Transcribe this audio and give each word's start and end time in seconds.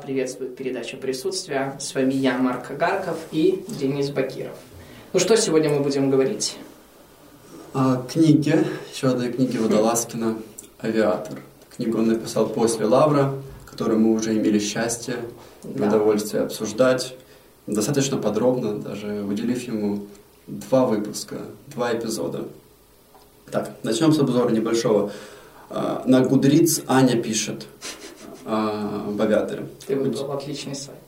Приветствует 0.00 0.56
передача 0.56 0.96
присутствия. 0.96 1.76
С 1.78 1.94
вами 1.94 2.14
я, 2.14 2.38
Марк 2.38 2.74
Гарков 2.78 3.18
и 3.30 3.62
Денис 3.78 4.08
Бакиров. 4.08 4.56
Ну 5.12 5.20
что 5.20 5.36
сегодня 5.36 5.68
мы 5.68 5.80
будем 5.80 6.08
говорить? 6.08 6.56
О 7.74 7.98
книге, 8.10 8.64
еще 8.90 9.08
одной 9.08 9.30
книге 9.30 9.58
Водолазкина 9.58 10.38
«Авиатор». 10.82 11.40
Книгу 11.76 11.98
он 11.98 12.06
написал 12.06 12.48
после 12.48 12.86
«Лавра», 12.86 13.34
которую 13.66 14.00
мы 14.00 14.14
уже 14.14 14.34
имели 14.34 14.58
счастье 14.60 15.16
да. 15.62 15.88
удовольствие 15.88 16.42
обсуждать. 16.42 17.14
Достаточно 17.66 18.16
подробно, 18.16 18.78
даже 18.78 19.08
выделив 19.20 19.62
ему 19.64 20.06
два 20.46 20.86
выпуска, 20.86 21.36
два 21.66 21.92
эпизода. 21.94 22.48
Так, 23.50 23.72
начнем 23.82 24.14
с 24.14 24.18
обзора 24.18 24.52
небольшого. 24.52 25.12
А, 25.68 26.02
на 26.06 26.22
Гудриц 26.22 26.80
Аня 26.86 27.22
пишет– 27.22 27.66
а, 28.44 29.14
авиаторе. 29.20 29.68
Ты 29.86 29.96
выбрал 29.96 30.32
отличный 30.32 30.74
сайт. 30.74 30.98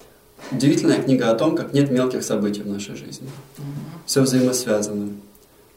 Удивительная 0.51 1.03
книга 1.03 1.31
о 1.31 1.35
том, 1.35 1.57
как 1.57 1.73
нет 1.73 1.91
мелких 1.91 2.23
событий 2.23 2.63
в 2.63 2.69
нашей 2.69 2.97
жизни. 2.97 3.29
Угу. 3.59 3.67
Все 4.07 4.23
взаимосвязано. 4.23 5.11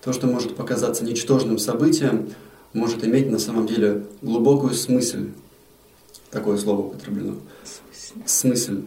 То, 0.03 0.13
что 0.13 0.27
может 0.27 0.55
показаться 0.55 1.03
ничтожным 1.03 1.57
событием, 1.57 2.29
может 2.73 3.03
иметь 3.03 3.29
на 3.31 3.39
самом 3.39 3.67
деле 3.67 4.05
глубокую 4.21 4.73
смысл. 4.73 5.17
Такое 6.31 6.57
слово 6.57 6.87
употреблено. 6.87 7.35
Смысл. 8.25 8.81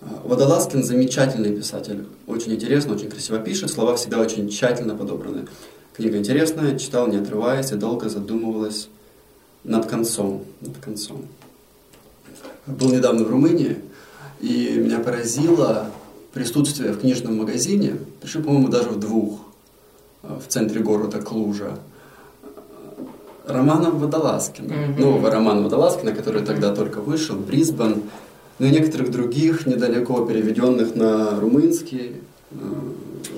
А, 0.00 0.22
Водолазкин 0.24 0.82
замечательный 0.82 1.56
писатель. 1.56 2.06
Очень 2.26 2.54
интересно, 2.54 2.94
очень 2.94 3.10
красиво 3.10 3.38
пишет. 3.38 3.70
Слова 3.70 3.96
всегда 3.96 4.20
очень 4.20 4.48
тщательно 4.48 4.94
подобраны. 4.94 5.46
Книга 5.94 6.18
интересная, 6.18 6.78
читал 6.78 7.08
не 7.08 7.16
отрываясь 7.16 7.72
и 7.72 7.76
долго 7.76 8.08
задумывалась 8.08 8.88
над 9.64 9.86
концом. 9.86 10.44
Над 10.60 10.78
концом 10.78 11.24
был 12.68 12.92
недавно 12.92 13.24
в 13.24 13.30
Румынии, 13.30 13.78
и 14.40 14.78
меня 14.78 14.98
поразило 15.00 15.90
присутствие 16.32 16.92
в 16.92 17.00
книжном 17.00 17.38
магазине, 17.38 17.96
пришли, 18.20 18.42
по-моему, 18.42 18.68
даже 18.68 18.90
в 18.90 19.00
двух, 19.00 19.40
э, 20.22 20.38
в 20.44 20.48
центре 20.48 20.80
города 20.80 21.20
Клужа, 21.20 21.78
романа 23.46 23.90
Водолазкина, 23.90 24.72
mm-hmm. 24.72 25.00
нового 25.00 25.30
романа 25.30 25.62
Водолазкина, 25.62 26.12
который 26.12 26.44
тогда 26.44 26.74
только 26.74 27.00
вышел, 27.00 27.36
Брисбен, 27.36 28.02
ну 28.58 28.66
и 28.66 28.70
некоторых 28.70 29.10
других, 29.10 29.66
недалеко 29.66 30.24
переведенных 30.26 30.94
на 30.94 31.40
румынский, 31.40 32.16
э, 32.50 32.56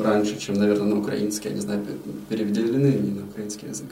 раньше, 0.02 0.38
чем, 0.38 0.56
наверное, 0.56 0.94
на 0.94 0.98
украинский, 0.98 1.50
я 1.50 1.54
не 1.54 1.60
знаю, 1.60 1.84
переведены 2.28 2.86
ли 2.86 3.10
на 3.12 3.24
украинский 3.24 3.68
язык. 3.68 3.88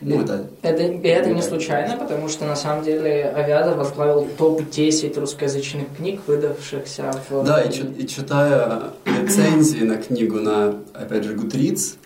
Ну, 0.00 0.22
это, 0.22 0.46
это, 0.62 0.82
и 0.82 1.08
это 1.08 1.30
не 1.30 1.42
случайно, 1.42 1.96
потому 1.96 2.28
что 2.28 2.44
на 2.44 2.56
самом 2.56 2.84
деле 2.84 3.32
Авиатор 3.34 3.76
возглавил 3.76 4.26
топ-10 4.36 5.18
русскоязычных 5.18 5.96
книг, 5.96 6.20
выдавшихся 6.26 7.12
в... 7.28 7.44
Да, 7.44 7.62
и, 7.62 7.68
и 7.70 8.06
читая 8.06 8.90
рецензии 9.04 9.84
на 9.84 9.96
книгу 9.96 10.40
на, 10.40 10.74
опять 10.94 11.24
же, 11.24 11.34
Гутриц, 11.34 11.96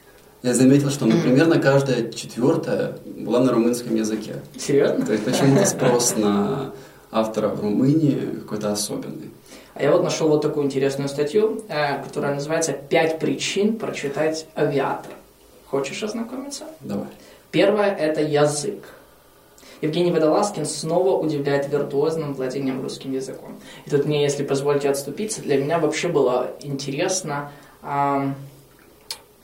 я 0.42 0.54
заметил, 0.54 0.90
что, 0.90 1.06
например, 1.06 1.46
на 1.46 1.58
каждая 1.58 2.10
четвертая 2.12 2.98
была 3.04 3.40
на 3.40 3.52
румынском 3.52 3.94
языке. 3.96 4.36
Серьезно? 4.58 5.04
То 5.04 5.12
есть 5.12 5.24
почему-то 5.24 5.64
спрос 5.66 6.16
на 6.16 6.72
автора 7.10 7.48
в 7.48 7.60
Румынии 7.62 8.40
какой-то 8.42 8.72
особенный. 8.72 9.30
А 9.74 9.82
я 9.82 9.90
вот 9.90 10.02
нашел 10.02 10.28
вот 10.28 10.42
такую 10.42 10.66
интересную 10.66 11.08
статью, 11.08 11.62
э, 11.68 12.02
которая 12.02 12.34
называется 12.34 12.72
«Пять 12.72 13.18
причин 13.18 13.76
прочитать 13.76 14.46
«Авиатор». 14.54 15.12
Хочешь 15.66 16.02
ознакомиться? 16.02 16.64
Давай. 16.80 17.08
Первое– 17.50 17.94
это 17.98 18.20
язык. 18.22 18.84
Евгений 19.82 20.10
Водолазкин 20.10 20.64
снова 20.64 21.18
удивляет 21.18 21.68
виртуозным 21.68 22.34
владением 22.34 22.82
русским 22.82 23.12
языком. 23.12 23.58
И 23.84 23.90
тут 23.90 24.06
мне, 24.06 24.22
если 24.22 24.42
позволите 24.42 24.88
отступиться, 24.88 25.42
для 25.42 25.58
меня 25.58 25.78
вообще 25.78 26.08
было 26.08 26.52
интересно, 26.60 27.52
э, 27.82 28.32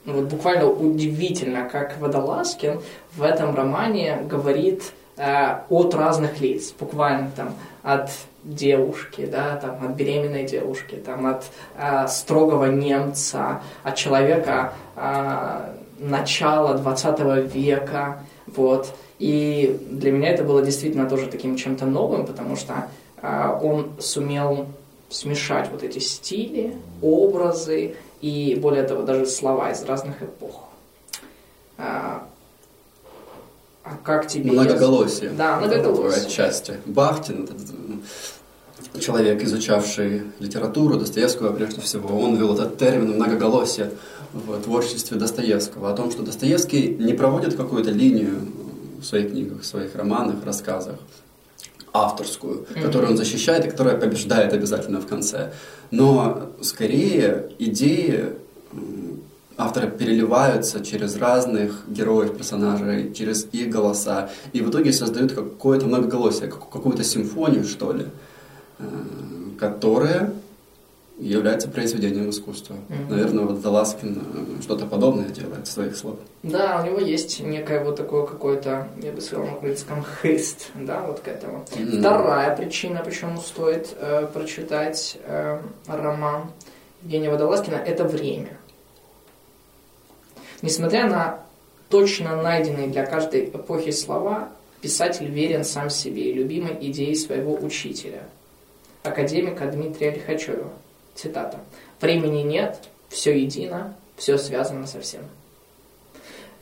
вот 0.05 0.25
буквально 0.25 0.67
удивительно, 0.67 1.69
как 1.69 1.97
Водолазкин 1.99 2.81
в 3.15 3.23
этом 3.23 3.55
романе 3.55 4.19
говорит 4.29 4.91
э, 5.17 5.59
от 5.69 5.93
разных 5.93 6.41
лиц, 6.41 6.73
буквально 6.77 7.31
там 7.35 7.55
от 7.83 8.09
девушки, 8.43 9.25
да, 9.25 9.55
там, 9.55 9.85
от 9.85 9.95
беременной 9.95 10.43
девушки, 10.43 10.95
там, 10.95 11.25
от 11.27 11.45
э, 11.77 12.07
строгого 12.07 12.65
немца, 12.65 13.61
от 13.83 13.95
человека, 13.95 14.73
э, 14.95 15.73
начала 16.03 16.75
20 16.75 17.53
века, 17.53 18.19
вот. 18.47 18.93
И 19.19 19.79
для 19.89 20.11
меня 20.11 20.29
это 20.29 20.43
было 20.43 20.61
действительно 20.61 21.09
тоже 21.09 21.27
таким 21.27 21.55
чем-то 21.55 21.85
новым, 21.85 22.25
потому 22.25 22.55
что 22.55 22.89
э, 23.21 23.59
он 23.61 23.91
сумел 23.99 24.67
смешать 25.09 25.69
вот 25.71 25.83
эти 25.83 25.99
стили, 25.99 26.75
образы 27.01 27.95
и, 28.21 28.57
более 28.61 28.83
того, 28.83 29.03
даже 29.03 29.25
слова 29.25 29.71
из 29.71 29.83
разных 29.83 30.21
эпох. 30.21 30.63
А, 31.77 32.27
а 33.83 33.97
как 34.03 34.27
тебе... 34.27 34.51
Многоголосие. 34.51 35.29
Да, 35.31 35.57
многоголосие. 35.57 36.25
Отчасти. 36.25 36.79
Бахтин, 36.85 37.43
этот 37.43 39.01
человек, 39.01 39.41
изучавший 39.43 40.23
литературу 40.39 40.97
Достоевского 40.97 41.53
прежде 41.53 41.81
всего, 41.81 42.19
он 42.19 42.35
ввел 42.35 42.53
этот 42.53 42.77
термин 42.77 43.15
многоголосие 43.15 43.91
в 44.33 44.61
творчестве 44.61 45.17
Достоевского, 45.17 45.91
о 45.91 45.95
том, 45.95 46.11
что 46.11 46.23
Достоевский 46.23 46.95
не 46.99 47.13
проводит 47.13 47.55
какую-то 47.55 47.91
линию 47.91 48.39
в 48.99 49.03
своих 49.05 49.31
книгах, 49.31 49.61
в 49.61 49.65
своих 49.65 49.95
романах, 49.95 50.43
рассказах, 50.43 50.95
авторскую, 51.93 52.61
mm-hmm. 52.61 52.81
которую 52.81 53.11
он 53.11 53.17
защищает 53.17 53.65
и 53.65 53.69
которая 53.69 53.95
побеждает 53.97 54.53
обязательно 54.53 54.99
в 54.99 55.07
конце. 55.07 55.53
Но 55.91 56.51
скорее 56.61 57.51
идеи 57.59 58.33
автора 59.57 59.87
переливаются 59.87 60.83
через 60.83 61.15
разных 61.15 61.83
героев, 61.87 62.35
персонажей, 62.35 63.13
через 63.13 63.47
их 63.51 63.69
голоса, 63.69 64.31
и 64.51 64.61
в 64.61 64.69
итоге 64.71 64.91
создают 64.91 65.33
какое-то 65.33 65.85
многоголосие, 65.85 66.49
какую-то 66.49 67.03
симфонию, 67.03 67.63
что 67.63 67.93
ли, 67.93 68.05
э, 68.79 68.83
которая 69.59 70.33
является 71.17 71.69
произведением 71.69 72.29
искусства. 72.29 72.73
Mm-hmm. 72.73 73.09
Наверное, 73.09 73.45
вот 73.45 73.59
Заласкин 73.59 74.17
э, 74.17 74.61
что-то 74.61 74.85
подобное 74.85 75.29
делает 75.29 75.67
своих 75.67 75.95
слов. 75.95 76.17
Да, 76.41 76.81
у 76.81 76.85
него 76.85 76.99
есть 76.99 77.39
некое 77.39 77.83
вот 77.83 77.95
такое 77.95 78.25
какое-то, 78.25 78.87
я 79.01 79.11
бы 79.11 79.21
сказал 79.21 79.45
на 79.45 79.53
английском, 79.53 80.03
хист, 80.21 80.71
да, 80.75 81.01
вот 81.01 81.19
к 81.19 81.27
этому. 81.27 81.65
Mm-hmm. 81.71 81.99
Вторая 81.99 82.55
причина, 82.55 83.01
почему 83.05 83.39
стоит 83.39 83.95
э, 83.99 84.27
прочитать 84.33 85.17
э, 85.23 85.61
роман 85.87 86.51
Евгения 87.03 87.29
Водолазкина, 87.29 87.75
это 87.75 88.05
время. 88.05 88.57
Несмотря 90.61 91.07
на 91.07 91.39
точно 91.89 92.41
найденные 92.41 92.87
для 92.87 93.05
каждой 93.05 93.45
эпохи 93.45 93.91
слова, 93.91 94.49
писатель 94.81 95.27
верен 95.27 95.63
сам 95.63 95.89
себе 95.89 96.31
и 96.31 96.33
любимой 96.33 96.75
идее 96.81 97.15
своего 97.15 97.53
учителя, 97.53 98.23
академика 99.03 99.67
Дмитрия 99.67 100.11
Лихачева. 100.11 100.71
Цитата. 101.15 101.59
«Времени 102.01 102.41
нет, 102.41 102.77
все 103.09 103.37
едино, 103.39 103.95
все 104.17 104.37
связано 104.37 104.87
со 104.87 104.99
всем». 104.99 105.21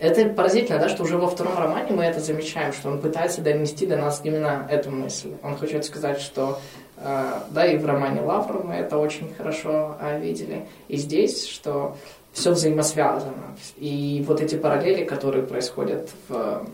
Это 0.01 0.25
поразительно, 0.29 0.79
да, 0.79 0.89
что 0.89 1.03
уже 1.03 1.15
во 1.17 1.27
втором 1.27 1.55
романе 1.55 1.91
мы 1.91 2.03
это 2.03 2.19
замечаем, 2.19 2.73
что 2.73 2.89
он 2.89 2.99
пытается 2.99 3.41
донести 3.41 3.85
до 3.85 3.97
нас 3.97 4.21
именно 4.23 4.67
эту 4.67 4.89
мысль. 4.89 5.33
Он 5.43 5.55
хочет 5.55 5.85
сказать, 5.85 6.19
что, 6.19 6.59
э, 6.97 7.33
да, 7.51 7.65
и 7.67 7.77
в 7.77 7.85
романе 7.85 8.21
Лавр 8.21 8.63
мы 8.63 8.73
это 8.73 8.97
очень 8.97 9.31
хорошо 9.35 9.95
э, 10.01 10.19
видели, 10.19 10.65
и 10.87 10.97
здесь, 10.97 11.45
что 11.47 11.97
все 12.33 12.51
взаимосвязано. 12.51 13.55
И 13.77 14.23
вот 14.27 14.41
эти 14.41 14.55
параллели, 14.55 15.05
которые 15.05 15.43
происходят 15.43 16.09
в 16.27 16.65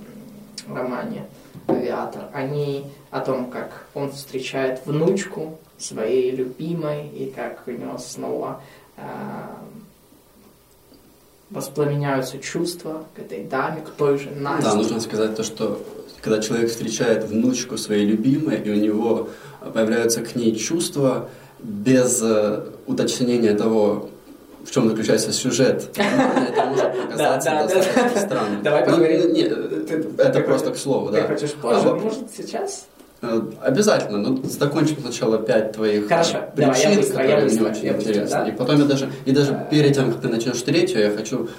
романе 0.70 1.26
«Авиатор», 1.68 2.30
они 2.34 2.86
о 3.10 3.20
том, 3.22 3.50
как 3.50 3.86
он 3.94 4.12
встречает 4.12 4.82
внучку 4.86 5.58
своей 5.78 6.32
любимой, 6.32 7.08
и 7.10 7.32
как 7.34 7.64
у 7.68 7.72
него 7.72 7.98
снова 7.98 8.62
э, 8.98 9.02
воспламеняются 11.50 12.40
чувства 12.40 13.06
к 13.16 13.20
этой 13.20 13.44
даме, 13.44 13.82
к 13.82 13.92
той 13.92 14.18
же 14.18 14.32
Насте. 14.32 14.70
Да, 14.70 14.76
нужно 14.76 15.00
сказать 15.00 15.36
то, 15.36 15.44
что 15.44 15.82
когда 16.22 16.42
человек 16.42 16.70
встречает 16.70 17.24
внучку 17.26 17.78
своей 17.78 18.06
любимой, 18.06 18.60
и 18.62 18.70
у 18.70 18.76
него 18.76 19.30
появляются 19.74 20.22
к 20.22 20.36
ней 20.36 20.56
чувства 20.56 21.30
без 21.60 22.22
э, 22.22 22.66
уточнения 22.86 23.56
того, 23.56 24.10
в 24.66 24.72
чем 24.72 24.90
заключается 24.90 25.32
сюжет. 25.32 25.90
Это 25.96 26.66
может 26.66 27.02
показаться 27.02 27.50
достаточно 27.74 28.20
странным. 28.20 28.64
Давай 28.64 28.86
ну, 28.86 28.92
поговорим. 28.92 29.34
Нет, 29.34 29.52
это 30.20 30.42
просто 30.42 30.72
к 30.72 30.78
слову, 30.78 31.10
да. 31.12 31.22
Ты 31.22 31.34
хочешь 31.34 31.54
позже, 31.54 31.94
может 31.94 32.32
сейчас? 32.36 32.88
Э, 33.22 33.42
обязательно, 33.62 34.20
но 34.20 34.40
закончим 34.44 34.98
сначала 35.02 35.40
пять 35.40 35.72
твоих 35.72 36.08
Хорошо, 36.08 36.38
причин, 36.56 36.74
давай, 36.74 36.82
я 36.82 36.96
быстро, 36.96 37.14
которые 37.14 37.38
я 37.38 37.44
быстро, 37.44 37.62
мне 37.62 37.72
очень 37.72 37.86
я 37.86 37.94
интересны. 37.94 38.22
Быстро, 38.22 38.40
да? 38.40 38.48
И 38.48 38.52
потом 38.52 38.80
я 38.80 38.86
даже, 38.86 39.10
и 39.26 39.32
даже 39.32 39.68
перед 39.72 39.96
тем, 39.96 40.12
как 40.12 40.22
ты 40.22 40.28
начнешь 40.28 40.62
третью, 40.62 41.02
я 41.02 41.10
хочу 41.10 41.50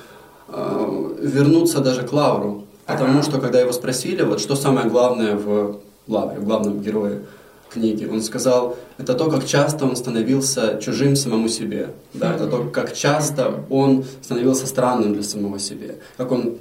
э, 0.48 1.14
вернуться 1.20 1.80
даже 1.80 2.02
к 2.02 2.12
Лавру. 2.12 2.64
Потому 2.86 3.18
ага. 3.18 3.22
что, 3.22 3.40
когда 3.40 3.60
его 3.60 3.72
спросили, 3.72 4.22
вот 4.22 4.40
что 4.40 4.54
самое 4.54 4.88
главное 4.88 5.34
в 5.34 5.80
Лавре, 6.06 6.38
в 6.38 6.44
главном 6.44 6.80
герое 6.80 7.22
книги. 7.70 8.06
Он 8.06 8.22
сказал, 8.22 8.76
это 8.96 9.14
то, 9.14 9.30
как 9.30 9.44
часто 9.44 9.84
он 9.84 9.96
становился 9.96 10.78
чужим 10.80 11.16
самому 11.16 11.48
себе. 11.48 11.90
Да? 12.14 12.34
Это 12.34 12.46
то, 12.46 12.64
как 12.72 12.94
часто 12.94 13.64
он 13.68 14.04
становился 14.22 14.66
странным 14.66 15.12
для 15.12 15.22
самого 15.22 15.58
себе. 15.58 15.96
Как 16.16 16.32
он 16.32 16.56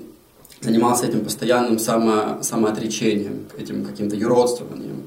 занимался 0.62 1.06
этим 1.08 1.24
постоянным 1.24 1.80
само, 1.80 2.42
самоотречением, 2.42 3.46
этим 3.58 3.86
каким-то 3.86 4.16
юродствованием. 4.16 5.04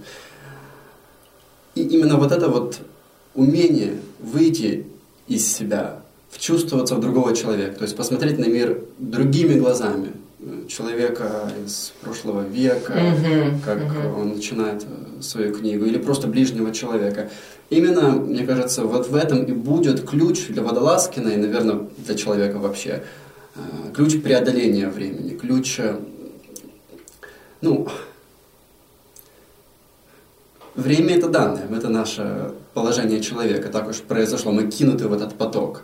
И 1.75 1.83
именно 1.83 2.17
вот 2.17 2.33
это 2.33 2.49
вот 2.49 2.79
умение 3.35 3.99
выйти 4.19 4.87
из 5.29 5.47
себя, 5.47 6.01
вчувствоваться 6.31 6.95
в 6.95 7.01
другого 7.01 7.35
человека, 7.35 7.77
то 7.77 7.83
есть 7.83 7.97
посмотреть 7.97 8.39
на 8.39 8.47
мир 8.47 8.83
другими 8.99 9.55
глазами, 9.55 10.13
человека 10.69 11.51
из 11.67 11.93
прошлого 12.01 12.47
века, 12.47 12.95
mm-hmm. 12.95 13.65
как 13.65 13.79
mm-hmm. 13.79 14.21
он 14.21 14.29
начинает 14.35 14.85
э, 14.85 15.23
свою 15.23 15.55
книгу, 15.55 15.85
или 15.85 15.99
просто 15.99 16.29
ближнего 16.29 16.73
человека. 16.73 17.31
Именно, 17.69 18.11
мне 18.13 18.47
кажется, 18.47 18.85
вот 18.85 19.09
в 19.09 19.15
этом 19.15 19.45
и 19.45 19.53
будет 19.53 20.09
ключ 20.09 20.47
для 20.49 20.63
Водолазкина 20.63 21.29
и, 21.29 21.37
наверное, 21.37 21.81
для 21.99 22.15
человека 22.15 22.59
вообще. 22.59 23.03
Э, 23.61 23.93
ключ 23.93 24.23
преодоления 24.23 24.89
времени, 24.89 25.37
ключ, 25.37 25.79
э, 25.79 25.97
ну, 27.61 27.89
время 30.75 31.17
это 31.17 31.29
данное, 31.29 31.69
это 31.71 31.89
наше 31.89 32.53
положение 32.75 33.21
человека, 33.21 33.69
так 33.69 33.89
уж 33.89 33.97
произошло, 33.97 34.53
мы 34.53 34.71
кинуты 34.71 35.09
в 35.09 35.13
этот 35.13 35.35
поток. 35.35 35.83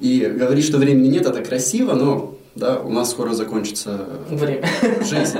И 0.00 0.20
говорить, 0.20 0.64
что 0.64 0.78
времени 0.78 1.08
нет, 1.08 1.26
это 1.26 1.42
красиво, 1.42 1.94
но 1.94 2.38
да, 2.54 2.80
у 2.80 2.90
нас 2.90 3.10
скоро 3.10 3.34
закончится 3.34 4.06
время. 4.30 4.66
жизнь. 5.04 5.38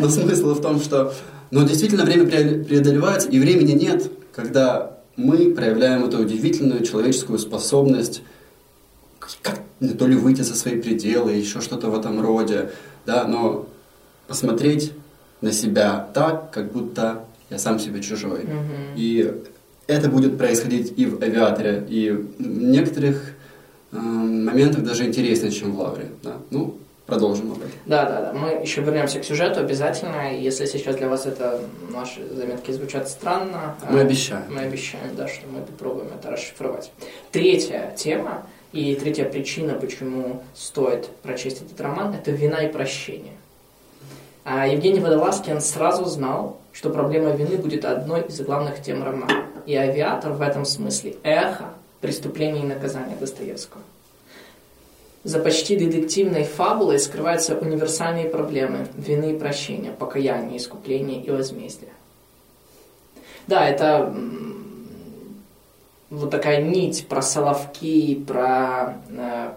Но 0.00 0.08
смысл 0.08 0.54
в 0.54 0.60
том, 0.60 0.80
что 0.80 1.12
но 1.50 1.62
действительно 1.62 2.04
время 2.04 2.26
преодолевается, 2.26 3.28
и 3.28 3.38
времени 3.38 3.72
нет, 3.72 4.10
когда 4.32 4.98
мы 5.16 5.54
проявляем 5.54 6.04
эту 6.04 6.18
удивительную 6.18 6.84
человеческую 6.84 7.38
способность 7.38 8.22
как 9.18 9.60
то 9.80 10.06
ли 10.06 10.16
выйти 10.16 10.42
за 10.42 10.54
свои 10.54 10.80
пределы, 10.80 11.32
еще 11.32 11.60
что-то 11.60 11.90
в 11.90 11.98
этом 11.98 12.20
роде, 12.20 12.70
да, 13.06 13.24
но 13.24 13.66
посмотреть 14.26 14.92
на 15.40 15.52
себя 15.52 16.08
так, 16.14 16.50
как 16.50 16.72
будто 16.72 17.24
я 17.50 17.58
сам 17.58 17.78
себе 17.78 18.02
чужой. 18.02 18.40
Mm-hmm. 18.40 18.94
И 18.96 19.34
это 19.86 20.08
будет 20.08 20.36
происходить 20.36 20.92
и 20.96 21.06
в 21.06 21.22
авиаторе, 21.22 21.84
и 21.88 22.10
в 22.10 22.40
некоторых 22.40 23.32
э, 23.92 23.96
моментах 23.96 24.84
даже 24.84 25.04
интереснее, 25.06 25.50
чем 25.50 25.72
в 25.72 25.80
лавре. 25.80 26.10
Да. 26.22 26.36
Ну, 26.50 26.76
продолжим 27.06 27.52
об 27.52 27.58
этом. 27.58 27.70
Да, 27.86 28.04
да, 28.04 28.20
да. 28.20 28.32
Мы 28.34 28.60
еще 28.60 28.82
вернемся 28.82 29.18
к 29.18 29.24
сюжету 29.24 29.60
обязательно. 29.60 30.36
Если 30.36 30.66
сейчас 30.66 30.96
для 30.96 31.08
вас 31.08 31.24
это 31.24 31.60
наши 31.90 32.20
заметки 32.34 32.70
звучат 32.70 33.08
странно, 33.08 33.76
мы 33.90 34.00
обещаем. 34.00 34.44
Мы 34.50 34.60
обещаем, 34.60 35.16
да, 35.16 35.26
что 35.26 35.46
мы 35.46 35.62
попробуем 35.62 36.08
это 36.08 36.30
расшифровать. 36.30 36.92
Третья 37.32 37.94
тема 37.96 38.46
и 38.72 38.94
третья 38.94 39.24
причина, 39.24 39.74
почему 39.74 40.42
стоит 40.54 41.08
прочесть 41.22 41.62
этот 41.62 41.80
роман, 41.80 42.14
это 42.14 42.30
вина 42.30 42.58
и 42.64 42.72
прощение. 42.72 43.34
А 44.44 44.66
Евгений 44.66 45.00
Водолазкин 45.00 45.60
сразу 45.60 46.04
знал, 46.04 46.58
что 46.72 46.90
проблема 46.90 47.30
вины 47.30 47.56
будет 47.56 47.84
одной 47.84 48.22
из 48.22 48.40
главных 48.40 48.82
тем 48.82 49.02
романа. 49.02 49.46
И 49.66 49.74
«Авиатор» 49.74 50.32
в 50.32 50.40
этом 50.40 50.64
смысле 50.64 51.16
эхо 51.22 51.74
преступления 52.00 52.60
и 52.60 52.66
наказания 52.66 53.16
Достоевского. 53.16 53.82
За 55.24 55.40
почти 55.40 55.76
детективной 55.76 56.44
фабулой 56.44 56.98
скрываются 56.98 57.58
универсальные 57.58 58.26
проблемы 58.26 58.86
вины 58.96 59.32
и 59.32 59.38
прощения, 59.38 59.90
покаяния, 59.90 60.56
искупления 60.56 61.20
и 61.20 61.30
возмездия. 61.30 61.92
Да, 63.46 63.68
это 63.68 64.14
вот 66.10 66.30
такая 66.30 66.62
нить 66.62 67.06
про 67.08 67.22
Соловки, 67.22 68.14
про 68.26 68.96
э, 69.10 69.50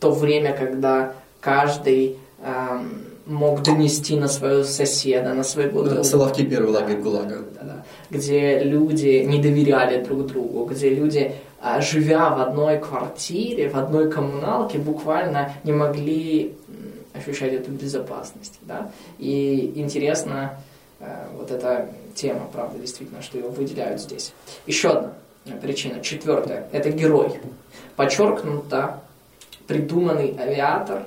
то 0.00 0.10
время, 0.10 0.56
когда 0.56 1.14
каждый 1.40 2.18
э, 2.40 2.80
мог 3.26 3.62
донести 3.62 4.16
на 4.16 4.28
своего 4.28 4.64
соседа, 4.64 5.34
на 5.34 5.44
своего 5.44 5.82
друга. 5.82 6.02
Соловки 6.02 6.44
первый 6.44 6.72
лагерь 6.72 6.98
ГУЛАГа. 6.98 7.36
Да, 7.54 7.62
да, 7.62 7.84
где 8.10 8.58
люди 8.62 9.24
не 9.24 9.40
доверяли 9.40 10.02
друг 10.04 10.26
другу, 10.26 10.64
где 10.64 10.90
люди, 10.90 11.32
э, 11.62 11.80
живя 11.80 12.30
в 12.30 12.40
одной 12.40 12.78
квартире, 12.78 13.68
в 13.68 13.76
одной 13.76 14.10
коммуналке, 14.10 14.78
буквально 14.78 15.52
не 15.62 15.72
могли 15.72 16.56
ощущать 17.14 17.52
эту 17.52 17.70
безопасность. 17.70 18.58
Да? 18.62 18.90
И 19.18 19.72
интересно 19.76 20.58
э, 20.98 21.26
вот 21.36 21.52
эта 21.52 21.88
тема, 22.14 22.48
правда, 22.52 22.78
действительно, 22.80 23.22
что 23.22 23.38
его 23.38 23.50
выделяют 23.50 24.00
здесь. 24.00 24.32
Еще 24.66 24.90
одна 24.90 25.12
причина. 25.60 26.00
Четвертая– 26.00 26.68
это 26.72 26.90
герой. 26.90 27.40
Подчеркнуто 27.96 29.00
придуманный 29.66 30.36
авиатор 30.38 31.04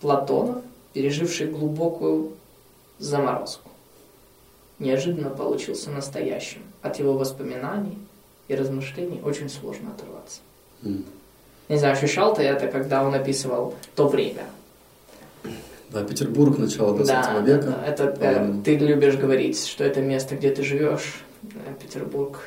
Платонов, 0.00 0.62
переживший 0.92 1.48
глубокую 1.48 2.32
заморозку. 2.98 3.70
Неожиданно 4.78 5.30
получился 5.30 5.90
настоящим. 5.90 6.62
От 6.82 6.98
его 6.98 7.12
воспоминаний 7.12 7.98
и 8.48 8.54
размышлений 8.54 9.20
очень 9.22 9.50
сложно 9.50 9.90
оторваться. 9.90 10.40
Mm. 10.82 11.04
Не 11.68 11.76
знаю, 11.76 11.94
ощущал 11.94 12.34
ты 12.34 12.42
это, 12.42 12.66
когда 12.68 13.04
он 13.04 13.14
описывал 13.14 13.74
то 13.94 14.08
время. 14.08 14.44
Да, 15.90 16.04
Петербург, 16.04 16.56
начало 16.56 16.96
20 16.96 17.08
да, 17.08 17.40
века. 17.40 17.66
Да, 17.66 17.84
это, 17.86 18.16
э, 18.20 18.54
ты 18.64 18.76
любишь 18.76 19.16
говорить, 19.16 19.66
что 19.66 19.84
это 19.84 20.00
место, 20.00 20.36
где 20.36 20.50
ты 20.50 20.62
живешь. 20.62 21.22
Петербург. 21.80 22.40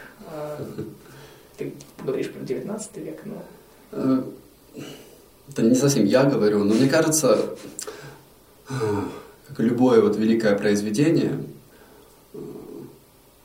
Э, 1.58 1.64
ты 1.64 1.74
говоришь 2.04 2.32
про 2.32 2.44
19 2.44 2.98
век, 2.98 3.22
но... 3.26 3.44
Э, 3.92 4.24
это 5.50 5.62
не 5.62 5.76
совсем 5.76 6.06
я 6.06 6.24
говорю, 6.24 6.64
но 6.64 6.74
мне 6.74 6.88
кажется, 6.88 7.56
как 8.68 9.60
любое 9.60 10.02
вот 10.02 10.16
великое 10.16 10.58
произведение, 10.58 11.44
э, 12.34 12.38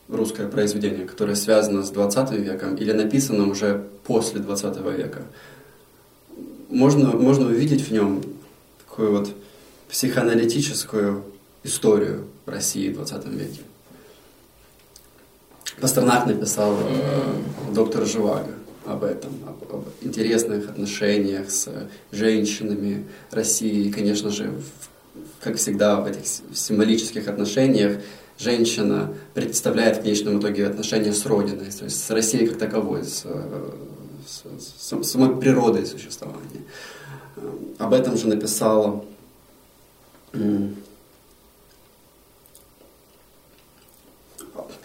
русское 0.08 0.48
произведение, 0.48 1.06
которое 1.06 1.34
связано 1.34 1.82
с 1.82 1.90
20 1.90 2.32
веком 2.32 2.76
или 2.76 2.92
написано 2.92 3.48
уже 3.48 3.88
после 4.04 4.40
20 4.40 4.76
века, 4.96 5.22
можно, 6.68 7.10
можно 7.10 7.46
увидеть 7.46 7.82
в 7.82 7.92
нем 7.92 8.22
такую 8.86 9.12
вот 9.12 9.34
психоаналитическую 9.88 11.24
историю 11.64 12.26
России 12.46 12.90
в 12.90 12.96
20 12.96 13.26
веке. 13.26 13.60
Пастернак 15.80 16.26
написал 16.26 16.74
э, 16.80 17.72
доктор 17.72 18.06
Живаго 18.06 18.52
об 18.86 19.04
этом, 19.04 19.32
об, 19.46 19.74
об 19.74 19.84
интересных 20.00 20.68
отношениях 20.68 21.50
с 21.50 21.68
женщинами 22.10 23.06
России. 23.30 23.86
И, 23.86 23.92
конечно 23.92 24.30
же, 24.30 24.50
в, 24.50 25.44
как 25.44 25.56
всегда 25.56 26.00
в 26.00 26.06
этих 26.06 26.22
символических 26.54 27.28
отношениях 27.28 27.98
женщина 28.38 29.14
представляет 29.34 29.98
в 29.98 30.02
конечном 30.02 30.40
итоге 30.40 30.66
отношения 30.66 31.12
с 31.12 31.24
Родиной, 31.26 31.70
то 31.70 31.84
есть 31.84 32.04
с 32.04 32.10
Россией 32.10 32.48
как 32.48 32.58
таковой, 32.58 33.04
с, 33.04 33.24
с, 34.26 34.42
с, 34.78 35.02
с 35.02 35.10
самой 35.10 35.38
природой 35.38 35.86
существования. 35.86 36.62
Э, 37.36 37.50
об 37.78 37.92
этом 37.92 38.16
же 38.16 38.28
написала 38.28 39.04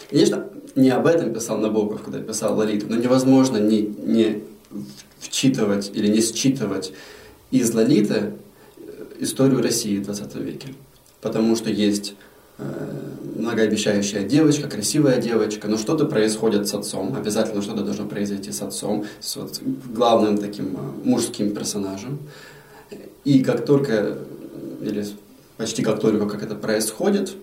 Конечно, 0.09 0.47
не 0.75 0.89
об 0.89 1.05
этом 1.05 1.33
писал 1.33 1.57
Набоков, 1.57 2.01
когда 2.01 2.19
писал 2.19 2.57
Лолиту, 2.57 2.87
но 2.89 2.95
невозможно 2.95 3.57
не, 3.57 3.81
не 3.81 4.43
вчитывать 5.19 5.91
или 5.93 6.07
не 6.07 6.21
считывать 6.21 6.93
из 7.51 7.73
Лолиты 7.73 8.33
э, 8.77 9.05
историю 9.19 9.61
России 9.61 9.99
в 9.99 10.05
20 10.05 10.35
веке. 10.35 10.69
Потому 11.21 11.55
что 11.55 11.69
есть 11.69 12.15
э, 12.57 12.63
многообещающая 13.35 14.23
девочка, 14.23 14.67
красивая 14.67 15.21
девочка, 15.21 15.67
но 15.67 15.77
что-то 15.77 16.05
происходит 16.05 16.67
с 16.67 16.73
отцом, 16.73 17.15
обязательно 17.15 17.61
что-то 17.61 17.83
должно 17.83 18.05
произойти 18.05 18.51
с 18.51 18.61
отцом, 18.61 19.05
с 19.19 19.35
вот 19.35 19.61
главным 19.93 20.37
таким 20.39 20.75
э, 20.75 21.07
мужским 21.07 21.53
персонажем. 21.53 22.19
И 23.23 23.43
как 23.43 23.65
только, 23.65 24.17
или 24.81 25.05
почти 25.57 25.83
как 25.83 25.99
только 25.99 26.27
как 26.27 26.43
это 26.43 26.55
происходит, 26.55 27.35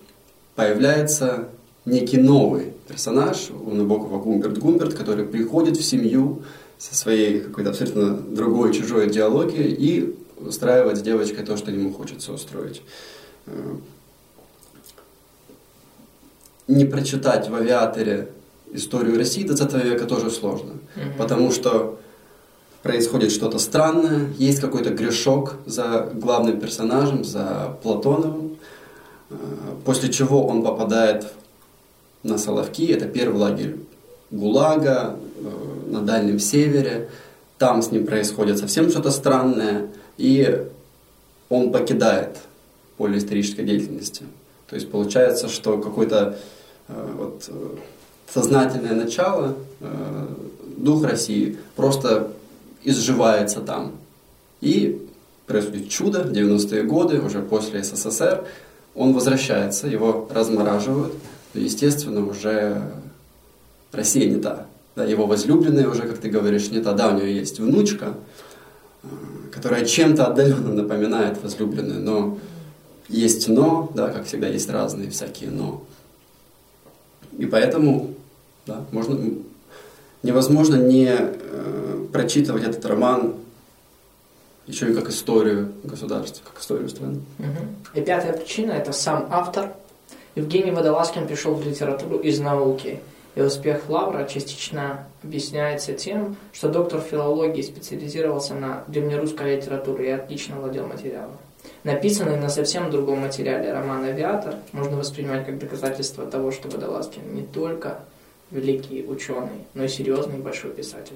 появляется 0.55 1.47
некий 1.85 2.17
новый 2.17 2.73
персонаж 2.87 3.49
у 3.49 3.71
Набокова 3.71 4.19
Гумберт 4.19 4.57
Гумберт, 4.57 4.93
который 4.93 5.25
приходит 5.25 5.77
в 5.77 5.83
семью 5.83 6.43
со 6.77 6.95
своей 6.95 7.41
какой-то 7.41 7.69
абсолютно 7.69 8.13
другой, 8.13 8.73
чужой 8.73 9.07
идеологией 9.07 9.73
и 9.73 10.15
устраивает 10.37 10.97
с 10.97 11.01
девочкой 11.01 11.45
то, 11.45 11.57
что 11.57 11.71
ему 11.71 11.93
хочется 11.93 12.33
устроить. 12.33 12.81
Э, 13.45 13.75
не 16.67 16.85
прочитать 16.85 17.49
в 17.49 17.55
авиаторе 17.55 18.29
историю 18.73 19.17
России 19.17 19.43
20 19.43 19.73
века 19.83 20.05
тоже 20.05 20.31
сложно, 20.31 20.73
mm-hmm. 20.95 21.17
потому 21.17 21.51
что 21.51 21.99
происходит 22.81 23.31
что-то 23.31 23.59
странное, 23.59 24.29
есть 24.37 24.59
какой-то 24.59 24.89
грешок 24.89 25.55
за 25.65 26.09
главным 26.13 26.59
персонажем, 26.59 27.23
за 27.23 27.77
Платоновым, 27.83 28.57
э, 29.29 29.35
после 29.85 30.11
чего 30.11 30.47
он 30.47 30.63
попадает 30.63 31.31
на 32.23 32.37
Соловки, 32.37 32.91
это 32.91 33.07
первый 33.07 33.37
лагерь 33.37 33.77
ГУЛАГа 34.31 35.15
э, 35.15 35.91
на 35.91 36.01
Дальнем 36.01 36.39
Севере. 36.39 37.09
Там 37.57 37.81
с 37.81 37.91
ним 37.91 38.05
происходит 38.05 38.57
совсем 38.57 38.89
что-то 38.89 39.11
странное, 39.11 39.87
и 40.17 40.65
он 41.49 41.71
покидает 41.71 42.37
поле 42.97 43.17
исторической 43.17 43.63
деятельности. 43.63 44.23
То 44.69 44.75
есть 44.75 44.89
получается, 44.89 45.49
что 45.49 45.77
какое-то 45.77 46.37
э, 46.87 47.13
вот, 47.17 47.45
э, 47.49 47.67
сознательное 48.31 48.95
начало, 48.95 49.55
дух 50.77 51.03
России 51.03 51.57
просто 51.75 52.31
изживается 52.83 53.59
там. 53.59 53.93
И 54.61 55.05
происходит 55.47 55.89
чудо, 55.89 56.23
в 56.23 56.31
90-е 56.31 56.83
годы, 56.83 57.19
уже 57.19 57.41
после 57.41 57.83
СССР, 57.83 58.45
он 58.95 59.13
возвращается, 59.13 59.87
его 59.87 60.29
размораживают, 60.31 61.13
естественно, 61.53 62.25
уже 62.25 62.81
Россия 63.91 64.29
не 64.29 64.41
та. 64.41 64.65
Да, 64.95 65.05
его 65.05 65.25
возлюбленная 65.25 65.87
уже, 65.87 66.03
как 66.03 66.17
ты 66.17 66.29
говоришь, 66.29 66.69
не 66.69 66.81
та. 66.81 66.93
Да, 66.93 67.09
у 67.09 67.17
нее 67.17 67.35
есть 67.35 67.59
внучка, 67.59 68.13
э, 69.03 69.07
которая 69.51 69.85
чем-то 69.85 70.27
отдаленно 70.27 70.73
напоминает 70.73 71.41
возлюбленную, 71.41 72.01
но 72.01 72.37
есть 73.07 73.47
но, 73.47 73.91
да, 73.93 74.09
как 74.09 74.25
всегда, 74.25 74.47
есть 74.47 74.69
разные 74.69 75.09
всякие 75.09 75.49
но. 75.49 75.83
И 77.37 77.45
поэтому, 77.45 78.13
да, 78.65 78.85
можно, 78.91 79.17
невозможно 80.23 80.75
не 80.75 81.09
э, 81.09 82.05
прочитывать 82.11 82.63
этот 82.63 82.85
роман 82.85 83.35
еще 84.67 84.91
и 84.91 84.93
как 84.93 85.09
историю 85.09 85.71
государства, 85.83 86.43
как 86.45 86.61
историю 86.61 86.89
страны. 86.89 87.21
Угу. 87.39 87.99
И 87.99 88.01
пятая 88.01 88.33
причина– 88.33 88.71
это 88.73 88.93
сам 88.93 89.27
автор. 89.29 89.73
Евгений 90.35 90.71
Водолазкин 90.71 91.27
пришел 91.27 91.53
в 91.55 91.65
литературу 91.65 92.17
из 92.17 92.39
науки. 92.39 92.99
И 93.35 93.41
успех 93.41 93.89
Лавра 93.89 94.25
частично 94.25 95.07
объясняется 95.23 95.93
тем, 95.93 96.35
что 96.51 96.69
доктор 96.69 96.99
филологии 96.99 97.61
специализировался 97.61 98.55
на 98.55 98.83
древнерусской 98.87 99.55
литературе 99.55 100.09
и 100.09 100.11
отлично 100.11 100.57
владел 100.57 100.87
материалом. 100.87 101.37
Написанный 101.83 102.37
на 102.37 102.49
совсем 102.49 102.91
другом 102.91 103.19
материале 103.21 103.71
роман 103.71 104.03
«Авиатор» 104.03 104.55
можно 104.73 104.97
воспринимать 104.97 105.45
как 105.45 105.59
доказательство 105.59 106.25
того, 106.25 106.51
что 106.51 106.69
Водолазкин 106.69 107.33
не 107.33 107.43
только 107.43 107.99
великий 108.51 109.05
ученый, 109.05 109.65
но 109.73 109.85
и 109.85 109.87
серьезный 109.87 110.37
большой 110.37 110.71
писатель. 110.71 111.15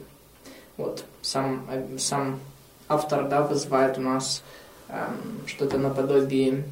Вот, 0.78 1.04
сам, 1.22 1.68
сам 1.98 2.40
автор 2.88 3.28
да, 3.28 3.42
вызывает 3.42 3.98
у 3.98 4.02
нас 4.02 4.44
эм, 4.90 5.46
что-то 5.46 5.78
наподобие 5.78 6.64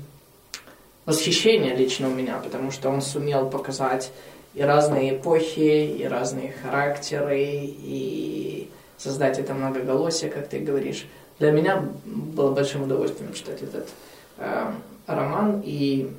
восхищения 1.06 1.76
лично 1.76 2.08
у 2.08 2.14
меня, 2.14 2.38
потому 2.38 2.72
что 2.72 2.90
он 2.90 3.02
сумел 3.02 3.50
показать 3.50 4.12
и 4.54 4.62
разные 4.62 5.18
эпохи, 5.18 5.98
и 5.98 6.04
разные 6.06 6.54
характеры, 6.62 7.42
и 7.42 8.70
создать 8.98 9.40
это 9.40 9.54
многоголосие, 9.54 10.30
как 10.30 10.48
ты 10.48 10.60
говоришь. 10.60 11.08
Для 11.40 11.52
меня 11.52 11.84
было 12.06 12.52
большим 12.52 12.84
удовольствием 12.84 13.34
читать 13.34 13.62
этот 13.62 13.90
э, 14.38 14.72
роман, 15.08 15.62
и 15.66 16.12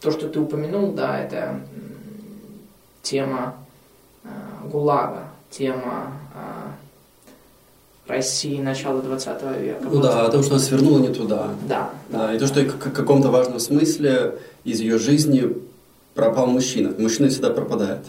то, 0.00 0.10
что 0.10 0.28
ты 0.28 0.40
упомянул, 0.40 0.92
да, 0.92 1.18
это 1.18 1.60
тема 3.02 3.56
э, 4.24 4.28
ГУЛАГа, 4.68 5.28
тема 5.50 6.12
э, 6.34 6.61
России 8.06 8.60
начала 8.60 9.00
20 9.00 9.42
века. 9.60 9.78
Ну 9.90 10.00
да, 10.00 10.26
о 10.26 10.30
том, 10.30 10.42
что 10.42 10.54
она 10.54 10.62
свернула 10.62 10.98
не 10.98 11.14
туда. 11.14 11.50
Да. 11.68 11.90
Да, 12.10 12.28
да 12.28 12.34
и 12.34 12.38
то, 12.38 12.46
что 12.46 12.60
в 12.62 12.92
каком-то 12.92 13.30
важном 13.30 13.60
смысле 13.60 14.38
из 14.64 14.80
ее 14.80 14.98
жизни 14.98 15.56
пропал 16.14 16.46
мужчина. 16.46 16.94
Мужчина 16.98 17.28
всегда 17.28 17.50
пропадает. 17.50 18.00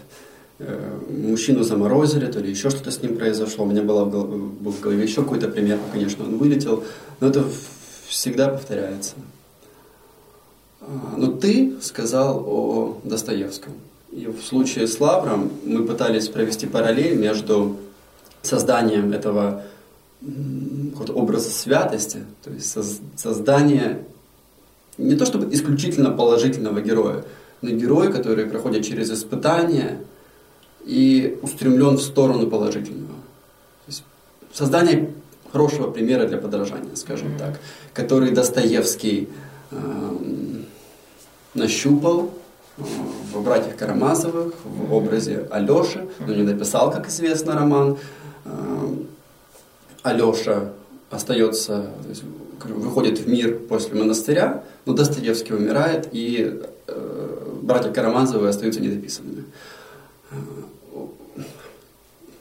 Э, 0.60 1.00
мужчину 1.10 1.64
заморозили, 1.64 2.26
то 2.26 2.40
ли 2.40 2.50
еще 2.50 2.70
что-то 2.70 2.92
с 2.92 3.02
ним 3.02 3.18
произошло. 3.18 3.66
У 3.66 3.68
меня 3.68 3.84
было 3.84 4.06
был 4.06 4.24
в 4.72 4.80
голове 4.80 5.04
еще 5.04 5.22
какой-то 5.24 5.48
пример, 5.48 5.80
конечно, 5.92 6.24
он 6.24 6.38
вылетел. 6.38 6.84
Но 7.20 7.28
это 7.28 7.46
всегда 8.08 8.50
повторяется. 8.50 9.14
А, 10.82 11.16
но 11.18 11.32
ты 11.32 11.76
сказал 11.82 12.44
о 12.48 13.00
Достоевском. 13.04 13.74
И 14.12 14.28
в 14.28 14.44
случае 14.44 14.88
с 14.88 15.00
Лавром 15.00 15.52
мы 15.66 15.86
пытались 15.86 16.30
провести 16.30 16.68
параллель 16.68 17.16
между 17.16 17.78
созданием 18.44 19.12
этого 19.12 19.64
образа 21.10 21.50
святости, 21.50 22.20
то 22.44 22.52
есть 22.52 22.78
создание 23.18 24.06
не 24.98 25.16
то 25.16 25.26
чтобы 25.26 25.54
исключительно 25.54 26.12
положительного 26.12 26.82
героя, 26.82 27.26
но 27.62 27.72
герой, 27.72 28.12
который 28.12 28.46
проходит 28.46 28.86
через 28.86 29.12
испытания 29.12 30.00
и 30.86 31.38
устремлен 31.42 31.98
в 31.98 32.02
сторону 32.02 32.48
положительного. 32.48 33.16
То 33.86 33.88
есть 33.88 34.04
создание 34.54 35.12
хорошего 35.52 35.90
примера 35.90 36.28
для 36.28 36.38
подражания, 36.38 36.96
скажем 36.96 37.38
так, 37.38 37.60
который 37.94 38.32
Достоевский 38.32 39.30
э, 39.72 39.78
нащупал 41.54 42.32
э, 42.78 42.82
в 43.34 43.44
«Братьях 43.44 43.78
Карамазовых», 43.78 44.54
в 44.64 44.94
образе 44.94 45.48
Алеши, 45.52 46.08
но 46.20 46.34
не 46.34 46.44
написал, 46.44 46.92
как 46.92 47.08
известно, 47.08 47.54
роман. 47.54 47.98
Э, 48.46 48.94
Алеша 50.04 50.74
остается, 51.10 51.92
выходит 52.64 53.20
в 53.20 53.28
мир 53.28 53.58
после 53.58 53.98
монастыря, 53.98 54.64
но 54.86 54.94
Достоевский 54.94 55.54
умирает, 55.54 56.10
и 56.12 56.62
э, 56.88 57.60
братья 57.62 57.92
Карамазовы 57.92 58.50
остаются 58.50 58.82
недописанными. 58.82 59.46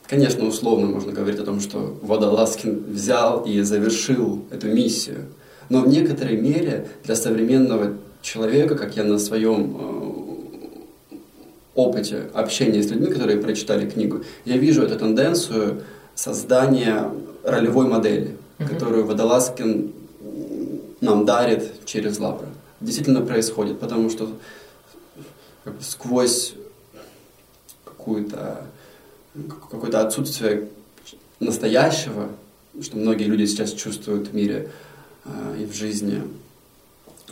Конечно, 0.08 0.46
условно 0.46 0.88
можно 0.88 1.12
говорить 1.12 1.38
о 1.38 1.44
том, 1.44 1.60
что 1.60 1.96
Водолазкин 2.02 2.84
взял 2.88 3.44
и 3.44 3.62
завершил 3.62 4.44
эту 4.50 4.68
миссию. 4.68 5.28
Но 5.70 5.80
в 5.80 5.88
некоторой 5.88 6.36
мере 6.36 6.88
для 7.04 7.16
современного 7.16 7.94
человека, 8.20 8.74
как 8.74 8.96
я 8.96 9.04
на 9.04 9.18
своем 9.18 9.76
э, 9.78 11.16
опыте 11.74 12.24
общения 12.34 12.82
с 12.82 12.90
людьми, 12.90 13.10
которые 13.10 13.40
прочитали 13.40 13.88
книгу, 13.88 14.22
я 14.44 14.58
вижу 14.58 14.82
эту 14.82 14.98
тенденцию 14.98 15.82
создания 16.14 17.10
ролевой 17.44 17.86
модели, 17.86 18.36
mm-hmm. 18.58 18.68
которую 18.68 19.06
Водолазкин 19.06 19.92
нам 21.00 21.24
дарит 21.24 21.84
через 21.84 22.18
Лавра. 22.18 22.48
Действительно 22.80 23.20
происходит, 23.20 23.80
потому 23.80 24.10
что 24.10 24.30
как 25.64 25.74
бы 25.74 25.82
сквозь 25.82 26.54
какую-то 27.84 28.66
какое-то 29.70 30.00
отсутствие 30.06 30.68
настоящего, 31.40 32.28
что 32.80 32.96
многие 32.96 33.24
люди 33.24 33.46
сейчас 33.46 33.72
чувствуют 33.72 34.28
в 34.28 34.34
мире 34.34 34.70
э, 35.24 35.62
и 35.62 35.64
в 35.64 35.74
жизни, 35.74 36.22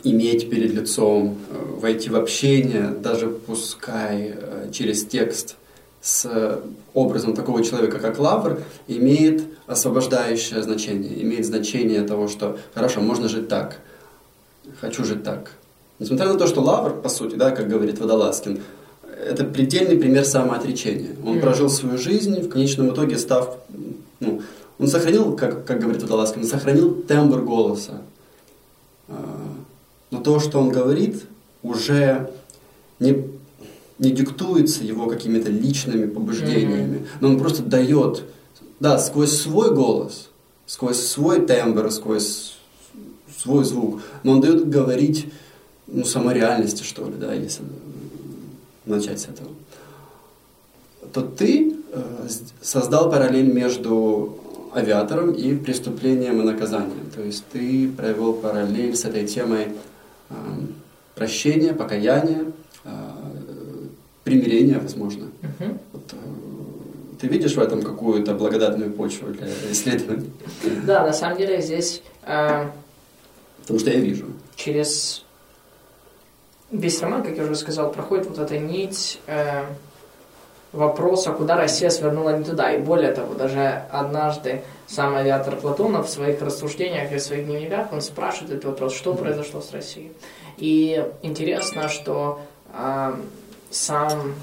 иметь 0.03 0.49
перед 0.49 0.73
лицом, 0.73 1.37
э, 1.49 1.79
войти 1.79 2.09
в 2.09 2.15
общение, 2.15 2.89
даже 2.89 3.29
пускай 3.29 4.33
э, 4.35 4.69
через 4.71 5.05
текст 5.05 5.57
с 6.01 6.59
образом 6.93 7.35
такого 7.35 7.63
человека, 7.63 7.99
как 7.99 8.17
Лавр, 8.19 8.61
имеет 8.87 9.43
освобождающее 9.67 10.61
значение, 10.63 11.21
имеет 11.21 11.45
значение 11.45 12.01
того, 12.01 12.27
что 12.27 12.57
хорошо, 12.73 13.01
можно 13.01 13.29
жить 13.29 13.47
так, 13.47 13.79
хочу 14.79 15.03
жить 15.03 15.23
так. 15.23 15.51
Несмотря 15.99 16.33
на 16.33 16.39
то, 16.39 16.47
что 16.47 16.61
Лавр, 16.61 16.93
по 16.93 17.09
сути, 17.09 17.35
да, 17.35 17.51
как 17.51 17.69
говорит 17.69 17.99
Водолазкин, 17.99 18.59
это 19.23 19.43
предельный 19.43 19.97
пример 19.97 20.25
самоотречения. 20.25 21.15
Он 21.23 21.37
mm. 21.37 21.41
прожил 21.41 21.69
свою 21.69 21.99
жизнь, 21.99 22.41
в 22.41 22.49
конечном 22.49 22.91
итоге 22.91 23.19
став, 23.19 23.57
ну, 24.19 24.41
он 24.79 24.87
сохранил, 24.87 25.35
как, 25.35 25.65
как 25.65 25.79
говорит 25.79 26.01
Водолазкин, 26.01 26.43
сохранил 26.43 26.95
тембр 27.03 27.41
голоса. 27.41 28.01
А, 29.07 29.13
но 30.09 30.21
то, 30.21 30.39
что 30.39 30.59
он 30.59 30.69
говорит, 30.69 31.23
уже 31.61 32.31
не, 32.99 33.30
не 34.01 34.09
диктуется 34.11 34.83
его 34.83 35.05
какими-то 35.05 35.49
личными 35.49 36.07
побуждениями, 36.07 36.97
mm-hmm. 36.97 37.07
но 37.21 37.29
он 37.29 37.39
просто 37.39 37.61
дает, 37.61 38.23
да, 38.79 38.97
сквозь 38.97 39.39
свой 39.39 39.73
голос, 39.73 40.29
сквозь 40.65 40.99
свой 40.99 41.45
тембр, 41.45 41.91
сквозь 41.91 42.57
свой 43.37 43.63
звук, 43.63 44.01
но 44.23 44.33
он 44.33 44.41
дает 44.41 44.67
говорить 44.67 45.31
ну, 45.85 46.03
самореальности, 46.03 46.83
что 46.83 47.05
ли, 47.05 47.13
да, 47.19 47.33
если 47.33 47.63
начать 48.85 49.19
с 49.19 49.25
этого, 49.25 49.49
то 51.13 51.21
ты 51.21 51.75
э, 51.91 52.27
создал 52.61 53.11
параллель 53.11 53.53
между 53.53 54.39
авиатором 54.73 55.31
и 55.31 55.55
преступлением 55.55 56.41
и 56.41 56.43
наказанием. 56.43 57.11
То 57.13 57.21
есть 57.21 57.43
ты 57.51 57.87
провел 57.89 58.33
параллель 58.33 58.95
с 58.95 59.05
этой 59.05 59.27
темой 59.27 59.67
э, 60.29 60.33
прощения, 61.13 61.73
покаяния, 61.73 62.45
э, 62.83 62.89
примирения, 64.31 64.79
возможно. 64.79 65.25
Uh-huh. 65.41 65.77
Вот, 65.91 66.13
э, 66.13 66.15
ты 67.19 67.27
видишь 67.27 67.55
в 67.55 67.59
этом 67.59 67.81
какую-то 67.81 68.33
благодатную 68.33 68.91
почву 68.91 69.27
для 69.27 69.47
исследований? 69.71 70.31
Да, 70.85 71.05
на 71.05 71.13
самом 71.13 71.37
деле 71.37 71.61
здесь... 71.61 72.01
Э, 72.23 72.67
Потому 73.61 73.79
что 73.79 73.89
я 73.89 73.99
вижу. 73.99 74.25
Через 74.55 75.25
весь 76.71 77.01
роман, 77.01 77.23
как 77.23 77.37
я 77.37 77.43
уже 77.43 77.55
сказал, 77.55 77.91
проходит 77.91 78.27
вот 78.27 78.39
эта 78.39 78.57
нить 78.57 79.19
э, 79.27 79.65
вопроса, 80.71 81.31
куда 81.31 81.57
Россия 81.57 81.89
свернула 81.89 82.37
не 82.37 82.45
туда. 82.45 82.71
И 82.71 82.81
более 82.81 83.11
того, 83.11 83.33
даже 83.33 83.83
однажды 83.91 84.61
сам 84.87 85.15
авиатор 85.15 85.57
Платонов 85.57 86.07
в 86.07 86.09
своих 86.09 86.41
рассуждениях 86.41 87.11
и 87.11 87.17
в 87.17 87.21
своих 87.21 87.45
дневниках, 87.45 87.91
он 87.91 88.01
спрашивает 88.01 88.51
этот 88.51 88.65
вопрос, 88.65 88.93
что 88.93 89.13
произошло 89.13 89.61
с 89.61 89.71
Россией. 89.73 90.13
И 90.57 91.05
интересно, 91.21 91.89
что 91.89 92.39
э, 92.73 93.13
сам 93.71 94.35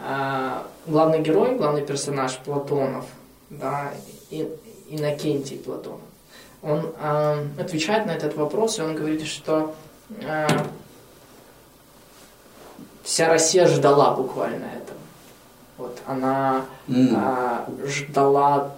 э, 0.00 0.58
главный 0.86 1.20
герой, 1.20 1.56
главный 1.56 1.82
персонаж 1.82 2.38
Платонов, 2.38 3.04
да, 3.50 3.92
и, 4.30 4.48
Иннокентий 4.88 5.58
Платонов, 5.58 6.00
он 6.62 6.92
э, 6.98 7.46
отвечает 7.60 8.06
на 8.06 8.10
этот 8.10 8.34
вопрос, 8.36 8.78
и 8.78 8.82
он 8.82 8.94
говорит, 8.94 9.26
что 9.26 9.74
э, 10.20 10.48
вся 13.02 13.28
Россия 13.28 13.66
ждала 13.66 14.14
буквально 14.14 14.64
этого. 14.64 14.98
Вот 15.78 15.98
она 16.06 16.66
mm. 16.86 17.14
а, 17.16 17.66
ждала 17.84 18.74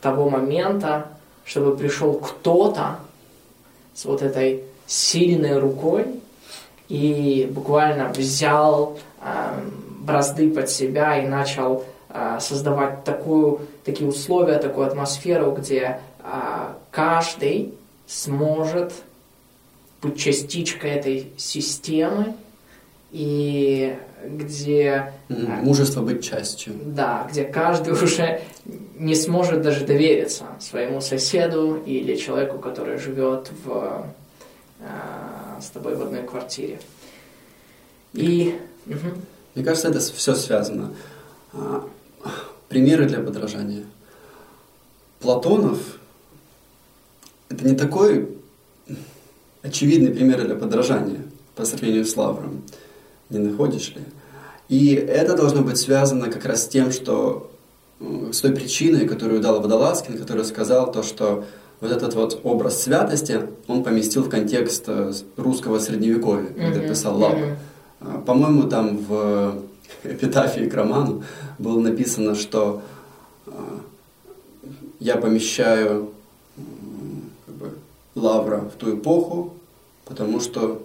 того 0.00 0.28
момента, 0.28 1.06
чтобы 1.44 1.76
пришел 1.76 2.14
кто-то 2.14 2.98
с 3.94 4.04
вот 4.04 4.22
этой 4.22 4.64
сильной 4.86 5.58
рукой 5.58 6.20
и 6.88 7.48
буквально 7.50 8.08
взял 8.08 8.98
а, 9.20 9.60
бразды 10.00 10.50
под 10.50 10.70
себя 10.70 11.18
и 11.18 11.26
начал 11.26 11.84
а, 12.08 12.40
создавать 12.40 13.04
такую, 13.04 13.60
такие 13.84 14.08
условия, 14.08 14.58
такую 14.58 14.86
атмосферу, 14.86 15.52
где 15.52 16.00
а, 16.20 16.76
каждый 16.90 17.74
сможет 18.06 18.92
быть 20.00 20.18
частичкой 20.18 20.92
этой 20.92 21.32
системы 21.36 22.34
и 23.10 23.96
где... 24.24 25.12
Мужество 25.28 26.02
быть 26.02 26.24
частью. 26.24 26.74
Да, 26.84 27.26
где 27.30 27.44
каждый 27.44 27.92
уже 27.92 28.40
не 28.98 29.14
сможет 29.14 29.62
даже 29.62 29.84
довериться 29.84 30.44
своему 30.60 31.00
соседу 31.00 31.76
или 31.76 32.16
человеку, 32.16 32.58
который 32.58 32.98
живет 32.98 33.50
в, 33.64 34.06
э, 34.80 34.84
с 35.60 35.70
тобой 35.70 35.96
в 35.96 36.02
одной 36.02 36.22
квартире. 36.22 36.80
И... 38.12 38.58
Мне 39.54 39.64
кажется, 39.64 39.88
это 39.88 40.00
все 40.00 40.34
связано. 40.34 40.94
А, 41.52 41.88
примеры 42.68 43.06
для 43.06 43.20
подражания. 43.20 43.84
Платонов– 45.20 45.78
это 47.48 47.66
не 47.66 47.74
такой 47.74 48.28
очевидный 49.62 50.12
пример 50.12 50.44
для 50.44 50.54
подражания 50.54 51.22
по 51.54 51.64
сравнению 51.64 52.04
с 52.04 52.16
Лавром 52.16 52.62
не 53.30 53.38
находишь 53.38 53.94
ли? 53.94 54.02
И 54.68 54.94
это 54.94 55.36
должно 55.36 55.62
быть 55.62 55.78
связано 55.78 56.30
как 56.30 56.44
раз 56.44 56.64
с 56.64 56.68
тем, 56.68 56.92
что 56.92 57.50
э, 58.00 58.30
с 58.32 58.40
той 58.40 58.52
причиной, 58.52 59.06
которую 59.06 59.40
дал 59.40 59.60
Водолазкин, 59.60 60.18
который 60.18 60.44
сказал 60.44 60.90
то, 60.90 61.02
что 61.02 61.44
вот 61.80 61.90
этот 61.90 62.14
вот 62.14 62.40
образ 62.44 62.82
святости 62.82 63.40
он 63.66 63.82
поместил 63.82 64.22
в 64.22 64.28
контекст 64.28 64.84
э, 64.86 65.12
русского 65.36 65.78
средневековья, 65.78 66.46
когда 66.46 66.80
mm-hmm. 66.80 66.88
писал 66.88 67.18
Лавр. 67.18 67.38
Mm-hmm. 68.00 68.24
По-моему, 68.24 68.64
там 68.64 68.98
в 68.98 69.62
эпитафии 70.04 70.68
к 70.68 70.74
роману 70.74 71.22
было 71.58 71.80
написано, 71.80 72.34
что 72.34 72.82
я 75.00 75.16
помещаю 75.16 76.10
как 77.46 77.54
бы, 77.54 77.70
Лавра 78.14 78.58
в 78.58 78.72
ту 78.72 78.96
эпоху, 78.96 79.54
потому 80.04 80.40
что 80.40 80.82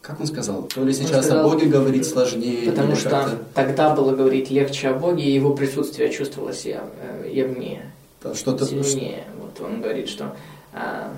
как 0.00 0.20
он 0.20 0.26
сказал? 0.26 0.64
То 0.64 0.84
ли 0.84 0.92
сейчас 0.92 1.24
сказал, 1.24 1.46
о 1.46 1.50
Боге 1.50 1.66
говорить 1.66 2.06
сложнее. 2.06 2.70
Потому 2.70 2.94
что 2.94 3.38
тогда 3.54 3.94
было 3.94 4.14
говорить 4.14 4.50
легче 4.50 4.88
о 4.88 4.94
Боге, 4.94 5.24
и 5.24 5.32
его 5.32 5.54
присутствие 5.54 6.10
чувствовалось 6.10 6.66
яв, 6.66 6.84
э, 7.00 7.30
явнее. 7.32 7.90
Да, 8.22 8.34
что-то 8.34 8.66
сильнее. 8.66 9.24
Вот 9.58 9.66
он 9.66 9.80
говорит, 9.80 10.08
что. 10.08 10.36
А... 10.72 11.12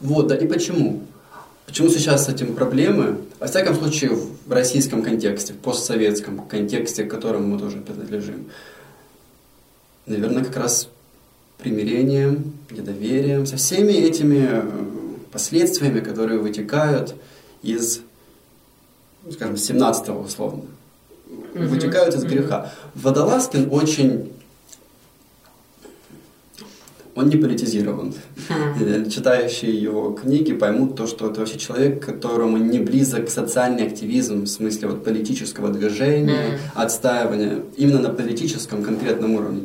Вот, 0.00 0.26
да 0.26 0.36
и 0.36 0.46
почему? 0.46 1.02
Почему 1.66 1.88
сейчас 1.88 2.26
с 2.26 2.28
этим 2.28 2.54
проблемы? 2.54 3.18
Во 3.40 3.46
всяком 3.46 3.74
случае, 3.74 4.10
в 4.12 4.52
российском 4.52 5.02
контексте, 5.02 5.52
в 5.52 5.58
постсоветском 5.58 6.46
контексте, 6.46 7.04
к 7.04 7.10
которому 7.10 7.48
мы 7.48 7.58
тоже 7.58 7.78
принадлежим. 7.78 8.46
Наверное, 10.06 10.44
как 10.44 10.56
раз 10.56 10.88
примирением, 11.58 12.52
недоверием, 12.70 13.46
со 13.46 13.56
всеми 13.56 13.92
этими 13.92 14.48
э, 14.48 14.62
последствиями, 15.32 16.00
которые 16.00 16.38
вытекают 16.38 17.14
из, 17.62 18.00
скажем, 19.32 19.54
17-го 19.54 20.20
условно, 20.20 20.64
mm-hmm. 21.26 21.66
вытекают 21.66 22.14
из 22.14 22.24
греха. 22.24 22.72
Водолазкин 22.94 23.68
очень 23.72 24.32
он 27.16 27.28
не 27.28 27.36
политизирован. 27.36 28.12
Mm-hmm. 28.48 29.10
Читающие 29.10 29.74
его 29.74 30.12
книги 30.12 30.52
поймут 30.52 30.94
то, 30.96 31.06
что 31.06 31.30
это 31.30 31.40
вообще 31.40 31.58
человек, 31.58 32.04
которому 32.04 32.58
не 32.58 32.78
близок 32.78 33.30
социальный 33.30 33.86
активизм 33.86 34.44
в 34.44 34.46
смысле 34.46 34.88
вот 34.88 35.02
политического 35.02 35.70
движения, 35.70 36.60
отстаивания 36.74 37.62
именно 37.76 38.00
на 38.00 38.10
политическом 38.10 38.82
конкретном 38.82 39.34
уровне 39.34 39.62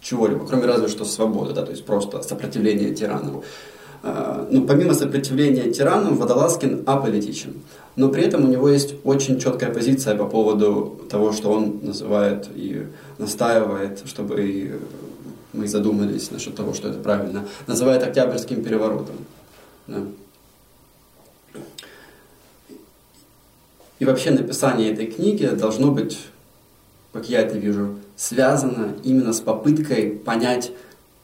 чего-либо, 0.00 0.44
кроме 0.44 0.66
разве 0.66 0.88
что 0.88 1.04
свободы, 1.04 1.54
да, 1.54 1.62
то 1.62 1.70
есть 1.70 1.86
просто 1.86 2.22
сопротивление 2.22 2.92
тиранам. 2.92 3.42
А, 4.02 4.48
ну, 4.50 4.66
помимо 4.66 4.94
сопротивления 4.94 5.70
тиранам, 5.70 6.16
Водолазкин 6.16 6.82
аполитичен. 6.86 7.54
Но 7.94 8.08
при 8.08 8.24
этом 8.24 8.44
у 8.44 8.48
него 8.48 8.68
есть 8.68 8.94
очень 9.04 9.38
четкая 9.38 9.72
позиция 9.72 10.16
по 10.16 10.24
поводу 10.24 10.98
того, 11.08 11.32
что 11.32 11.52
он 11.52 11.78
называет 11.82 12.48
и 12.52 12.86
настаивает, 13.18 14.02
чтобы 14.04 14.80
мы 15.52 15.68
задумались 15.68 16.30
насчет 16.30 16.54
того, 16.54 16.74
что 16.74 16.88
это 16.88 16.98
правильно, 16.98 17.46
называет 17.66 18.02
Октябрьским 18.02 18.62
переворотом. 18.62 19.16
Да. 19.86 20.02
И 23.98 24.04
вообще 24.04 24.30
написание 24.30 24.92
этой 24.92 25.06
книги 25.06 25.46
должно 25.46 25.92
быть, 25.92 26.18
как 27.12 27.28
я 27.28 27.40
это 27.40 27.56
вижу, 27.56 27.98
связано 28.16 28.94
именно 29.04 29.32
с 29.32 29.40
попыткой 29.40 30.10
понять, 30.10 30.72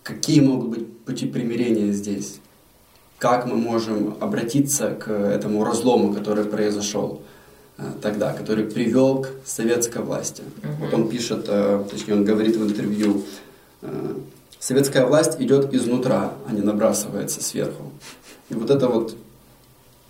какие 0.03 0.41
могут 0.41 0.69
быть 0.69 0.99
пути 1.01 1.27
примирения 1.27 1.93
здесь 1.93 2.39
как 3.19 3.47
мы 3.47 3.57
можем 3.57 4.17
обратиться 4.21 4.91
к 4.91 5.11
этому 5.11 5.65
разлому, 5.65 6.15
который 6.15 6.45
произошел 6.45 7.23
э, 7.77 7.83
тогда, 8.01 8.33
который 8.33 8.65
привел 8.65 9.23
к 9.23 9.31
советской 9.45 10.03
власти. 10.03 10.43
Uh-huh. 10.63 10.69
Вот 10.81 10.95
он 10.95 11.09
пишет, 11.09 11.47
э, 11.49 11.85
точнее 11.91 12.15
он 12.15 12.25
говорит 12.25 12.57
в 12.57 12.65
интервью, 12.65 13.25
советская 14.59 15.07
власть 15.07 15.41
идет 15.41 15.73
изнутра, 15.75 16.33
а 16.49 16.53
не 16.53 16.61
набрасывается 16.61 17.43
сверху. 17.43 17.93
И 18.49 18.55
вот 18.55 18.71
эта 18.71 18.89
вот 18.89 19.15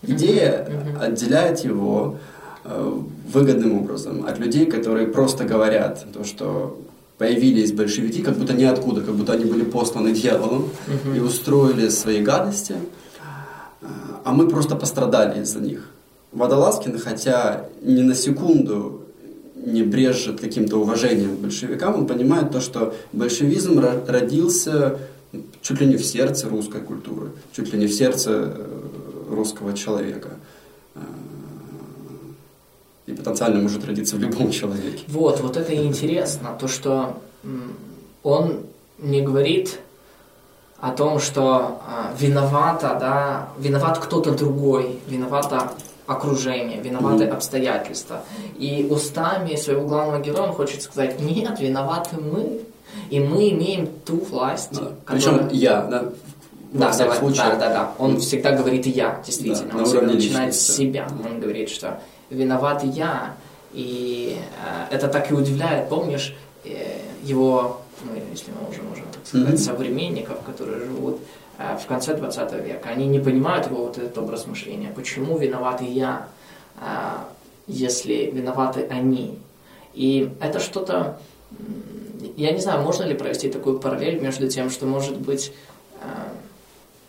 идея 0.02 0.68
отделяет 1.00 1.60
его 1.60 2.16
выгодным 2.64 3.78
образом 3.78 4.26
от 4.26 4.38
людей, 4.38 4.66
которые 4.66 5.06
просто 5.06 5.44
говорят 5.44 6.06
то, 6.12 6.24
что 6.24 6.78
появились 7.18 7.72
большевики, 7.72 8.22
как 8.22 8.36
будто 8.36 8.52
ниоткуда, 8.52 9.00
как 9.00 9.14
будто 9.14 9.32
они 9.32 9.44
были 9.44 9.64
посланы 9.64 10.12
дьяволом 10.12 10.70
угу. 10.86 11.14
и 11.14 11.18
устроили 11.18 11.88
свои 11.88 12.22
гадости, 12.22 12.76
а 14.24 14.32
мы 14.32 14.48
просто 14.48 14.76
пострадали 14.76 15.42
из-за 15.42 15.60
них. 15.60 15.90
Водолазкин, 16.32 16.98
хотя 16.98 17.64
ни 17.82 18.02
на 18.02 18.14
секунду 18.14 19.02
не 19.72 19.82
брежет 19.82 20.40
каким-то 20.40 20.78
уважением 20.78 21.36
к 21.36 21.40
большевикам, 21.40 21.94
он 21.94 22.06
понимает 22.06 22.50
то, 22.50 22.60
что 22.60 22.94
большевизм 23.12 23.80
родился 24.06 24.98
чуть 25.62 25.80
ли 25.80 25.86
не 25.86 25.96
в 25.96 26.04
сердце 26.04 26.48
русской 26.48 26.80
культуры, 26.80 27.30
чуть 27.52 27.72
ли 27.72 27.78
не 27.78 27.86
в 27.86 27.92
сердце 27.92 28.30
э, 28.30 28.80
русского 29.30 29.74
человека 29.74 30.30
и 33.08 33.14
потенциально 33.14 33.60
может 33.60 33.84
родиться 33.86 34.16
в 34.16 34.20
любом 34.20 34.50
человеке. 34.50 35.04
Вот, 35.08 35.40
вот 35.40 35.56
это 35.56 35.74
интересно, 35.74 36.50
то, 36.60 36.68
что 36.68 37.18
он 38.22 38.66
не 38.98 39.22
говорит 39.22 39.80
о 40.78 40.90
том, 40.90 41.18
что 41.18 41.80
э, 41.88 42.16
виновата, 42.20 42.96
да, 43.00 43.48
виноват 43.58 43.98
кто-то 43.98 44.32
другой, 44.32 45.00
виновато 45.08 45.72
окружение, 46.08 46.80
виноваты 46.80 47.24
mm. 47.24 47.32
обстоятельства. 47.32 48.22
И 48.58 48.88
устами 48.90 49.56
своего 49.56 49.86
главного 49.86 50.20
героя 50.20 50.48
он 50.48 50.54
хочет 50.54 50.82
сказать, 50.82 51.20
нет, 51.20 51.60
виноваты 51.60 52.16
мы, 52.16 52.62
и 53.10 53.20
мы 53.20 53.50
имеем 53.50 53.86
ту 54.06 54.16
власть. 54.16 54.72
Да. 54.72 54.92
Которая... 55.04 55.44
Причем 55.44 55.48
я, 55.52 55.82
да, 55.82 56.04
да, 56.72 56.92
да, 56.92 57.06
да, 57.06 57.56
да, 57.56 57.56
да. 57.56 57.92
Он 57.98 58.18
всегда 58.20 58.52
говорит 58.52 58.86
я, 58.86 59.22
действительно. 59.24 59.72
Да, 59.72 59.78
он 59.78 59.84
всегда 59.84 60.06
начинает 60.06 60.54
с 60.54 60.76
себя. 60.76 61.06
Он 61.24 61.40
говорит, 61.40 61.68
что 61.68 62.00
виноват 62.30 62.82
я. 62.84 63.34
И 63.74 64.38
э, 64.90 64.94
это 64.94 65.08
так 65.08 65.30
и 65.30 65.34
удивляет. 65.34 65.90
Помнишь 65.90 66.34
э, 66.64 67.00
его, 67.22 67.82
ну, 68.02 68.12
если 68.30 68.50
мы 68.50 68.70
уже 68.70 68.82
можем 68.82 69.04
так 69.12 69.26
сказать, 69.26 69.54
mm-hmm. 69.54 69.58
современников, 69.58 70.38
которые 70.46 70.86
живут 70.86 71.20
в 71.58 71.86
конце 71.86 72.14
20 72.14 72.52
века. 72.64 72.88
Они 72.88 73.06
не 73.06 73.18
понимают 73.18 73.66
его 73.66 73.86
вот 73.86 73.98
этот 73.98 74.16
образ 74.16 74.46
мышления. 74.46 74.92
Почему 74.94 75.36
виноват 75.38 75.82
я, 75.82 76.28
э, 76.80 76.84
если 77.66 78.30
виноваты 78.30 78.86
они? 78.88 79.38
И 79.92 80.30
это 80.40 80.60
что-то, 80.60 81.18
я 82.36 82.52
не 82.52 82.60
знаю, 82.60 82.82
можно 82.82 83.02
ли 83.02 83.14
провести 83.14 83.50
такую 83.50 83.80
параллель 83.80 84.20
между 84.20 84.48
тем, 84.48 84.70
что, 84.70 84.86
может 84.86 85.18
быть, 85.18 85.52
э, 86.00 86.06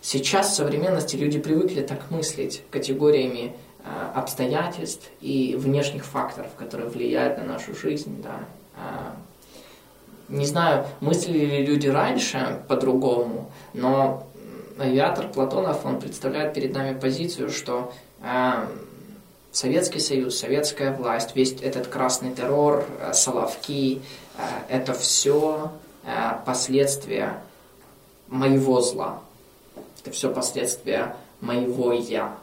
сейчас 0.01 0.49
в 0.49 0.55
современности 0.55 1.15
люди 1.15 1.37
привыкли 1.37 1.81
так 1.81 2.09
мыслить 2.09 2.63
категориями 2.71 3.55
обстоятельств 4.13 5.09
и 5.21 5.55
внешних 5.57 6.05
факторов, 6.05 6.49
которые 6.57 6.89
влияют 6.89 7.37
на 7.37 7.45
нашу 7.45 7.73
жизнь, 7.73 8.21
да, 8.21 8.41
не 10.29 10.45
знаю, 10.45 10.85
мыслили 11.01 11.45
ли 11.45 11.65
люди 11.65 11.87
раньше 11.87 12.61
по-другому, 12.67 13.51
но 13.73 14.27
авиатор 14.79 15.27
Платонов, 15.27 15.85
он 15.85 15.99
представляет 15.99 16.53
перед 16.53 16.73
нами 16.73 16.97
позицию, 16.97 17.49
что 17.49 17.93
э, 18.21 18.67
Советский 19.51 19.99
Союз, 19.99 20.37
советская 20.37 20.95
власть, 20.95 21.35
весь 21.35 21.53
этот 21.61 21.87
красный 21.87 22.33
террор, 22.33 22.85
э, 22.99 23.13
Соловки, 23.13 24.01
э, 24.37 24.41
это 24.69 24.93
все 24.93 25.71
э, 26.03 26.09
последствия 26.45 27.41
моего 28.27 28.81
зла. 28.81 29.21
Это 30.01 30.11
все 30.11 30.31
последствия 30.33 31.15
моего 31.41 31.91
я. 31.93 32.35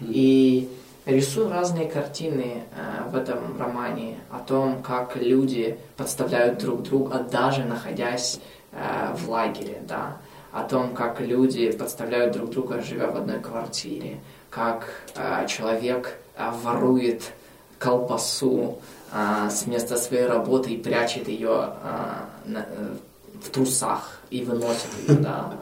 И 0.00 0.68
рисую 1.04 1.50
разные 1.50 1.88
картины 1.88 2.62
э, 2.74 3.10
в 3.10 3.16
этом 3.16 3.58
романе 3.58 4.18
о 4.30 4.38
том, 4.38 4.82
как 4.82 5.16
люди 5.16 5.78
подставляют 5.96 6.58
друг 6.58 6.82
друга, 6.82 7.18
даже 7.18 7.64
находясь 7.64 8.40
э, 8.72 9.14
в 9.14 9.28
лагере, 9.28 9.82
да, 9.86 10.16
о 10.52 10.62
том, 10.64 10.94
как 10.94 11.20
люди 11.20 11.72
подставляют 11.72 12.34
друг 12.34 12.50
друга, 12.50 12.82
живя 12.82 13.08
в 13.08 13.16
одной 13.16 13.40
квартире, 13.40 14.20
как 14.50 14.86
э, 15.16 15.46
человек 15.48 16.18
э, 16.36 16.50
ворует 16.62 17.32
колбасу 17.78 18.78
э, 19.12 19.48
с 19.50 19.66
места 19.66 19.96
своей 19.96 20.26
работы 20.26 20.70
и 20.70 20.76
прячет 20.76 21.26
ее 21.28 21.70
э, 21.82 22.50
на, 22.50 22.58
э, 22.58 22.94
в 23.42 23.50
трусах 23.50 24.20
и 24.30 24.44
выносит 24.44 24.88
ее, 25.08 25.16
да, 25.16 25.52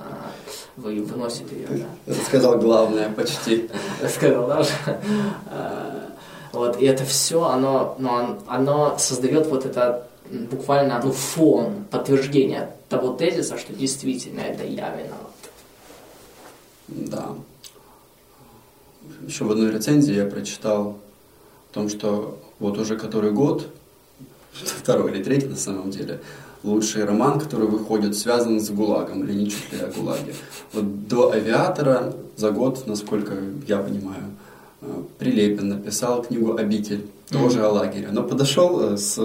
вы 0.77 1.01
выносит 1.03 1.51
ее, 1.53 1.87
да. 2.07 2.15
Сказал 2.27 2.59
главное 2.59 3.11
почти. 3.11 3.71
Сказал, 4.09 4.47
да? 4.49 4.63
Вот, 6.53 6.81
и 6.81 6.85
это 6.85 7.05
все, 7.05 7.45
оно, 7.45 7.95
ну, 7.99 8.39
оно 8.49 8.99
создает 8.99 9.47
вот 9.47 9.65
это 9.65 10.10
буквально 10.31 11.01
ну, 11.03 11.13
фон, 11.13 11.85
подтверждение 11.91 12.71
того 12.89 13.15
тезиса, 13.15 13.59
что 13.59 13.73
действительно 13.73 14.41
это 14.41 14.65
я 14.65 14.91
виноват. 14.91 15.31
Да. 16.89 17.29
Еще 19.27 19.45
в 19.45 19.51
одной 19.51 19.71
рецензии 19.71 20.15
я 20.15 20.27
прочитал 20.27 20.99
о 21.71 21.75
том, 21.75 21.89
что 21.89 22.39
вот 22.59 22.79
уже 22.79 22.97
который 22.97 23.33
год, 23.33 23.69
второй 24.53 25.13
или 25.13 25.23
третий 25.23 25.47
на 25.47 25.57
самом 25.57 25.91
деле, 25.91 26.21
лучший 26.63 27.05
роман, 27.05 27.41
который 27.41 27.67
выходит, 27.67 28.17
связан 28.17 28.61
с 28.61 28.71
ГУЛАГом, 28.71 29.25
или 29.25 29.33
не 29.33 29.51
чуть 29.51 29.73
ли 29.73 29.79
о 29.81 29.87
ГУЛАГе. 29.87 30.35
Вот 30.73 31.09
до 31.09 31.33
«Авиатора» 31.33 32.15
за 32.37 32.51
год, 32.51 32.87
насколько 32.87 33.35
я 33.67 33.79
понимаю, 33.79 34.25
э, 34.83 35.03
Прилепин 35.19 35.69
написал 35.69 36.23
книгу 36.23 36.57
«Обитель», 36.57 37.07
тоже 37.31 37.61
mm-hmm. 37.61 37.65
о 37.65 37.71
лагере. 37.71 38.09
Но 38.11 38.25
подошел 38.25 38.81
э, 38.81 38.97
с 38.97 39.19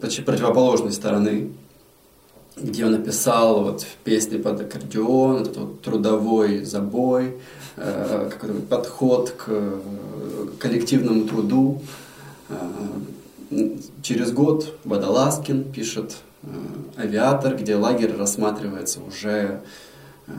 почти 0.00 0.22
противоположной 0.22 0.92
стороны, 0.92 1.50
где 2.56 2.84
он 2.84 2.92
написал 2.92 3.62
вот 3.64 3.82
в 3.82 3.96
песне 4.04 4.38
под 4.38 4.60
аккордеон, 4.60 5.42
этот 5.42 5.56
вот 5.56 5.82
трудовой 5.82 6.64
забой, 6.64 7.38
какой-то 7.76 8.60
подход 8.68 9.30
к 9.30 9.80
коллективному 10.58 11.26
труду, 11.28 11.80
Через 14.02 14.32
год 14.32 14.78
Водолазкин 14.84 15.72
пишет 15.72 16.18
э, 16.42 16.48
«Авиатор», 16.98 17.56
где 17.56 17.76
лагерь 17.76 18.14
рассматривается 18.14 19.00
уже 19.00 19.62
э, 20.26 20.32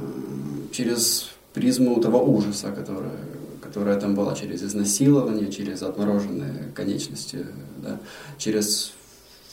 через 0.71 1.31
призму 1.53 1.99
того 2.01 2.23
ужаса, 2.23 2.71
которое, 2.71 3.17
которое 3.61 3.99
там 3.99 4.13
было, 4.13 4.35
через 4.35 4.61
изнасилование, 4.61 5.51
через 5.51 5.81
отмороженные 5.81 6.71
конечности, 6.75 7.47
да, 7.77 7.99
через 8.37 8.93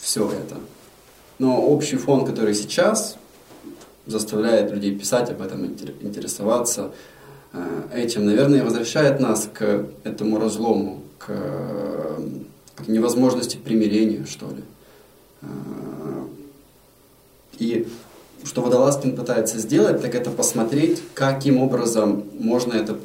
все 0.07 0.31
это. 0.31 0.57
Но 1.39 1.61
общий 1.61 1.97
фон, 1.97 2.25
который 2.25 2.55
сейчас 2.55 3.17
заставляет 4.07 4.71
людей 4.71 4.97
писать 4.97 5.31
об 5.31 5.43
этом, 5.43 5.67
интересоваться 6.01 6.93
э, 7.53 7.89
этим, 7.93 8.25
наверное, 8.25 8.63
возвращает 8.63 9.21
нас 9.21 9.49
к 9.53 9.87
этому 10.05 10.39
разлому, 10.39 11.03
к 11.19 11.33
к 12.77 12.89
невозможности 12.89 13.57
примирения, 13.57 14.27
что 14.27 14.47
ли. 14.47 14.63
А, 15.43 16.29
и 17.59 17.89
что 18.45 18.61
Водолазкин 18.61 19.17
пытается 19.17 19.59
сделать, 19.59 20.03
так 20.03 20.15
это 20.15 20.31
посмотреть, 20.31 21.03
каким 21.15 21.59
образом 21.59 22.25
можно 22.39 22.75
это, 22.75 22.99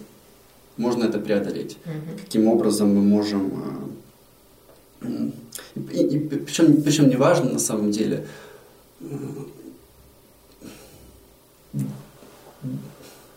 можно 0.78 1.06
это 1.06 1.20
преодолеть. 1.20 1.78
Mm-hmm. 1.86 2.20
Каким 2.24 2.48
образом 2.48 2.94
мы 2.94 3.02
можем... 3.02 3.94
И, 5.02 6.04
и, 6.04 6.20
причем, 6.20 6.82
причем 6.84 7.10
не 7.10 7.16
важно 7.16 7.52
на 7.52 7.60
самом 7.60 7.92
деле, 7.92 8.28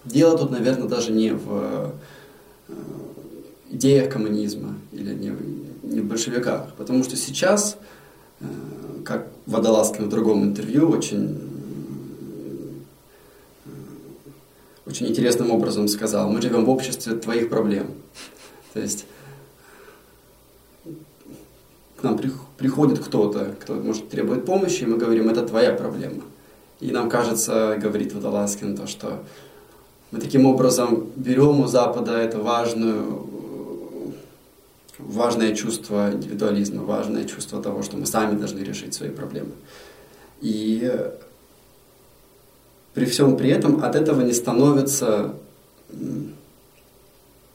дело 0.05 0.39
тут, 0.39 0.51
наверное, 0.51 0.89
даже 0.89 1.13
не 1.13 1.31
в 1.31 1.47
а, 1.51 1.95
идеях 3.71 4.13
коммунизма 4.13 4.75
или 4.93 5.15
не, 5.15 5.33
не 5.83 6.01
в 6.01 6.07
большевиках. 6.07 6.75
Потому 6.75 7.03
что 7.05 7.17
сейчас, 7.17 7.77
э, 8.41 8.45
как 9.05 9.29
Водолазкин 9.47 10.07
в 10.07 10.09
другом 10.09 10.45
интервью 10.45 10.89
очень, 10.91 11.41
э, 13.65 13.71
очень 14.87 15.09
интересным 15.09 15.51
образом 15.51 15.89
сказал, 15.89 16.31
мы 16.31 16.41
живем 16.41 16.65
в 16.65 16.71
обществе 16.71 17.15
твоих 17.15 17.49
проблем. 17.49 17.89
То 18.75 18.81
есть 18.81 19.07
нам 22.05 22.19
приходит 22.57 23.01
кто-то, 23.01 23.55
кто 23.61 23.75
может 23.75 24.09
требует 24.09 24.45
помощи, 24.45 24.83
и 24.83 24.87
мы 24.87 24.97
говорим, 24.97 25.29
это 25.29 25.47
твоя 25.47 25.73
проблема. 25.73 26.23
И 26.81 26.91
нам 26.91 27.09
кажется, 27.09 27.77
говорит 27.81 28.13
Водолазкин, 28.13 28.77
то, 28.77 28.87
что 28.87 29.25
мы 30.11 30.21
таким 30.21 30.47
образом 30.47 31.09
берем 31.17 31.61
у 31.61 31.67
Запада 31.67 32.13
эту 32.13 32.43
важную 32.43 33.27
важное 34.99 35.55
чувство 35.55 36.13
индивидуализма, 36.13 36.83
важное 36.83 37.25
чувство 37.25 37.63
того, 37.63 37.83
что 37.83 37.97
мы 37.97 38.07
сами 38.07 38.39
должны 38.39 38.61
решить 38.61 38.95
свои 38.95 39.11
проблемы. 39.11 39.53
И 40.41 40.91
при 42.95 43.07
всем 43.07 43.37
при 43.37 43.51
этом 43.51 43.83
от 43.85 43.97
этого 43.97 44.21
не 44.23 44.33
становится... 44.33 45.35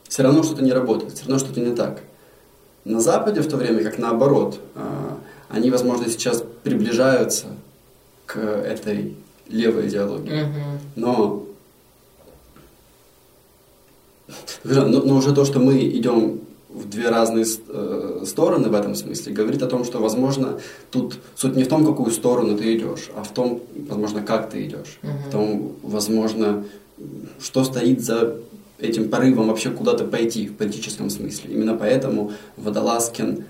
Все 0.08 0.24
равно 0.24 0.44
что-то 0.44 0.64
не 0.64 0.74
работает, 0.74 1.14
все 1.14 1.26
равно 1.26 1.40
что-то 1.40 1.62
не 1.62 1.76
так. 1.76 2.02
На 2.86 3.00
Западе 3.00 3.42
в 3.42 3.48
то 3.48 3.58
время 3.58 3.84
как 3.84 3.98
наоборот, 3.98 4.60
а, 4.76 5.18
они, 5.50 5.70
возможно, 5.70 6.08
сейчас 6.10 6.44
приближаются 6.64 7.48
к 8.26 8.38
этой 8.38 9.16
левой 9.48 9.88
идеологии. 9.88 10.46
Но, 10.96 11.46
но, 14.64 14.86
но 14.86 15.16
уже 15.16 15.34
то, 15.34 15.46
что 15.46 15.60
мы 15.60 15.80
идем 15.88 16.40
в 16.70 16.88
две 16.88 17.10
разные 17.10 17.46
э, 17.46 18.24
стороны 18.26 18.70
в 18.70 18.74
этом 18.76 18.94
смысле, 18.94 19.34
говорит 19.34 19.64
о 19.64 19.68
том, 19.68 19.84
что, 19.84 20.00
возможно, 20.00 20.60
тут 20.92 21.18
суть 21.36 21.56
не 21.56 21.64
в 21.64 21.68
том, 21.68 21.84
какую 21.84 22.12
сторону 22.12 22.56
ты 22.56 22.78
идешь, 22.78 23.10
а 23.16 23.24
в 23.24 23.34
том, 23.34 23.62
возможно, 23.90 24.22
как 24.22 24.52
ты 24.52 24.66
идешь, 24.66 25.00
uh-huh. 25.02 25.28
в 25.28 25.32
том, 25.32 25.76
возможно, 25.82 26.64
что 27.42 27.64
стоит 27.64 28.02
за 28.02 28.38
этим 28.80 29.10
порывом 29.10 29.48
вообще 29.48 29.72
куда-то 29.72 30.06
пойти 30.06 30.48
в 30.48 30.56
политическом 30.56 31.10
смысле. 31.10 31.54
Именно 31.54 31.76
поэтому 31.76 32.32
Водолазкин 32.58 33.46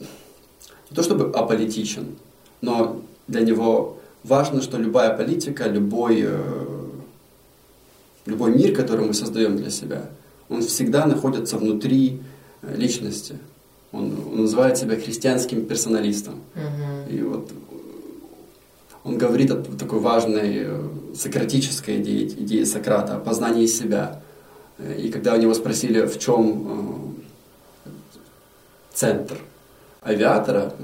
не 0.00 0.94
то 0.94 1.02
чтобы 1.02 1.30
аполитичен, 1.30 2.16
но 2.60 3.02
для 3.26 3.42
него 3.42 3.98
важно, 4.24 4.62
что 4.62 4.78
любая 4.78 5.16
политика, 5.16 5.68
любой, 5.68 6.22
э, 6.26 6.86
любой 8.26 8.52
мир, 8.52 8.74
который 8.74 9.06
мы 9.06 9.14
создаем 9.14 9.56
для 9.56 9.70
себя– 9.70 10.10
он 10.48 10.62
всегда 10.62 11.06
находится 11.06 11.58
внутри 11.58 12.20
э, 12.62 12.74
личности. 12.76 13.38
Он, 13.92 14.12
он 14.32 14.42
называет 14.42 14.76
себя 14.78 14.96
христианским 14.96 15.66
персоналистом. 15.66 16.40
Uh-huh. 16.54 17.14
И 17.14 17.22
вот 17.22 17.50
он 19.08 19.16
говорит 19.16 19.50
о 19.50 19.56
такой 19.56 20.00
важной 20.00 20.64
э, 20.66 20.88
сократической 21.14 21.96
идее, 21.96 22.26
идее 22.26 22.66
Сократа, 22.66 23.16
о 23.16 23.20
познании 23.20 23.66
себя. 23.66 24.20
Э, 24.78 25.00
и 25.00 25.10
когда 25.10 25.34
у 25.34 25.38
него 25.38 25.54
спросили, 25.54 26.02
в 26.06 26.18
чем 26.18 27.16
центр 28.92 29.38
авиатора 30.02 30.74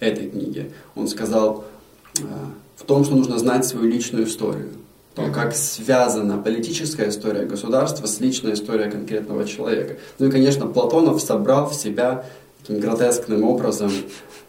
этой 0.00 0.28
книги, 0.28 0.72
он 0.94 1.08
сказал 1.08 1.64
в 2.76 2.84
том, 2.84 3.04
что 3.04 3.14
нужно 3.14 3.38
знать 3.38 3.64
свою 3.64 3.86
личную 3.86 4.26
историю. 4.26 4.70
то, 5.14 5.30
как 5.30 5.54
связана 5.54 6.38
политическая 6.38 7.08
история 7.08 7.44
государства 7.44 8.06
с 8.06 8.20
личной 8.20 8.54
историей 8.54 8.90
конкретного 8.90 9.46
человека. 9.46 9.98
Ну 10.18 10.26
и, 10.26 10.30
конечно, 10.30 10.66
Платонов 10.66 11.22
собрал 11.22 11.70
в 11.70 11.74
себя 11.74 12.24
таким 12.62 12.80
гротескным 12.80 13.44
образом 13.44 13.90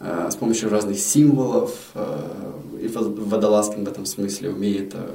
э, 0.00 0.28
с 0.30 0.36
помощью 0.36 0.70
разных 0.70 0.98
символов, 0.98 1.74
э, 1.94 2.52
и 2.80 2.88
Водолазкин 2.88 3.84
в 3.84 3.88
этом 3.88 4.06
смысле 4.06 4.50
умеет, 4.50 4.94
э, 4.94 5.10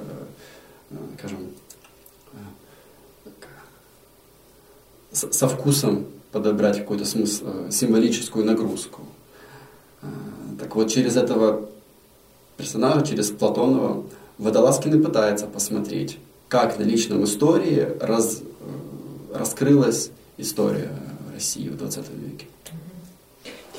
э, 0.92 0.96
скажем, 1.18 1.38
э, 3.24 3.30
со 5.12 5.48
вкусом 5.48 6.06
подобрать 6.32 6.80
какую-то 6.80 7.06
смысл, 7.06 7.46
э, 7.46 7.72
символическую 7.72 8.46
нагрузку. 8.46 9.02
Э, 10.02 10.08
так 10.60 10.76
вот, 10.76 10.90
через 10.90 11.16
этого 11.16 11.70
персонажа, 12.58 13.06
через 13.06 13.30
Платонова, 13.32 14.04
Водолазкин 14.38 15.00
и 15.00 15.04
пытается 15.04 15.48
посмотреть, 15.48 16.18
как 16.48 16.80
на 16.80 16.84
личном 16.84 17.24
истории 17.24 17.88
раз, 18.00 18.42
э, 18.42 19.38
раскрылась 19.38 20.12
история 20.38 20.92
России 21.34 21.70
в 21.70 21.78
20 21.78 22.06
веке. 22.16 22.48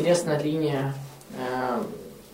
Интересная 0.00 0.40
линия, 0.40 0.94
э, 1.36 1.82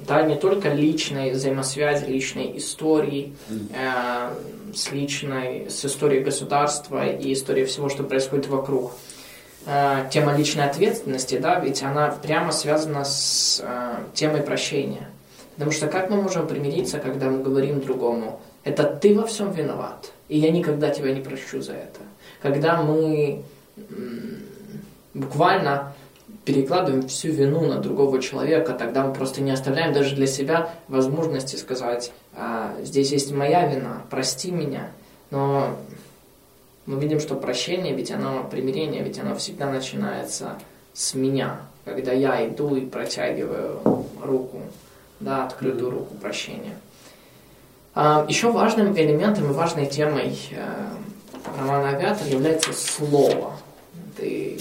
да, 0.06 0.22
не 0.22 0.36
только 0.36 0.68
личной 0.68 1.32
взаимосвязи, 1.32 2.04
личной 2.04 2.56
истории, 2.58 3.34
э, 3.50 4.34
с 4.72 4.92
личной, 4.92 5.68
с 5.68 5.84
историей 5.84 6.22
государства 6.22 7.04
и 7.04 7.32
историей 7.32 7.66
всего, 7.66 7.88
что 7.88 8.04
происходит 8.04 8.46
вокруг. 8.46 8.92
Тема 10.12 10.36
личной 10.36 10.66
ответственности, 10.66 11.38
да, 11.38 11.58
ведь 11.58 11.82
она 11.82 12.16
прямо 12.22 12.52
связана 12.52 13.04
с 13.04 13.60
темой 14.14 14.42
прощения. 14.42 15.08
Потому 15.54 15.72
что 15.72 15.88
как 15.88 16.08
мы 16.08 16.22
можем 16.22 16.46
примириться, 16.46 17.00
когда 17.00 17.28
мы 17.28 17.42
говорим 17.42 17.80
другому, 17.80 18.40
это 18.62 18.84
ты 18.84 19.12
во 19.12 19.26
всем 19.26 19.50
виноват, 19.50 20.12
и 20.28 20.38
я 20.38 20.52
никогда 20.52 20.90
тебя 20.90 21.12
не 21.12 21.20
прощу 21.20 21.62
за 21.62 21.72
это. 21.72 21.98
Когда 22.40 22.80
мы 22.80 23.42
буквально 25.14 25.95
перекладываем 26.46 27.08
всю 27.08 27.28
вину 27.32 27.66
на 27.66 27.78
другого 27.78 28.22
человека, 28.22 28.72
тогда 28.72 29.04
мы 29.04 29.12
просто 29.12 29.42
не 29.42 29.50
оставляем 29.50 29.92
даже 29.92 30.14
для 30.14 30.28
себя 30.28 30.70
возможности 30.86 31.56
сказать, 31.56 32.12
а, 32.34 32.72
здесь 32.82 33.10
есть 33.10 33.32
моя 33.32 33.66
вина, 33.66 34.02
прости 34.10 34.52
меня. 34.52 34.88
Но 35.30 35.76
мы 36.86 37.00
видим, 37.00 37.18
что 37.18 37.34
прощение, 37.34 37.94
ведь 37.94 38.12
оно, 38.12 38.44
примирение, 38.48 39.02
ведь 39.02 39.18
оно 39.18 39.34
всегда 39.34 39.68
начинается 39.68 40.56
с 40.94 41.14
меня, 41.14 41.56
когда 41.84 42.12
я 42.12 42.46
иду 42.48 42.76
и 42.76 42.86
протягиваю 42.86 43.80
руку 44.22 44.62
да, 45.18 45.46
открытую 45.46 45.90
руку 45.90 46.14
прощения. 46.14 46.76
А, 47.96 48.24
еще 48.28 48.52
важным 48.52 48.96
элементом 48.96 49.50
и 49.50 49.52
важной 49.52 49.86
темой 49.86 50.38
э, 50.52 50.88
романа 51.58 51.88
«Авиатор» 51.88 52.28
является 52.28 52.72
слово. 52.72 53.54
Ты 54.16 54.60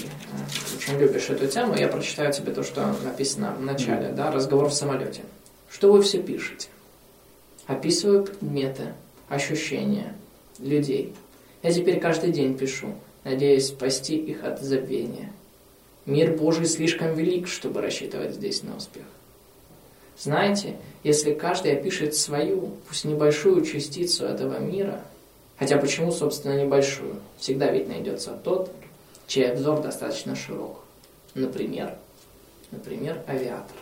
очень 0.75 0.99
любишь 0.99 1.29
эту 1.29 1.47
тему, 1.47 1.75
я 1.75 1.87
прочитаю 1.87 2.31
тебе 2.33 2.53
то, 2.53 2.63
что 2.63 2.95
написано 3.03 3.53
в 3.53 3.61
начале, 3.61 4.09
да, 4.09 4.31
разговор 4.31 4.69
в 4.69 4.73
самолете. 4.73 5.21
Что 5.69 5.91
вы 5.91 6.01
все 6.01 6.21
пишете? 6.21 6.69
Описываю 7.67 8.23
предметы, 8.23 8.93
ощущения, 9.29 10.13
людей. 10.59 11.13
Я 11.63 11.71
теперь 11.71 11.99
каждый 11.99 12.31
день 12.31 12.57
пишу, 12.57 12.93
надеясь 13.23 13.67
спасти 13.67 14.15
их 14.17 14.43
от 14.43 14.61
забвения. 14.61 15.31
Мир 16.05 16.37
Божий 16.37 16.65
слишком 16.65 17.15
велик, 17.15 17.47
чтобы 17.47 17.81
рассчитывать 17.81 18.35
здесь 18.35 18.61
на 18.61 18.75
успех. 18.77 19.05
Знаете, 20.17 20.77
если 21.03 21.33
каждый 21.33 21.73
опишет 21.73 22.15
свою, 22.15 22.73
пусть 22.87 23.05
небольшую 23.05 23.65
частицу 23.65 24.25
этого 24.25 24.59
мира, 24.59 25.01
хотя 25.57 25.77
почему, 25.77 26.11
собственно, 26.11 26.61
небольшую? 26.61 27.19
Всегда 27.37 27.71
ведь 27.71 27.87
найдется 27.87 28.39
тот, 28.43 28.71
чей 29.27 29.51
обзор 29.51 29.81
достаточно 29.81 30.35
широк. 30.35 30.79
Например, 31.33 31.95
например, 32.71 33.21
авиатор. 33.27 33.75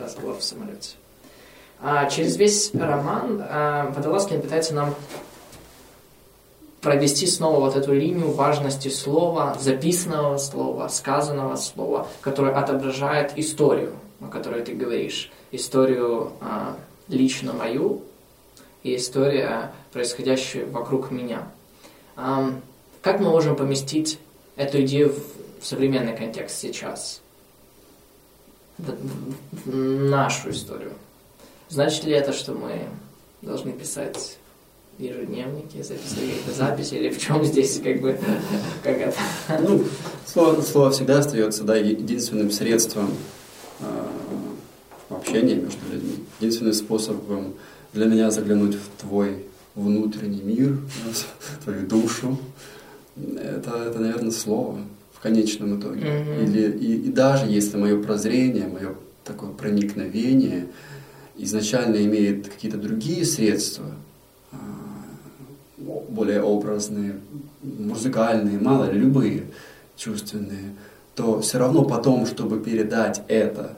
Разговор 0.00 0.36
в 0.36 0.42
самолете. 0.42 0.96
А 1.80 2.08
через 2.08 2.36
весь 2.36 2.74
роман 2.74 3.42
а, 3.46 3.90
Водолазкин 3.94 4.40
пытается 4.40 4.74
нам 4.74 4.94
провести 6.80 7.26
снова 7.26 7.60
вот 7.60 7.76
эту 7.76 7.92
линию 7.92 8.30
важности 8.30 8.88
слова, 8.88 9.56
записанного 9.60 10.38
слова, 10.38 10.88
сказанного 10.88 11.56
слова, 11.56 12.06
которое 12.20 12.54
отображает 12.54 13.32
историю, 13.36 13.92
о 14.20 14.28
которой 14.28 14.62
ты 14.62 14.72
говоришь 14.72 15.30
историю 15.52 16.32
а, 16.40 16.76
лично 17.08 17.52
мою 17.52 18.02
и 18.82 18.96
история, 18.96 19.72
происходящая 19.92 20.64
вокруг 20.66 21.10
меня. 21.10 21.48
А, 22.16 22.52
как 23.02 23.20
мы 23.20 23.30
можем 23.30 23.56
поместить 23.56 24.18
эту 24.56 24.82
идею 24.82 25.12
в, 25.12 25.62
в 25.62 25.66
современный 25.66 26.16
контекст 26.16 26.58
сейчас? 26.58 27.20
В, 28.78 28.94
в, 29.64 29.74
нашу 29.74 30.50
историю. 30.50 30.92
Значит 31.68 32.04
ли 32.04 32.12
это, 32.12 32.32
что 32.32 32.52
мы 32.52 32.88
должны 33.42 33.72
писать 33.72 34.38
ежедневники, 34.98 35.82
записывать 35.82 36.30
какие-то 36.30 36.52
записи, 36.52 36.94
или 36.94 37.10
в 37.10 37.18
чем 37.18 37.44
здесь 37.44 37.80
как 37.80 38.00
бы, 38.00 38.18
как 38.82 38.96
это? 38.98 39.16
Ну, 39.60 39.84
слово, 40.26 40.60
слово 40.62 40.90
всегда 40.90 41.18
остается, 41.18 41.64
да, 41.64 41.76
единственным 41.76 42.50
средством 42.50 43.10
а, 43.80 44.10
общения 45.10 45.56
между 45.56 45.78
людьми. 45.92 46.24
Единственный 46.40 46.74
способ 46.74 47.16
для 47.92 48.06
меня 48.06 48.30
заглянуть 48.30 48.76
в 48.76 49.00
твой 49.00 49.46
внутренний 49.74 50.42
мир, 50.42 50.78
в 51.38 51.64
твою 51.64 51.86
душу, 51.86 52.38
это, 53.16 53.84
это 53.88 53.98
наверное, 53.98 54.30
слово 54.30 54.78
в 55.12 55.20
конечном 55.20 55.80
итоге. 55.80 56.02
Mm-hmm. 56.02 56.44
Или, 56.44 56.70
и, 56.78 56.94
и 57.08 57.12
даже 57.12 57.46
если 57.46 57.76
мое 57.76 58.02
прозрение, 58.02 58.68
мое 58.68 58.94
такое 59.24 59.50
проникновение 59.50 60.68
изначально 61.36 61.96
имеет 62.04 62.48
какие-то 62.48 62.78
другие 62.78 63.24
средства, 63.24 63.86
а, 64.52 64.56
более 66.08 66.42
образные, 66.42 67.16
музыкальные, 67.62 68.58
мало 68.58 68.90
ли, 68.90 68.98
любые 68.98 69.44
чувственные, 69.96 70.74
то 71.14 71.40
все 71.40 71.58
равно 71.58 71.84
потом, 71.84 72.26
чтобы 72.26 72.60
передать 72.60 73.22
это 73.28 73.76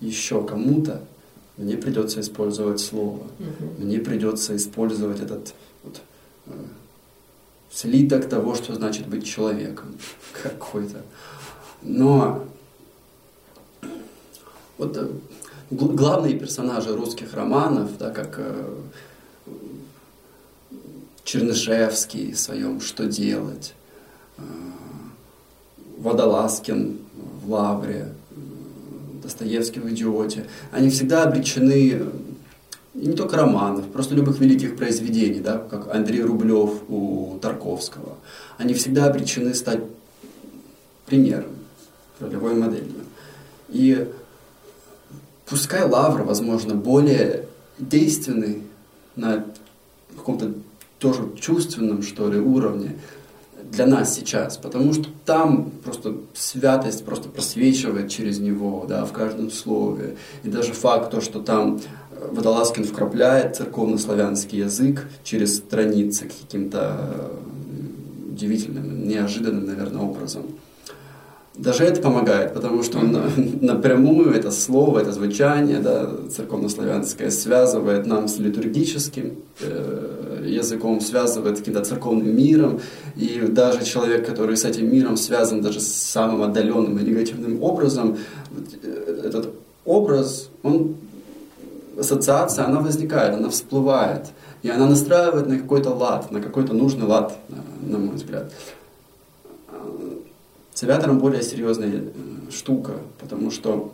еще 0.00 0.44
кому-то, 0.44 1.02
мне 1.56 1.76
придется 1.76 2.20
использовать 2.20 2.80
слово, 2.80 3.22
угу. 3.38 3.70
мне 3.78 3.98
придется 3.98 4.56
использовать 4.56 5.20
этот 5.20 5.54
вот, 5.82 6.00
э, 6.46 6.50
слиток 7.74 8.28
того, 8.28 8.54
что 8.54 8.74
значит 8.74 9.06
быть 9.08 9.26
человеком 9.26 9.96
какой-то. 10.42 11.02
Но 11.82 12.46
вот 14.78 14.96
э, 14.96 15.08
главные 15.70 16.38
персонажи 16.38 16.94
русских 16.94 17.34
романов, 17.34 17.98
да, 17.98 18.10
как 18.10 18.36
э, 18.38 18.74
Чернышевский 21.24 22.32
в 22.32 22.38
своем 22.38 22.80
«Что 22.80 23.06
делать», 23.06 23.74
э, 24.38 24.42
Водолазкин 25.98 26.98
в 27.42 27.50
«Лавре», 27.50 28.12
Достоевский 29.22 29.80
в 29.80 29.88
«Идиоте», 29.90 30.46
они 30.70 30.90
всегда 30.90 31.24
обречены 31.24 32.02
и 32.94 33.06
не 33.08 33.14
только 33.14 33.36
романов, 33.36 33.86
просто 33.86 34.14
любых 34.14 34.38
великих 34.38 34.76
произведений, 34.76 35.40
да, 35.40 35.58
как 35.58 35.92
Андрей 35.94 36.22
Рублев 36.22 36.70
у 36.88 37.38
Тарковского. 37.42 38.16
Они 38.56 38.72
всегда 38.74 39.06
обречены 39.06 39.54
стать 39.54 39.80
примером, 41.06 41.50
ролевой 42.20 42.54
моделью. 42.54 43.02
И 43.68 44.08
пускай 45.46 45.82
Лавр, 45.82 46.22
возможно, 46.22 46.74
более 46.74 47.48
действенный 47.78 48.62
на 49.16 49.44
каком-то 50.16 50.54
тоже 50.98 51.28
чувственном, 51.40 52.02
что 52.02 52.30
ли, 52.30 52.38
уровне, 52.38 52.96
для 53.70 53.86
нас 53.86 54.14
сейчас, 54.14 54.56
потому 54.56 54.92
что 54.92 55.08
там 55.24 55.70
просто 55.82 56.16
святость 56.34 57.04
просто 57.04 57.28
просвечивает 57.28 58.08
через 58.08 58.38
него, 58.38 58.86
да, 58.88 59.04
в 59.04 59.12
каждом 59.12 59.50
слове. 59.50 60.16
И 60.44 60.48
даже 60.48 60.72
факт 60.72 61.10
то, 61.10 61.20
что 61.20 61.40
там 61.40 61.80
Водолазкин 62.32 62.84
вкрапляет 62.84 63.56
церковно-славянский 63.56 64.58
язык 64.60 65.06
через 65.22 65.56
страницы 65.56 66.26
каким-то 66.26 67.30
удивительным, 68.30 69.06
неожиданным, 69.06 69.66
наверное, 69.66 70.02
образом. 70.02 70.42
Даже 71.56 71.84
это 71.84 72.00
помогает, 72.00 72.52
потому 72.52 72.82
что 72.82 72.98
он 72.98 73.16
напрямую 73.60 74.32
это 74.34 74.50
слово, 74.50 74.98
это 75.00 75.12
звучание 75.12 75.78
да, 75.78 76.10
церковно-славянское 76.28 77.30
связывает 77.30 78.06
нам 78.06 78.26
с 78.26 78.38
литургическим 78.38 79.36
э, 79.60 80.42
языком, 80.44 81.00
связывает 81.00 81.56
с 81.56 81.60
каким-то 81.60 81.84
церковным 81.84 82.36
миром. 82.36 82.80
И 83.14 83.40
даже 83.48 83.84
человек, 83.84 84.26
который 84.26 84.56
с 84.56 84.64
этим 84.64 84.92
миром 84.92 85.16
связан 85.16 85.60
даже 85.60 85.80
с 85.80 85.86
самым 85.86 86.42
отдаленным 86.42 86.98
и 86.98 87.04
негативным 87.04 87.62
образом, 87.62 88.18
э, 88.82 89.20
этот 89.24 89.50
образ, 89.84 90.48
он, 90.64 90.96
ассоциация, 91.98 92.66
она 92.66 92.80
возникает, 92.80 93.34
она 93.34 93.48
всплывает. 93.48 94.26
И 94.62 94.70
она 94.70 94.86
настраивает 94.86 95.46
на 95.46 95.58
какой-то 95.58 95.90
лад, 95.90 96.30
на 96.30 96.40
какой-то 96.40 96.72
нужный 96.72 97.06
лад, 97.06 97.36
на 97.82 97.98
мой 97.98 98.14
взгляд. 98.16 98.52
С 100.72 100.82
авиатором 100.82 101.18
более 101.20 101.42
серьезная 101.42 101.92
э, 101.92 102.50
штука, 102.50 102.94
потому 103.20 103.52
что 103.52 103.92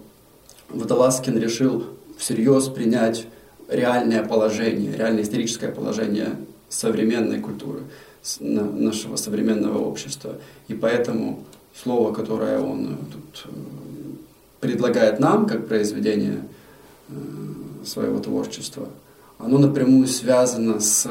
Водолазкин 0.70 1.36
решил 1.38 1.84
всерьез 2.16 2.68
принять 2.68 3.26
реальное 3.68 4.24
положение, 4.24 4.96
реальное 4.96 5.22
историческое 5.22 5.68
положение 5.68 6.36
современной 6.70 7.40
культуры, 7.40 7.80
нашего 8.40 9.16
современного 9.16 9.78
общества. 9.78 10.36
И 10.68 10.74
поэтому 10.74 11.44
слово, 11.74 12.14
которое 12.14 12.60
он 12.60 12.96
тут 13.12 13.44
э, 13.44 13.48
предлагает 14.60 15.20
нам, 15.20 15.46
как 15.46 15.68
произведение 15.68 16.42
э, 17.08 17.12
своего 17.84 18.18
творчества, 18.20 18.88
оно 19.38 19.58
напрямую 19.58 20.06
связано 20.06 20.80
с, 20.80 21.06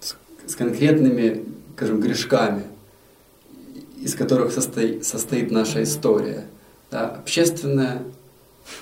с, 0.00 0.54
конкретными, 0.54 1.44
скажем, 1.76 2.00
грешками, 2.00 2.64
из 4.00 4.14
которых 4.14 4.52
состоит, 4.52 5.04
состоит 5.04 5.50
наша 5.50 5.82
история. 5.82 6.46
Да, 6.90 7.08
общественная, 7.08 8.02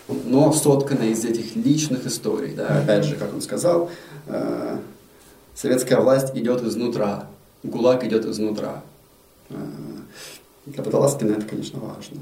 но 0.08 0.52
сотканная 0.52 1.10
из 1.10 1.24
этих 1.24 1.54
личных 1.56 2.06
историй. 2.06 2.54
Да, 2.54 2.80
опять 2.80 3.04
же, 3.04 3.16
как 3.16 3.32
он 3.32 3.40
сказал, 3.40 3.90
э, 4.26 4.78
советская 5.54 6.00
власть 6.00 6.36
идет 6.36 6.62
изнутра, 6.62 7.28
ГУЛАГ 7.62 8.04
идет 8.04 8.24
изнутра. 8.26 8.82
Э, 9.48 9.56
для 10.66 10.82
Водолазкина 10.82 11.32
это, 11.32 11.46
конечно, 11.46 11.78
важно 11.78 12.20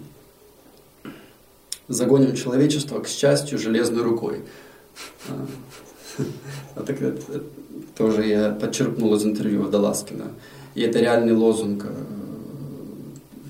загоним 1.88 2.35
человечество, 2.35 3.01
к 3.01 3.09
счастью, 3.09 3.59
железной 3.59 4.03
рукой. 4.03 4.44
А 6.74 6.83
так 6.83 7.01
это, 7.01 7.42
тоже 7.96 8.27
я 8.27 8.51
подчеркнул 8.51 9.14
из 9.14 9.24
интервью 9.24 9.62
Водолазкина. 9.62 10.33
И 10.74 10.83
это 10.83 11.01
реальный 11.01 11.33
лозунг 11.33 11.87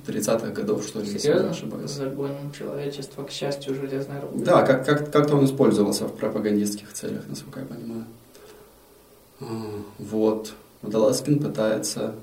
30-х 0.06 0.48
э, 0.48 0.52
годов, 0.52 0.84
что 0.86 1.00
ли, 1.00 1.10
если 1.10 1.28
я 1.28 1.42
не 1.42 1.48
ошибаюсь. 1.48 1.90
Загоним 1.90 2.52
человечество, 2.56 3.24
к 3.24 3.30
счастью, 3.30 3.74
железной 3.74 4.20
рукой. 4.20 4.44
Да, 4.44 4.62
как, 4.62 4.86
как, 4.86 5.10
как-то 5.10 5.36
он 5.36 5.44
использовался 5.44 6.06
в 6.06 6.14
пропагандистских 6.16 6.92
целях, 6.92 7.22
насколько 7.28 7.60
я 7.60 7.66
понимаю. 7.66 8.04
А, 9.40 9.44
вот. 9.98 10.52
Водолазкин 10.82 11.40
пытается, 11.40 12.14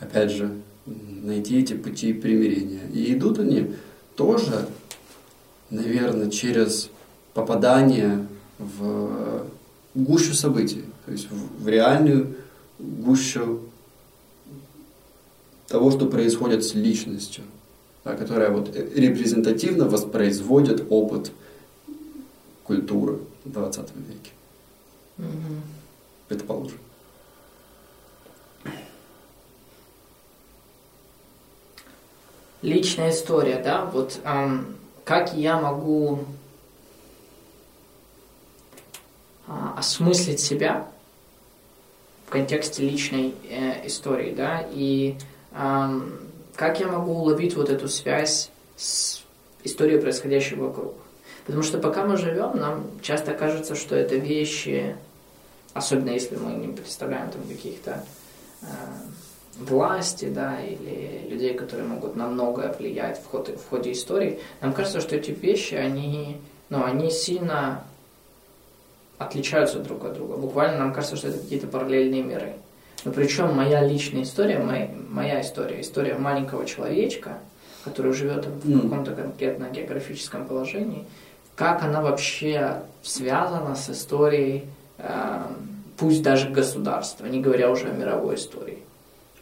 опять 0.00 0.30
же, 0.30 0.50
найти 0.86 1.60
эти 1.60 1.74
пути 1.74 2.12
примирения. 2.12 2.88
И 2.92 3.14
идут 3.14 3.38
они 3.38 3.74
тоже 4.16 4.66
наверное, 5.70 6.30
через 6.30 6.90
попадание 7.32 8.26
в 8.58 9.46
гущу 9.94 10.34
событий, 10.34 10.84
то 11.06 11.12
есть 11.12 11.28
в, 11.30 11.68
реальную 11.68 12.36
гущу 12.78 13.60
того, 15.68 15.90
что 15.90 16.06
происходит 16.06 16.64
с 16.64 16.74
личностью, 16.74 17.44
да, 18.04 18.14
которая 18.14 18.50
вот 18.50 18.74
репрезентативно 18.74 19.88
воспроизводит 19.88 20.84
опыт 20.90 21.32
культуры 22.64 23.18
в 23.44 23.52
20 23.52 23.80
веке. 23.96 24.30
Угу. 25.18 25.26
Предположим. 26.28 26.78
Личная 32.62 33.10
история, 33.10 33.60
да, 33.62 33.84
вот 33.84 34.20
эм, 34.24 34.76
как 35.04 35.34
я 35.34 35.60
могу 35.60 36.20
а, 39.46 39.74
осмыслить 39.76 40.40
себя 40.40 40.88
в 42.26 42.30
контексте 42.30 42.82
личной 42.82 43.34
э, 43.48 43.86
истории, 43.86 44.34
да, 44.34 44.66
и 44.72 45.16
э, 45.52 46.00
как 46.56 46.80
я 46.80 46.86
могу 46.88 47.12
уловить 47.12 47.54
вот 47.54 47.68
эту 47.68 47.88
связь 47.88 48.50
с 48.76 49.22
историей, 49.62 50.00
происходящей 50.00 50.56
вокруг. 50.56 50.94
Потому 51.44 51.62
что 51.62 51.78
пока 51.78 52.06
мы 52.06 52.16
живем, 52.16 52.56
нам 52.56 53.00
часто 53.02 53.34
кажется, 53.34 53.74
что 53.74 53.94
это 53.94 54.16
вещи, 54.16 54.96
особенно 55.74 56.10
если 56.10 56.36
мы 56.36 56.52
не 56.52 56.72
представляем 56.72 57.30
там 57.30 57.42
каких-то 57.42 58.04
э, 58.62 58.66
власти, 59.58 60.26
да, 60.26 60.60
или 60.60 61.26
людей, 61.28 61.54
которые 61.54 61.86
могут 61.86 62.16
на 62.16 62.28
многое 62.28 62.72
влиять 62.72 63.20
в, 63.20 63.26
ход, 63.26 63.48
в 63.48 63.68
ходе 63.68 63.92
истории, 63.92 64.40
нам 64.60 64.72
кажется, 64.72 65.00
что 65.00 65.16
эти 65.16 65.30
вещи, 65.30 65.74
они, 65.74 66.38
ну, 66.68 66.84
они 66.84 67.10
сильно 67.10 67.84
отличаются 69.18 69.78
друг 69.78 70.04
от 70.04 70.14
друга. 70.14 70.36
Буквально 70.36 70.78
нам 70.78 70.92
кажется, 70.92 71.16
что 71.16 71.28
это 71.28 71.38
какие-то 71.38 71.66
параллельные 71.66 72.22
миры. 72.22 72.54
Но 73.04 73.12
причем 73.12 73.54
моя 73.54 73.86
личная 73.86 74.22
история, 74.22 74.58
моя, 74.58 74.88
моя 75.10 75.40
история, 75.40 75.80
история 75.80 76.14
маленького 76.14 76.64
человечка, 76.64 77.38
который 77.84 78.12
живет 78.12 78.46
в 78.46 78.82
каком-то 78.82 79.14
конкретном 79.14 79.72
географическом 79.72 80.46
положении, 80.46 81.04
как 81.54 81.82
она 81.82 82.00
вообще 82.00 82.82
связана 83.02 83.76
с 83.76 83.90
историей, 83.90 84.64
э, 84.98 85.42
пусть 85.96 86.22
даже 86.22 86.48
государства, 86.48 87.26
не 87.26 87.40
говоря 87.40 87.70
уже 87.70 87.88
о 87.88 87.92
мировой 87.92 88.36
истории. 88.36 88.83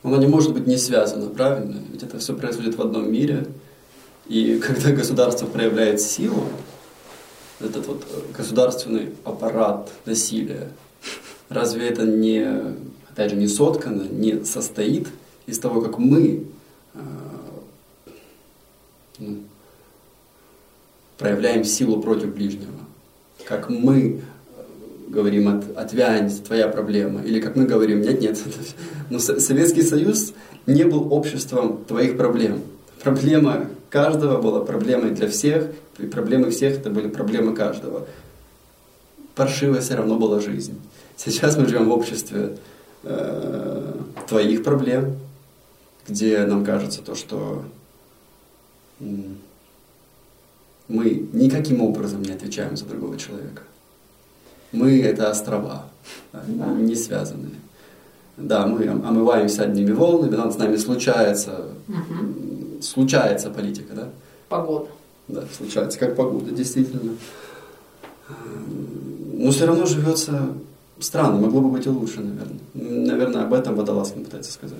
Оно 0.03 0.17
не 0.17 0.27
может 0.27 0.53
быть 0.53 0.67
не 0.67 0.77
связано, 0.77 1.31
правильно? 1.31 1.81
Ведь 1.93 2.03
это 2.03 2.19
все 2.19 2.35
происходит 2.35 2.77
в 2.77 2.83
одном 2.83 3.11
мире. 3.11 3.47
И 4.27 4.59
когда 4.67 4.91
государство 4.91 5.47
проявляет 5.47 6.01
силу, 6.01 6.45
этот 7.61 7.87
вот 7.87 8.05
государственный 8.37 9.15
аппарат 9.25 9.91
насилия, 10.05 10.69
разве 11.49 11.88
это 11.88 12.03
не, 12.03 12.75
опять 13.09 13.31
же, 13.31 13.37
не 13.37 13.47
соткано, 13.47 14.03
не 14.03 14.45
состоит 14.45 15.09
из 15.47 15.59
того, 15.59 15.81
как 15.81 15.99
мы 15.99 16.47
э, 16.95 16.99
ну, 19.19 19.38
проявляем 21.19 21.65
силу 21.65 22.01
против 22.01 22.35
ближнего, 22.35 22.73
как 23.45 23.69
мы 23.71 24.23
говорим, 25.12 25.48
от, 25.48 25.77
отвянь, 25.77 26.31
твоя 26.31 26.68
проблема. 26.68 27.22
Или 27.22 27.40
как 27.40 27.55
мы 27.55 27.66
говорим, 27.66 28.01
нет-нет. 28.01 28.38
Но 29.11 29.18
Советский 29.18 29.83
Союз 29.83 30.33
не 30.66 30.85
был 30.85 31.12
обществом 31.12 31.85
твоих 31.85 32.16
проблем. 32.16 32.62
Проблема 33.03 33.66
каждого 33.90 34.40
была 34.40 34.64
проблемой 34.64 35.11
для 35.11 35.29
всех, 35.29 35.66
и 35.98 36.07
проблемы 36.07 36.51
всех 36.51 36.79
это 36.79 36.90
были 36.90 37.09
проблемы 37.09 37.55
каждого. 37.55 38.07
Паршивая 39.35 39.81
все 39.81 39.96
равно 39.96 40.18
была 40.18 40.40
жизнь. 40.40 40.81
Сейчас 41.16 41.57
мы 41.57 41.66
живем 41.66 41.88
в 41.88 41.92
обществе 41.92 42.57
э, 43.03 43.94
твоих 44.29 44.64
проблем, 44.64 45.16
где 46.09 46.44
нам 46.46 46.64
кажется 46.64 47.03
то, 47.03 47.14
что 47.14 47.64
мы 50.88 51.29
никаким 51.33 51.83
образом 51.83 52.22
не 52.22 52.33
отвечаем 52.33 52.77
за 52.77 52.87
другого 52.87 53.18
человека. 53.18 53.62
Мы— 54.73 55.01
это 55.03 55.31
острова, 55.31 55.85
не 56.49 56.95
связанные. 56.95 57.53
Да, 58.37 58.67
мы 58.67 58.89
омываемся 58.89 59.65
одними 59.65 59.93
волнами, 59.93 60.35
там 60.35 60.51
с 60.51 60.57
нами 60.57 60.77
случается, 60.77 61.69
угу. 61.87 62.81
случается 62.81 63.51
политика, 63.51 63.95
да? 63.95 64.09
Погода. 64.49 64.89
Да, 65.29 65.45
случается, 65.57 65.99
как 65.99 66.17
погода, 66.17 66.51
действительно. 66.51 67.13
Но 69.35 69.51
все 69.51 69.67
равно 69.67 69.85
живется 69.85 70.55
странно, 70.99 71.41
могло 71.41 71.61
бы 71.61 71.71
быть 71.71 71.87
и 71.87 71.91
лучше, 71.91 72.21
наверное. 72.21 72.59
Наверное, 72.75 73.45
об 73.45 73.53
этом 73.53 73.75
Водолазкин 73.75 74.25
пытается 74.25 74.53
сказать. 74.53 74.79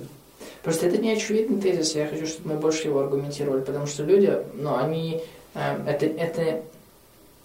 Просто 0.63 0.87
это 0.87 0.99
не 0.99 1.11
очевидный 1.13 1.61
тезис, 1.61 1.95
я 1.95 2.07
хочу, 2.07 2.27
чтобы 2.27 2.55
мы 2.55 2.61
больше 2.61 2.89
его 2.89 3.01
аргументировали, 3.01 3.61
потому 3.63 3.87
что 3.87 4.05
люди, 4.05 4.33
ну, 4.55 4.77
они, 4.77 5.21
э, 5.55 5.85
это, 5.87 6.07
это, 6.07 6.63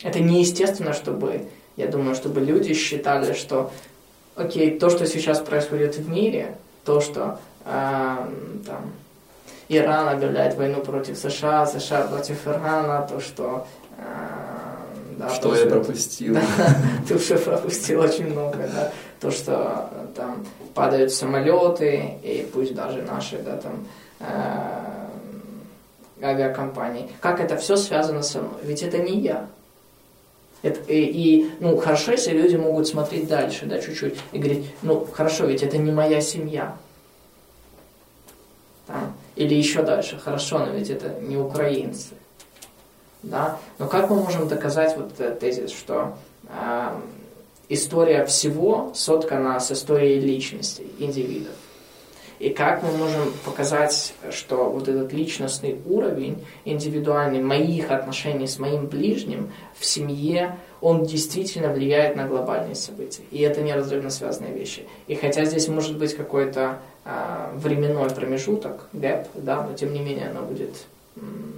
это 0.03 0.19
неестественно, 0.19 0.93
чтобы 0.93 1.47
я 1.77 1.87
думаю, 1.87 2.15
чтобы 2.15 2.41
люди 2.41 2.73
считали, 2.73 3.33
что, 3.33 3.71
окей, 4.35 4.77
то, 4.77 4.89
что 4.89 5.05
сейчас 5.05 5.39
происходит 5.39 5.95
в 5.95 6.09
мире, 6.09 6.55
то, 6.83 6.99
что 7.01 7.39
э, 7.65 8.15
там, 8.65 8.91
Иран 9.69 10.09
объявляет 10.09 10.55
войну 10.55 10.81
против 10.81 11.17
США, 11.17 11.67
США 11.67 12.07
против 12.07 12.47
Ирана, 12.47 13.07
то, 13.07 13.19
что... 13.19 13.67
Э, 13.97 14.03
да, 15.17 15.29
что 15.29 15.49
то, 15.49 15.55
я 15.55 15.61
что, 15.61 15.69
пропустил. 15.69 16.33
Да, 16.57 16.75
ты 17.07 17.15
уже 17.15 17.37
пропустил 17.37 18.01
очень 18.01 18.27
много, 18.31 18.57
да. 18.57 18.91
То, 19.19 19.31
что 19.31 19.89
там 20.15 20.45
падают 20.73 21.11
самолеты, 21.11 22.17
и 22.23 22.47
пусть 22.53 22.73
даже 22.73 23.03
наши, 23.03 23.37
да, 23.39 23.57
там, 23.57 23.87
э, 24.19 25.05
авиакомпании. 26.23 27.09
Как 27.21 27.39
это 27.39 27.55
все 27.57 27.77
связано 27.77 28.23
со 28.23 28.39
мной? 28.41 28.59
Ведь 28.63 28.81
это 28.81 28.97
не 28.97 29.19
я. 29.19 29.47
Это, 30.63 30.79
и, 30.91 31.03
и, 31.03 31.51
ну, 31.59 31.77
хорошо, 31.77 32.11
если 32.11 32.31
люди 32.31 32.55
могут 32.55 32.87
смотреть 32.87 33.27
дальше, 33.27 33.65
да, 33.65 33.79
чуть-чуть, 33.79 34.15
и 34.31 34.39
говорить, 34.39 34.65
ну, 34.81 35.05
хорошо, 35.05 35.45
ведь 35.45 35.61
это 35.61 35.77
не 35.77 35.91
моя 35.91 36.19
семья. 36.19 36.75
Да? 38.87 39.11
Или 39.35 39.53
еще 39.53 39.83
дальше, 39.83 40.19
хорошо, 40.19 40.59
но 40.59 40.71
ведь 40.71 40.89
это 40.89 41.09
не 41.21 41.37
украинцы. 41.37 42.15
Да? 43.21 43.59
Но 43.77 43.87
как 43.87 44.09
мы 44.09 44.15
можем 44.17 44.47
доказать 44.47 44.97
вот 44.97 45.19
этот 45.19 45.39
тезис, 45.39 45.71
что 45.71 46.17
э, 46.49 46.89
история 47.69 48.25
всего 48.25 48.91
соткана 48.95 49.59
с 49.59 49.71
историей 49.71 50.19
личностей, 50.19 50.91
индивидов? 50.97 51.53
И 52.39 52.49
как 52.49 52.83
мы 52.83 52.91
можем 52.91 53.33
показать, 53.45 54.13
что 54.31 54.69
вот 54.69 54.87
этот 54.87 55.11
личностный 55.11 55.77
уровень, 55.85 56.45
индивидуальный 56.65 57.41
моих 57.41 57.89
отношений 57.89 58.47
с 58.47 58.59
моим 58.59 58.85
ближним 58.85 59.51
в 59.77 59.85
семье, 59.85 60.57
он 60.79 61.05
действительно 61.05 61.73
влияет 61.73 62.15
на 62.15 62.27
глобальные 62.27 62.75
события. 62.75 63.23
И 63.31 63.41
это 63.41 63.61
неразрывно 63.61 64.11
связанные 64.11 64.53
вещи. 64.53 64.83
И 65.07 65.15
хотя 65.15 65.45
здесь 65.45 65.67
может 65.67 65.97
быть 65.97 66.13
какой-то 66.15 66.77
э, 67.05 67.53
временной 67.55 68.09
промежуток, 68.11 68.87
гэп, 68.93 69.27
да, 69.33 69.65
но 69.65 69.75
тем 69.75 69.93
не 69.93 69.99
менее 69.99 70.29
оно 70.29 70.43
будет 70.43 70.85
м, 71.15 71.53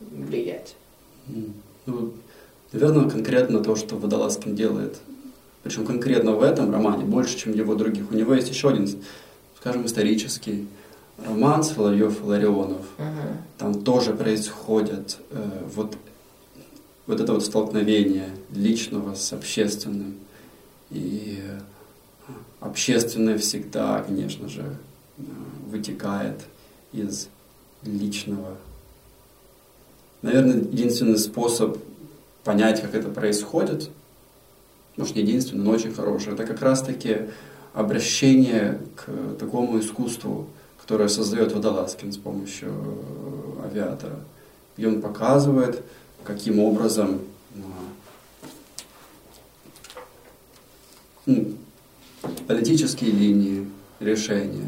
влиять. 0.00 0.74
Ну, 1.86 2.12
наверное, 2.72 3.08
конкретно 3.08 3.62
то, 3.62 3.76
что 3.76 3.96
Водолазкин 3.96 4.56
делает, 4.56 4.96
причем 5.62 5.86
конкретно 5.86 6.32
в 6.32 6.42
этом 6.42 6.72
романе, 6.72 7.04
больше, 7.04 7.36
чем 7.36 7.52
в 7.52 7.56
его 7.56 7.74
других. 7.74 8.10
У 8.10 8.14
него 8.14 8.34
есть 8.34 8.48
еще 8.48 8.70
один 8.70 8.88
скажем, 9.60 9.86
исторический 9.86 10.68
роман 11.24 11.64
Соловьев 11.64 12.22
Ларионов. 12.22 12.86
Uh-huh. 12.96 13.36
Там 13.58 13.82
тоже 13.82 14.14
происходит 14.14 15.18
э, 15.30 15.66
вот, 15.74 15.96
вот 17.06 17.20
это 17.20 17.32
вот 17.32 17.44
столкновение 17.44 18.30
личного 18.52 19.14
с 19.14 19.32
общественным. 19.32 20.14
И 20.90 21.42
э, 21.42 21.60
общественное 22.60 23.36
всегда, 23.36 24.00
конечно 24.02 24.48
же, 24.48 24.62
э, 25.18 25.22
вытекает 25.66 26.40
из 26.92 27.28
личного. 27.82 28.56
Наверное, 30.22 30.56
единственный 30.56 31.18
способ 31.18 31.78
понять, 32.44 32.80
как 32.80 32.94
это 32.94 33.08
происходит, 33.08 33.90
может, 34.96 35.14
не 35.14 35.22
единственный, 35.22 35.62
но 35.62 35.70
очень 35.70 35.94
хороший, 35.94 36.32
это 36.32 36.44
как 36.44 36.60
раз-таки 36.60 37.28
обращение 37.78 38.80
к 38.96 39.38
такому 39.38 39.78
искусству, 39.78 40.48
которое 40.80 41.08
создает 41.08 41.52
Водолазкин 41.52 42.12
с 42.12 42.16
помощью 42.16 42.70
э, 42.70 43.66
авиатора. 43.66 44.18
И 44.76 44.84
он 44.84 45.00
показывает, 45.00 45.84
каким 46.24 46.58
образом 46.58 47.20
ну, 51.24 51.54
политические 52.48 53.12
линии, 53.12 53.70
решения 54.00 54.66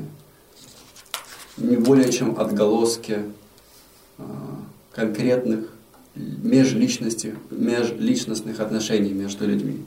не 1.56 1.76
более 1.76 2.12
чем 2.12 2.38
отголоски 2.38 3.22
э, 4.18 4.22
конкретных 4.92 5.68
межличностных 6.14 8.60
отношений 8.60 9.12
между 9.12 9.46
людьми. 9.46 9.84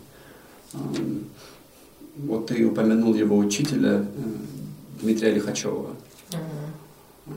Вот 2.15 2.47
ты 2.47 2.65
упомянул 2.65 3.15
его 3.15 3.37
учителя 3.37 4.05
э, 4.05 4.05
Дмитрия 5.01 5.31
Лихачева. 5.31 5.95
Угу. 6.31 7.33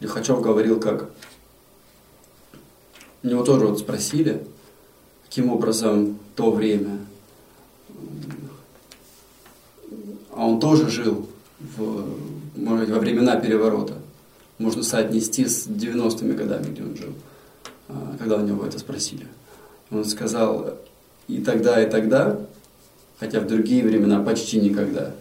Лихачев 0.00 0.40
говорил, 0.40 0.78
как 0.78 1.10
у 3.22 3.26
него 3.26 3.42
тоже 3.42 3.66
вот 3.66 3.78
спросили, 3.80 4.46
каким 5.24 5.50
образом 5.50 6.18
то 6.36 6.52
время, 6.52 6.98
а 10.32 10.46
он 10.46 10.60
тоже 10.60 10.88
жил 10.90 11.28
в, 11.58 12.06
может, 12.54 12.90
во 12.90 12.98
времена 12.98 13.36
переворота. 13.36 13.94
Можно 14.58 14.82
соотнести 14.82 15.46
с 15.46 15.66
90-ми 15.66 16.34
годами, 16.34 16.70
где 16.70 16.82
он 16.82 16.96
жил, 16.96 17.12
а, 17.88 18.16
когда 18.18 18.36
у 18.36 18.42
него 18.42 18.64
это 18.64 18.78
спросили. 18.78 19.26
Он 19.90 20.04
сказал, 20.04 20.78
и 21.26 21.40
тогда, 21.40 21.82
и 21.82 21.90
тогда 21.90 22.38
хотя 23.18 23.40
в 23.40 23.46
другие 23.46 23.82
времена 23.84 24.22
почти 24.22 24.60
никогда. 24.60 25.12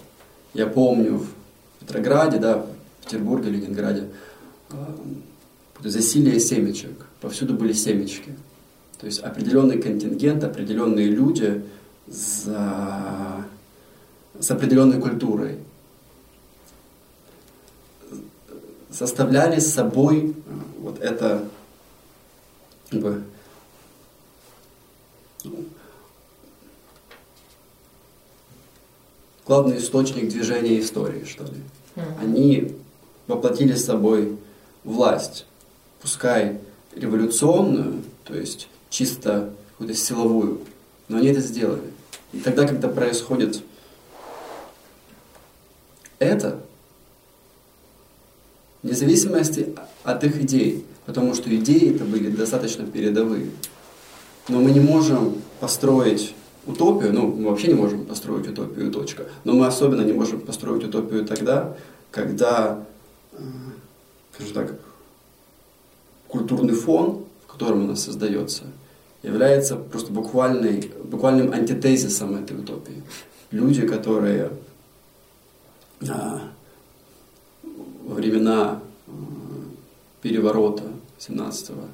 Я 0.54 0.68
помню 0.68 1.20
в 1.20 1.28
Петрограде, 1.80 2.38
да, 2.38 2.58
в 2.58 3.04
Петербурге, 3.04 3.52
Ленинграде, 3.52 4.08
э, 4.72 4.76
засилие 5.84 6.40
семечек, 6.40 7.06
повсюду 7.22 7.54
были 7.54 7.74
семечки. 7.74 8.36
То 9.00 9.06
есть 9.06 9.20
определенный 9.20 9.82
контингент, 9.82 10.44
определенные 10.44 11.08
люди 11.08 11.64
за... 12.08 13.46
с 14.40 14.52
определенной 14.52 15.02
культурой 15.02 15.60
составляли 18.92 19.60
с 19.60 19.74
собой 19.74 20.34
э, 20.34 20.52
вот 20.80 21.00
это 21.00 21.44
как 22.90 23.02
бы, 23.02 23.24
главный 29.46 29.78
источник 29.78 30.30
движения 30.30 30.80
истории, 30.80 31.26
что 31.26 31.44
ли. 31.44 31.52
Они 32.20 32.76
воплотили 33.28 33.74
с 33.74 33.86
собой 33.86 34.38
власть, 34.84 35.46
пускай 36.02 36.60
революционную, 36.96 38.04
то 38.24 38.36
есть 38.36 38.68
чисто 38.90 39.52
какую-то 39.72 39.96
силовую, 39.96 40.62
но 41.08 41.18
они 41.18 41.28
это 41.28 41.42
сделали. 41.42 41.92
И 42.34 42.40
тогда, 42.40 42.68
когда 42.68 42.88
происходит 42.88 43.62
это, 46.20 46.60
вне 48.84 48.94
зависимости 48.94 49.76
от 50.04 50.24
их 50.24 50.42
идей, 50.42 50.86
потому 51.06 51.34
что 51.34 51.54
идеи 51.56 51.96
это 51.96 52.04
были 52.04 52.30
достаточно 52.30 52.86
передовые, 52.86 53.50
но 54.48 54.60
мы 54.60 54.72
не 54.72 54.80
можем 54.80 55.42
построить 55.60 56.36
утопию, 56.66 57.14
ну, 57.14 57.28
мы 57.28 57.50
вообще 57.50 57.68
не 57.68 57.76
можем 57.76 58.06
построить 58.06 58.48
утопию, 58.48 58.92
точка. 58.92 59.26
Но 59.44 59.54
мы 59.54 59.68
особенно 59.68 60.02
не 60.02 60.14
можем 60.14 60.42
построить 60.42 60.84
утопию 60.84 61.26
тогда, 61.26 61.76
когда, 62.12 62.84
э, 63.34 63.38
скажем 64.34 64.54
так, 64.54 64.80
культурный 66.28 66.74
фон, 66.74 67.24
в 67.48 67.52
котором 67.52 67.84
у 67.84 67.88
нас 67.88 68.04
создается, 68.04 68.64
является 69.24 69.76
просто 69.76 70.12
буквальной, 70.12 70.92
буквальным 71.04 71.52
антитезисом 71.52 72.36
этой 72.36 72.58
утопии. 72.58 73.04
Люди, 73.52 73.88
которые 73.88 74.52
а, 76.08 76.42
во 77.64 78.16
времена 78.16 78.80
а, 79.08 79.12
переворота 80.22 80.84
17-го 81.20 81.86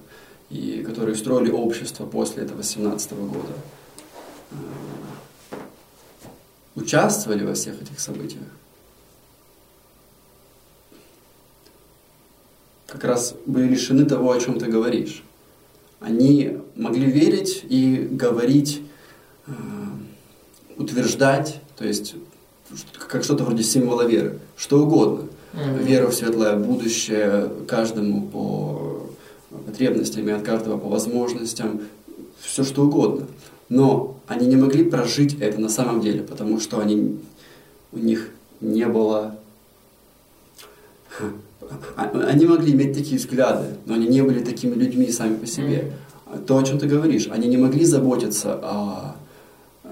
и 0.50 0.84
которые 0.84 1.16
строили 1.16 1.52
общество 1.52 2.06
после 2.06 2.44
этого 2.44 2.64
17 2.64 3.12
-го 3.12 3.28
года, 3.28 3.54
участвовали 6.76 7.44
во 7.44 7.54
всех 7.54 7.82
этих 7.82 8.00
событиях, 8.00 8.44
как 12.88 13.04
раз 13.04 13.36
были 13.46 13.70
лишены 13.70 14.06
того, 14.06 14.32
о 14.32 14.40
чем 14.40 14.60
ты 14.60 14.68
говоришь. 14.68 15.24
Они 16.00 16.58
могли 16.76 17.10
верить 17.10 17.64
и 17.68 18.08
говорить, 18.12 18.82
э, 19.48 19.52
утверждать, 20.78 21.62
то 21.78 21.86
есть 21.86 22.16
как 23.08 23.24
что-то 23.24 23.44
вроде 23.44 23.64
символа 23.64 24.04
веры, 24.04 24.40
что 24.58 24.84
угодно. 24.84 25.28
Mm-hmm. 25.54 25.84
Вера 25.84 26.08
в 26.08 26.14
светлое 26.14 26.56
будущее 26.56 27.52
каждому 27.68 28.28
по 28.28 29.12
потребностям 29.66 30.28
и 30.28 30.32
от 30.32 30.44
каждого 30.44 30.78
по 30.78 30.88
возможностям, 30.88 31.82
все 32.40 32.64
что 32.64 32.84
угодно. 32.84 33.28
Но 33.70 34.20
они 34.32 34.48
не 34.48 34.56
могли 34.56 34.86
прожить 34.86 35.38
это 35.42 35.60
на 35.60 35.68
самом 35.68 36.00
деле, 36.00 36.24
потому 36.24 36.60
что 36.62 36.80
они, 36.80 37.18
у 37.92 38.00
них 38.00 38.30
не 38.62 38.88
было... 38.88 39.36
Они 41.98 42.46
могли 42.46 42.72
иметь 42.72 42.94
такие 42.94 43.18
взгляды, 43.18 43.76
но 43.86 43.96
они 43.96 44.08
не 44.08 44.22
были 44.22 44.42
такими 44.42 44.74
людьми 44.74 45.12
сами 45.12 45.36
по 45.36 45.46
себе. 45.46 45.92
То, 46.48 46.58
о 46.58 46.64
чем 46.64 46.80
ты 46.80 46.88
говоришь, 46.88 47.28
они 47.30 47.50
не 47.50 47.58
могли 47.58 47.84
заботиться 47.84 48.54
о... 48.64 49.16
Э, 49.84 49.90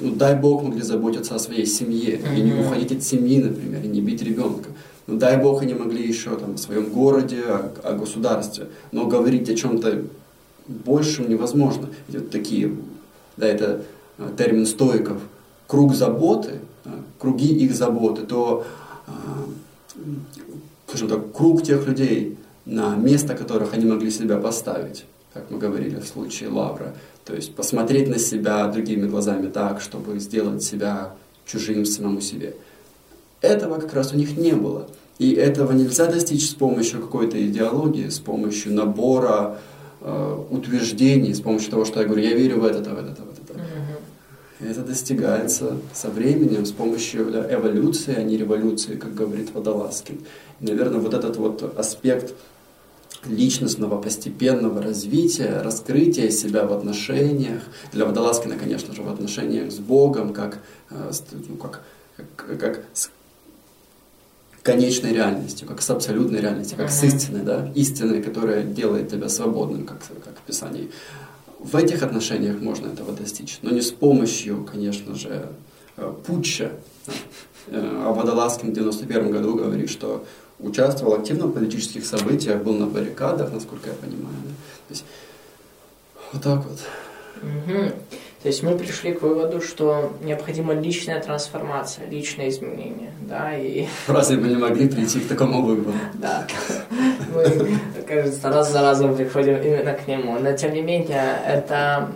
ну, 0.00 0.16
дай 0.16 0.34
Бог, 0.34 0.64
могли 0.64 0.82
заботиться 0.82 1.36
о 1.36 1.38
своей 1.38 1.66
семье, 1.66 2.20
и 2.36 2.40
не 2.40 2.52
уходить 2.52 2.90
от 2.90 3.04
семьи, 3.04 3.40
например, 3.40 3.84
и 3.84 3.86
не 3.86 4.00
бить 4.00 4.22
ребенка. 4.22 4.70
Ну, 5.06 5.18
дай 5.18 5.40
Бог, 5.40 5.62
они 5.62 5.74
могли 5.74 6.04
еще 6.04 6.36
там, 6.36 6.54
о 6.54 6.58
своем 6.58 6.90
городе, 6.90 7.42
о, 7.46 7.72
о 7.84 7.92
государстве, 7.92 8.66
но 8.90 9.06
говорить 9.06 9.48
о 9.48 9.54
чем-то 9.54 10.02
большим 10.66 11.28
невозможно. 11.28 11.88
Ведь 12.08 12.22
вот 12.22 12.30
такие, 12.30 12.72
да, 13.36 13.46
это 13.46 13.82
э, 14.18 14.30
термин 14.36 14.66
стоиков, 14.66 15.20
круг 15.66 15.94
заботы, 15.94 16.60
круги 17.18 17.52
их 17.52 17.74
заботы, 17.74 18.22
то, 18.22 18.64
э, 19.06 19.10
скажем 20.86 21.08
так, 21.08 21.32
круг 21.32 21.62
тех 21.62 21.86
людей, 21.86 22.38
на 22.64 22.96
место 22.96 23.34
которых 23.34 23.74
они 23.74 23.86
могли 23.86 24.10
себя 24.10 24.38
поставить, 24.38 25.04
как 25.32 25.50
мы 25.50 25.58
говорили 25.58 26.00
в 26.00 26.06
случае 26.06 26.50
Лавра. 26.50 26.94
То 27.24 27.34
есть 27.34 27.54
посмотреть 27.54 28.08
на 28.08 28.18
себя 28.18 28.66
другими 28.68 29.08
глазами 29.08 29.48
так, 29.48 29.80
чтобы 29.80 30.18
сделать 30.20 30.62
себя 30.62 31.14
чужим 31.44 31.84
самому 31.84 32.20
себе. 32.20 32.54
Этого 33.40 33.80
как 33.80 33.92
раз 33.94 34.12
у 34.12 34.16
них 34.16 34.36
не 34.36 34.52
было. 34.52 34.88
И 35.18 35.32
этого 35.32 35.72
нельзя 35.72 36.06
достичь 36.06 36.50
с 36.50 36.54
помощью 36.54 37.00
какой-то 37.00 37.44
идеологии, 37.44 38.08
с 38.08 38.18
помощью 38.18 38.74
набора 38.74 39.56
э, 39.56 39.75
утверждений, 40.50 41.34
с 41.34 41.40
помощью 41.40 41.70
того, 41.70 41.84
что 41.84 42.00
я 42.00 42.06
говорю, 42.06 42.22
я 42.22 42.34
верю 42.34 42.60
в 42.60 42.64
это, 42.64 42.78
в 42.78 42.98
это, 42.98 43.22
в 43.22 43.50
это. 43.50 43.58
Mm-hmm. 43.58 44.70
Это 44.70 44.82
достигается 44.82 45.76
со 45.92 46.08
временем, 46.08 46.64
с 46.64 46.72
помощью 46.72 47.28
эволюции, 47.30 48.14
а 48.16 48.22
не 48.22 48.36
революции, 48.36 48.96
как 48.96 49.14
говорит 49.14 49.52
Водолазкин. 49.52 50.20
И, 50.60 50.64
наверное, 50.64 51.00
вот 51.00 51.12
этот 51.12 51.36
вот 51.36 51.78
аспект 51.78 52.34
личностного 53.26 54.00
постепенного 54.00 54.80
развития, 54.80 55.60
раскрытия 55.62 56.30
себя 56.30 56.64
в 56.66 56.72
отношениях, 56.72 57.62
для 57.92 58.04
Водолазкина, 58.06 58.56
конечно 58.56 58.94
же, 58.94 59.02
в 59.02 59.08
отношениях 59.08 59.72
с 59.72 59.78
Богом, 59.78 60.32
как, 60.32 60.60
э, 60.90 61.12
ну, 61.48 61.56
как, 61.56 61.82
как, 62.36 62.58
как 62.58 62.84
конечной 64.66 65.12
реальностью, 65.12 65.68
как 65.68 65.80
с 65.80 65.88
абсолютной 65.90 66.40
реальностью, 66.40 66.76
как 66.76 66.88
uh-huh. 66.88 67.00
с 67.00 67.04
истиной, 67.04 67.42
да, 67.42 67.70
истиной, 67.76 68.20
которая 68.20 68.64
делает 68.64 69.08
тебя 69.08 69.28
свободным, 69.28 69.86
как, 69.86 69.98
как 70.24 70.36
в 70.36 70.42
Писании. 70.42 70.90
В 71.60 71.76
этих 71.76 72.02
отношениях 72.02 72.60
можно 72.60 72.88
этого 72.88 73.12
достичь, 73.12 73.60
но 73.62 73.70
не 73.70 73.80
с 73.80 73.92
помощью, 73.92 74.64
конечно 74.64 75.14
же, 75.14 75.50
э, 75.96 76.12
путча. 76.26 76.72
Э, 77.68 78.02
а 78.06 78.12
Водолазкин 78.12 78.70
в 78.70 78.72
91 78.72 79.30
году 79.30 79.54
говорит, 79.54 79.88
что 79.88 80.24
участвовал 80.58 81.14
активно 81.14 81.46
в 81.46 81.52
политических 81.52 82.04
событиях, 82.04 82.64
был 82.64 82.74
на 82.74 82.86
баррикадах, 82.86 83.52
насколько 83.52 83.88
я 83.90 83.94
понимаю. 83.94 84.36
Да? 84.44 84.50
То 84.88 84.94
есть 84.94 85.04
вот 86.32 86.42
так 86.42 86.64
вот. 86.66 86.80
Угу. 87.42 87.92
То 88.46 88.50
есть 88.50 88.62
мы 88.62 88.78
пришли 88.78 89.12
к 89.12 89.22
выводу, 89.22 89.60
что 89.60 90.12
необходима 90.22 90.72
личная 90.72 91.20
трансформация, 91.20 92.06
личное 92.06 92.48
изменение, 92.48 93.10
да, 93.22 93.58
и... 93.58 93.88
Разве 94.06 94.36
мы 94.36 94.46
не 94.46 94.54
могли 94.54 94.88
прийти 94.88 95.18
к 95.18 95.26
такому 95.26 95.62
выводу? 95.62 95.92
Да, 96.14 96.46
мы, 97.34 98.04
кажется, 98.06 98.48
раз 98.48 98.70
за 98.70 98.82
разом 98.82 99.16
приходим 99.16 99.56
именно 99.56 99.94
к 99.94 100.06
нему, 100.06 100.38
но 100.38 100.52
тем 100.52 100.74
не 100.74 100.82
менее, 100.82 101.40
это... 101.44 102.12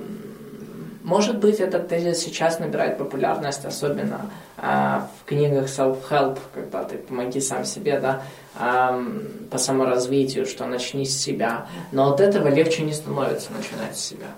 Может 1.02 1.38
быть, 1.38 1.58
этот 1.58 1.88
тезис 1.88 2.18
сейчас 2.18 2.60
набирает 2.60 2.98
популярность, 2.98 3.64
особенно 3.64 4.30
а, 4.56 5.08
в 5.20 5.28
книгах 5.28 5.66
self-help, 5.66 6.38
когда 6.54 6.84
ты 6.84 6.98
помоги 6.98 7.40
сам 7.40 7.64
себе, 7.64 7.98
да, 7.98 8.22
а, 8.54 9.02
по 9.50 9.58
саморазвитию, 9.58 10.46
что 10.46 10.66
начни 10.66 11.06
с 11.06 11.18
себя. 11.20 11.66
Но 11.90 12.12
от 12.12 12.20
этого 12.20 12.46
легче 12.46 12.82
не 12.82 12.92
становится 12.92 13.50
начинать 13.52 13.96
с 13.96 14.04
себя. 14.04 14.28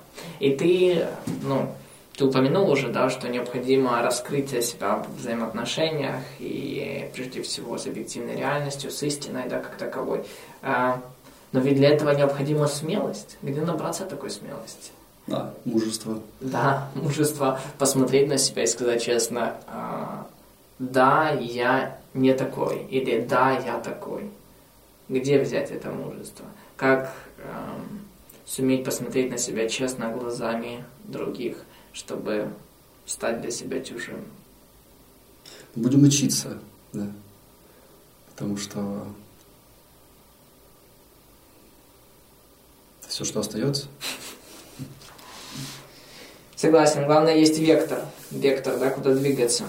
И 0.41 0.53
ты, 0.53 1.05
ну, 1.43 1.69
ты 2.17 2.25
упомянул 2.25 2.71
уже, 2.71 2.89
да, 2.89 3.09
что 3.09 3.29
необходимо 3.29 4.03
раскрытие 4.03 4.63
себя 4.63 4.97
в 4.97 5.17
взаимоотношениях 5.17 6.23
и 6.39 7.11
прежде 7.15 7.43
всего 7.43 7.79
с 7.79 7.87
объективной 7.87 8.37
реальностью, 8.37 8.91
с 8.91 9.03
истиной, 9.03 9.49
да, 9.49 9.61
как 9.61 9.77
таковой. 9.77 10.25
А, 10.61 11.03
но 11.53 11.61
ведь 11.61 11.77
для 11.77 11.89
этого 11.89 12.11
необходима 12.11 12.67
смелость. 12.67 13.39
Где 13.43 13.63
набраться 13.63 14.05
такой 14.05 14.31
смелости? 14.31 14.93
Да, 15.27 15.55
мужество. 15.65 16.21
Да, 16.41 16.91
мужество 16.95 17.61
посмотреть 17.79 18.29
на 18.29 18.39
себя 18.39 18.65
и 18.65 18.67
сказать 18.67 19.03
честно, 19.03 19.57
а, 19.67 20.27
да, 20.79 21.31
я 21.31 21.99
не 22.13 22.35
такой, 22.35 22.85
или 22.91 23.21
да, 23.21 23.53
я 23.53 23.79
такой. 23.79 24.31
Где 25.09 25.39
взять 25.39 25.71
это 25.71 25.91
мужество? 25.91 26.45
Как 26.77 27.13
эм, 27.39 28.01
суметь 28.45 28.85
посмотреть 28.85 29.31
на 29.31 29.39
себя 29.39 29.69
честно 29.69 30.09
глазами 30.09 30.85
других? 31.05 31.57
Чтобы 31.93 32.53
стать 33.07 33.41
для 33.41 33.51
себя 33.51 33.81
чужим. 33.81 34.25
Будем 35.75 36.03
учиться, 36.03 36.59
да. 36.93 37.07
Потому 38.31 38.57
что 38.57 39.07
все, 43.07 43.25
что 43.25 43.41
остается. 43.41 43.87
Согласен. 46.57 47.07
Главное, 47.07 47.37
есть 47.37 47.59
вектор. 47.59 48.05
Вектор, 48.31 48.79
да, 48.79 48.91
куда 48.91 49.15
двигаться. 49.15 49.65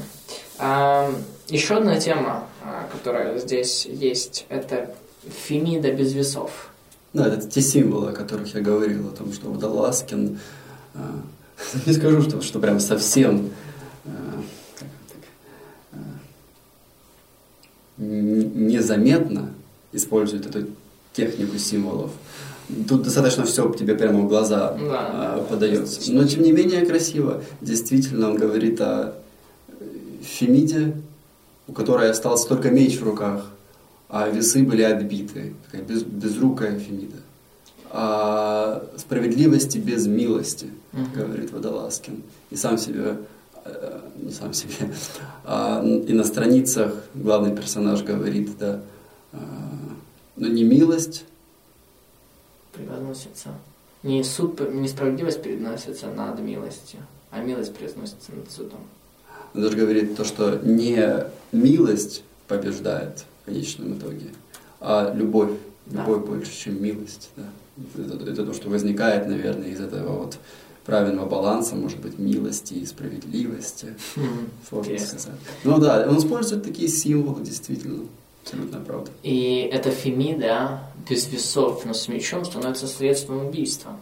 А, 0.60 1.12
еще 1.48 1.78
одна 1.78 2.00
тема, 2.00 2.48
а, 2.64 2.88
которая 2.92 3.40
здесь 3.40 3.86
есть, 3.86 4.46
это 4.50 4.96
Фемида 5.28 5.92
без 5.92 6.14
весов. 6.14 6.70
Да, 7.14 7.28
это 7.28 7.50
те 7.50 7.62
символы, 7.62 8.12
о 8.12 8.14
которых 8.14 8.54
я 8.54 8.62
говорил, 8.62 9.08
о 9.08 9.12
том, 9.12 9.34
что 9.34 9.50
Водолазкин 9.50 10.40
а, 10.94 11.22
не 11.86 11.94
скажу, 11.94 12.22
что, 12.22 12.42
что 12.42 12.60
прям 12.60 12.80
совсем 12.80 13.50
э, 14.06 14.10
э, 15.92 15.98
незаметно 17.98 19.54
использует 19.92 20.46
эту 20.46 20.68
технику 21.14 21.58
символов. 21.58 22.12
Тут 22.88 23.04
достаточно 23.04 23.46
все 23.46 23.70
тебе 23.74 23.96
прямо 23.96 24.22
в 24.22 24.28
глаза 24.28 24.78
да, 24.80 25.36
э, 25.38 25.46
подается. 25.50 26.12
Но 26.12 26.26
тем 26.26 26.44
не 26.44 26.52
менее 26.52 26.86
красиво. 26.86 27.44
Действительно, 27.62 28.30
он 28.30 28.38
говорит 28.38 28.80
о 28.82 29.16
Фемиде, 30.22 30.96
у 31.68 31.74
которой 31.74 32.10
остался 32.10 32.48
только 32.48 32.72
меч 32.72 33.00
в 33.00 33.04
руках, 33.04 33.46
а 34.10 34.30
весы 34.30 34.64
были 34.64 34.82
отбиты. 34.82 35.54
Такая 35.66 35.86
без, 35.86 36.04
безрукая 36.04 36.80
Фемида 36.80 37.18
о 37.94 38.82
справедливости 38.98 39.78
без 39.78 40.08
милости, 40.08 40.72
uh 40.94 41.16
говорит 41.16 41.52
Водолазкин. 41.52 42.24
И 42.50 42.56
сам 42.56 42.80
себе, 42.80 43.18
э, 43.66 44.00
не 44.16 44.32
сам 44.32 44.52
себе, 44.52 44.92
а, 45.46 45.84
и 45.84 46.12
на 46.12 46.24
страницах 46.24 46.92
главный 47.14 47.56
персонаж 47.56 48.02
говорит, 48.02 48.58
да, 48.58 48.82
э, 49.32 49.38
но 50.36 50.48
не 50.48 50.64
милость 50.64 51.26
превозносится. 52.74 53.50
Не 54.02 54.24
суд, 54.24 54.60
несправедливость 54.74 55.44
переносится 55.44 56.08
над 56.08 56.40
милостью, 56.40 57.00
а 57.30 57.42
милость 57.42 57.76
произносится 57.76 58.32
над 58.32 58.52
судом. 58.52 58.82
Он 59.54 59.62
даже 59.62 59.78
говорит 59.78 60.18
то, 60.18 60.24
что 60.24 60.60
не 60.64 61.28
милость 61.52 62.24
побеждает 62.48 63.24
в 63.44 63.46
конечном 63.46 64.00
итоге, 64.00 64.32
а 64.82 65.14
любовь. 65.14 65.52
Любовь 65.92 66.22
да. 66.22 66.32
больше, 66.32 66.58
чем 66.58 66.82
милость. 66.82 67.30
Да. 67.36 67.44
Это, 67.98 68.30
это 68.30 68.46
то, 68.46 68.54
что 68.54 68.70
возникает, 68.70 69.28
наверное, 69.28 69.70
из 69.70 69.80
этого 69.80 70.24
вот 70.24 70.38
правильного 70.86 71.28
баланса, 71.28 71.76
может 71.76 72.00
быть, 72.00 72.20
милости 72.20 72.74
и 72.74 72.86
справедливости. 72.86 73.96
Mm-hmm. 74.16 74.48
Сложно 74.70 75.00
сказать. 75.00 75.40
Ну 75.64 75.80
да, 75.80 76.06
он 76.08 76.18
использует 76.18 76.64
такие 76.64 76.88
символы, 76.88 77.44
действительно. 77.44 78.06
Абсолютно 78.44 78.80
правда. 78.82 79.10
И 79.24 79.70
эта 79.72 79.90
фемида 79.90 80.82
без 81.10 81.28
весов, 81.30 81.86
но 81.86 81.94
с 81.94 82.10
мечом 82.10 82.44
становится 82.44 82.88
средством 82.88 83.46
убийства. 83.48 83.98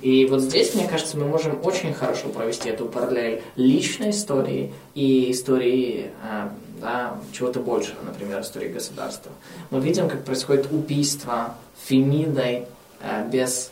И 0.00 0.26
вот 0.26 0.40
здесь, 0.40 0.74
мне 0.74 0.86
кажется, 0.86 1.16
мы 1.16 1.26
можем 1.26 1.60
очень 1.64 1.92
хорошо 1.92 2.28
провести 2.28 2.68
эту 2.68 2.86
параллель 2.86 3.42
личной 3.56 4.10
истории 4.10 4.72
и 4.94 5.32
истории 5.32 6.10
а, 6.22 6.52
да, 6.80 7.16
чего-то 7.32 7.60
большего, 7.60 8.02
например, 8.04 8.40
истории 8.40 8.68
государства. 8.68 9.32
Мы 9.70 9.80
видим, 9.80 10.08
как 10.08 10.24
происходит 10.24 10.70
убийство 10.70 11.54
Фемидой 11.84 12.66
э, 13.00 13.28
без 13.28 13.70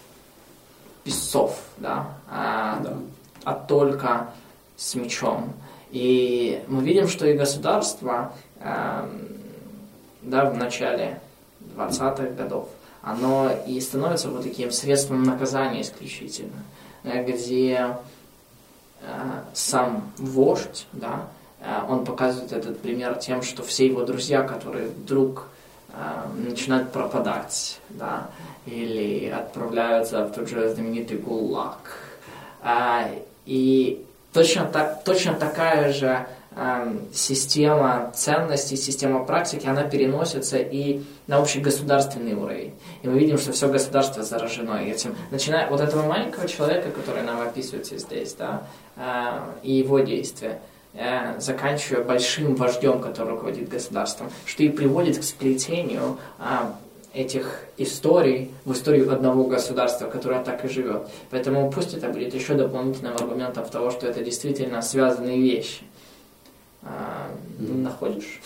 песцов, 1.04 1.60
да, 1.78 2.08
а, 2.28 2.80
да. 2.82 2.96
а 3.44 3.54
только 3.54 4.30
с 4.76 4.94
мечом. 4.94 5.52
И 5.90 6.62
мы 6.66 6.82
видим, 6.82 7.06
что 7.06 7.26
и 7.26 7.34
государство 7.34 8.32
да, 10.24 10.50
в 10.50 10.56
начале 10.56 11.20
20-х 11.76 12.30
годов, 12.30 12.68
оно 13.04 13.50
и 13.66 13.80
становится 13.80 14.28
вот 14.30 14.42
таким 14.42 14.70
средством 14.70 15.22
наказания 15.22 15.82
исключительно, 15.82 16.64
э, 17.02 17.22
где 17.24 17.96
э, 19.00 19.06
сам 19.52 20.10
вождь, 20.16 20.86
да, 20.92 21.26
э, 21.60 21.80
он 21.88 22.04
показывает 22.04 22.52
этот 22.52 22.80
пример 22.80 23.16
тем, 23.16 23.42
что 23.42 23.62
все 23.62 23.86
его 23.86 24.04
друзья, 24.04 24.42
которые 24.42 24.88
вдруг 24.88 25.48
начинают 26.36 26.90
пропадать, 26.90 27.78
да, 27.90 28.26
или 28.66 29.28
отправляются 29.28 30.24
в 30.24 30.32
тот 30.32 30.48
же 30.48 30.68
знаменитый 30.74 31.18
ГУЛАГ. 31.18 31.78
И 33.46 34.04
точно, 34.32 34.64
так, 34.64 35.04
точно 35.04 35.34
такая 35.34 35.92
же 35.92 36.26
система 37.12 38.12
ценностей, 38.14 38.76
система 38.76 39.24
практики, 39.24 39.66
она 39.66 39.82
переносится 39.82 40.58
и 40.58 41.02
на 41.26 41.38
общегосударственный 41.38 42.34
уровень. 42.34 42.74
И 43.02 43.08
мы 43.08 43.18
видим, 43.18 43.38
что 43.38 43.52
все 43.52 43.68
государство 43.68 44.22
заражено 44.22 44.82
этим. 44.82 45.16
Начиная 45.30 45.66
от 45.66 45.80
этого 45.80 46.06
маленького 46.06 46.46
человека, 46.46 46.90
который 46.90 47.22
нам 47.22 47.40
описывается 47.40 47.98
здесь, 47.98 48.34
да, 48.34 48.62
э, 48.96 49.40
и 49.62 49.72
его 49.72 50.00
действия– 50.00 50.60
Э, 50.96 51.40
заканчивая 51.40 52.04
большим 52.04 52.54
вождем, 52.54 53.00
который 53.00 53.30
руководит 53.30 53.68
государством, 53.68 54.30
что 54.46 54.62
и 54.62 54.68
приводит 54.68 55.18
к 55.18 55.24
сплетению 55.24 56.18
а, 56.38 56.76
этих 57.12 57.62
историй 57.76 58.52
в 58.64 58.72
историю 58.74 59.12
одного 59.12 59.42
государства, 59.42 60.06
которое 60.06 60.44
так 60.44 60.64
и 60.64 60.68
живет. 60.68 61.08
Поэтому 61.30 61.68
пусть 61.72 61.94
это 61.94 62.10
будет 62.10 62.32
еще 62.32 62.54
дополнительным 62.54 63.14
аргументом 63.16 63.64
того, 63.68 63.90
что 63.90 64.06
это 64.06 64.22
действительно 64.22 64.82
связанные 64.82 65.40
вещи. 65.40 65.82
А, 66.84 67.30
находишь? 67.58 68.40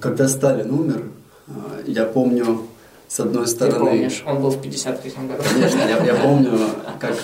Когда 0.00 0.28
Сталин 0.28 0.70
умер, 0.70 1.10
э, 1.48 1.52
я 1.86 2.04
помню, 2.04 2.66
с 3.08 3.20
одной 3.20 3.46
стороны... 3.46 3.78
Ты 3.78 3.90
помнишь, 3.90 4.22
он 4.26 4.40
был 4.40 4.50
в 4.50 4.60
53 4.60 5.10
году. 5.26 5.42
Конечно, 5.52 5.78
я, 5.78 6.04
я 6.04 6.14
помню, 6.14 6.58
как 7.00 7.16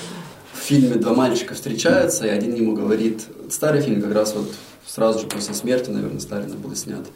в 0.53 0.59
фильме 0.59 0.97
два 0.97 1.15
мальчика 1.15 1.55
встречаются, 1.55 2.27
и 2.27 2.31
один 2.31 2.55
ему 2.55 2.75
говорит... 2.75 3.27
Старый 3.51 3.83
фильм 3.83 4.01
как 4.01 4.15
раз 4.15 4.35
вот 4.35 4.51
сразу 4.87 5.21
же 5.21 5.27
после 5.27 5.55
смерти, 5.55 5.91
наверное, 5.91 6.21
Сталина 6.21 6.55
был 6.57 6.75
снят. 6.75 7.07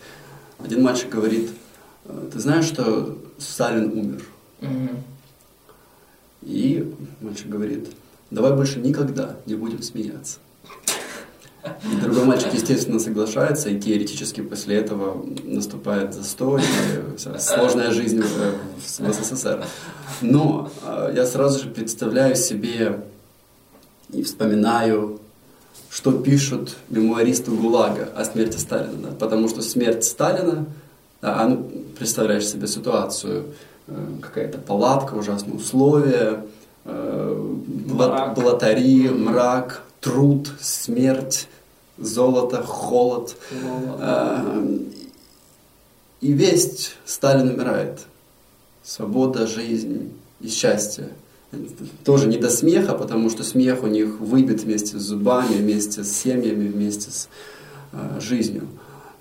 Один 0.59 0.83
мальчик 0.83 1.09
говорит, 1.09 1.51
«Э, 2.05 2.29
ты 2.33 2.39
знаешь, 2.39 2.67
что 2.67 3.17
Сталин 3.39 3.93
умер? 3.93 4.23
Угу. 4.63 4.89
И 6.43 6.95
мальчик 7.21 7.49
говорит, 7.49 7.89
давай 8.31 8.53
больше 8.53 8.79
никогда 8.81 9.37
не 9.47 9.55
будем 9.55 9.83
смеяться. 9.83 10.39
И 11.93 11.97
другой 12.03 12.25
мальчик, 12.25 12.53
естественно, 12.53 12.99
соглашается, 12.99 13.69
и 13.69 13.81
теоретически 13.81 14.41
после 14.41 14.77
этого 14.77 15.25
наступает 15.45 16.15
застой, 16.15 16.63
и 16.63 17.39
сложная 17.39 17.91
жизнь 17.91 18.19
уже 18.19 18.55
в 18.79 19.13
СССР. 19.13 19.65
Но 20.21 20.71
э, 20.85 21.13
я 21.15 21.27
сразу 21.27 21.65
же 21.65 21.71
представляю 21.71 22.37
себе 22.37 23.01
и 24.13 24.23
вспоминаю, 24.23 25.21
что 25.91 26.13
пишут 26.13 26.77
мемуаристы 26.91 27.51
ГУЛАГа 27.51 28.11
о 28.15 28.25
смерти 28.25 28.59
Сталина. 28.59 28.93
Да? 29.03 29.09
Потому 29.19 29.49
что 29.49 29.63
смерть 29.63 30.05
Сталина, 30.05 30.67
а, 31.23 31.49
ну, 31.49 31.71
представляешь 31.99 32.47
себе 32.47 32.67
ситуацию, 32.67 33.47
э, 33.87 34.07
какая-то 34.21 34.59
палатка, 34.59 35.15
ужасные 35.15 35.57
условия, 35.57 36.45
э, 36.85 37.55
мрак. 37.89 38.35
блатари, 38.35 39.09
мрак, 39.09 39.83
труд, 40.01 40.51
смерть, 40.61 41.49
золото, 41.99 42.63
холод. 42.63 43.37
Э, 43.53 44.67
и 46.21 46.33
весть 46.33 46.97
Сталин 47.05 47.49
умирает. 47.51 48.01
Свобода, 48.83 49.47
жизнь 49.47 50.13
и 50.41 50.49
счастье. 50.49 51.09
Тоже 52.05 52.29
не 52.29 52.39
до 52.39 52.51
смеха, 52.51 52.95
потому 52.95 53.31
что 53.31 53.45
смех 53.45 53.83
у 53.83 53.87
них 53.87 54.21
выбит 54.21 54.63
вместе 54.63 54.99
с 54.99 55.03
зубами, 55.03 55.57
вместе 55.57 56.05
с 56.05 56.13
семьями, 56.13 56.69
вместе 56.69 57.11
с 57.11 57.29
э, 57.93 58.21
жизнью. 58.21 58.69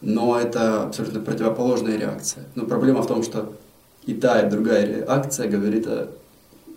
Но 0.01 0.37
это 0.39 0.83
абсолютно 0.83 1.19
противоположная 1.21 1.97
реакция. 1.97 2.45
Но 2.55 2.65
проблема 2.65 3.01
в 3.01 3.07
том, 3.07 3.23
что 3.23 3.53
и 4.05 4.13
та, 4.13 4.41
и 4.41 4.49
другая 4.49 4.85
реакция 4.85 5.47
говорит 5.47 5.87
о 5.87 6.09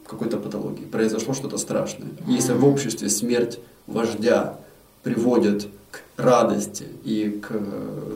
какой-то 0.07 0.39
патологии. 0.39 0.85
Произошло 0.85 1.35
что-то 1.35 1.59
страшное. 1.59 2.09
Если 2.27 2.53
в 2.53 2.65
обществе 2.65 3.11
смерть 3.11 3.59
вождя 3.87 4.59
приводит 5.03 5.69
к 5.91 6.01
радости 6.17 6.87
и 7.05 7.41
к 7.43 7.53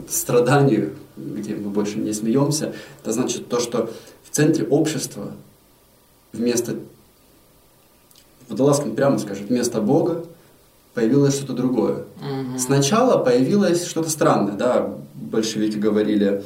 страданию, 0.09 0.95
где 1.17 1.55
мы 1.55 1.71
больше 1.71 1.99
не 1.99 2.13
смеемся, 2.13 2.75
это 3.03 3.13
значит 3.13 3.49
то, 3.49 3.61
что 3.61 3.91
в 4.25 4.31
центре 4.31 4.67
общества 4.67 5.33
вместо, 6.33 6.77
Водолазкин 8.49 8.95
прямо 8.95 9.19
скажет, 9.19 9.49
вместо 9.49 9.81
Бога 9.81 10.25
появилось 10.95 11.35
что-то 11.35 11.55
другое. 11.55 12.05
Угу. 12.21 12.59
Сначала 12.59 13.23
появилось 13.23 13.87
что-то 13.87 14.11
странное, 14.11 14.55
да, 14.55 14.95
большевики 15.15 15.79
говорили, 15.79 16.43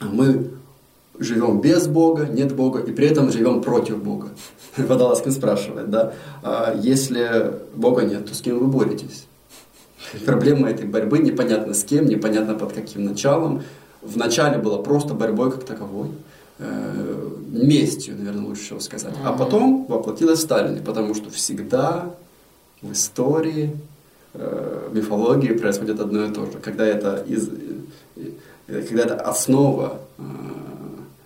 мы 0.00 0.50
живем 1.18 1.60
без 1.60 1.86
Бога, 1.86 2.26
нет 2.26 2.54
Бога, 2.54 2.80
и 2.80 2.92
при 2.92 3.08
этом 3.08 3.30
живем 3.30 3.62
против 3.62 4.02
Бога. 4.02 4.28
Водолазкин 4.76 5.32
спрашивает, 5.32 5.90
да, 5.90 6.14
а 6.42 6.74
если 6.76 7.60
Бога 7.74 8.02
нет, 8.02 8.26
то 8.26 8.34
с 8.34 8.40
кем 8.40 8.58
вы 8.58 8.66
боретесь? 8.66 9.27
Проблема 10.24 10.70
этой 10.70 10.86
борьбы 10.86 11.18
непонятно 11.18 11.74
с 11.74 11.84
кем, 11.84 12.06
непонятно 12.06 12.54
под 12.54 12.72
каким 12.72 13.04
началом. 13.04 13.62
Вначале 14.02 14.58
была 14.58 14.78
просто 14.78 15.14
борьбой 15.14 15.50
как 15.50 15.64
таковой, 15.64 16.10
э, 16.58 17.30
местью, 17.50 18.16
наверное, 18.16 18.46
лучше 18.46 18.62
всего 18.62 18.80
сказать. 18.80 19.14
А 19.24 19.32
потом 19.32 19.86
воплотилась 19.86 20.38
в 20.38 20.42
Сталине, 20.42 20.80
потому 20.82 21.14
что 21.14 21.30
всегда 21.30 22.14
в 22.80 22.92
истории, 22.92 23.76
э, 24.34 24.88
мифологии 24.92 25.52
происходит 25.52 26.00
одно 26.00 26.26
и 26.26 26.32
то 26.32 26.46
же. 26.46 26.58
Когда 26.62 26.86
это, 26.86 27.24
из, 27.26 27.48
э, 27.48 28.82
когда 28.88 29.02
это 29.02 29.16
основа 29.16 30.00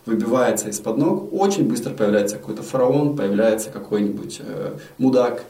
выбивается 0.06 0.68
из-под 0.68 0.98
ног, 0.98 1.32
очень 1.32 1.68
быстро 1.68 1.90
появляется 1.90 2.36
какой-то 2.36 2.62
фараон, 2.62 3.16
появляется 3.16 3.70
какой-нибудь 3.70 4.40
э, 4.44 4.72
мудак 4.98 5.44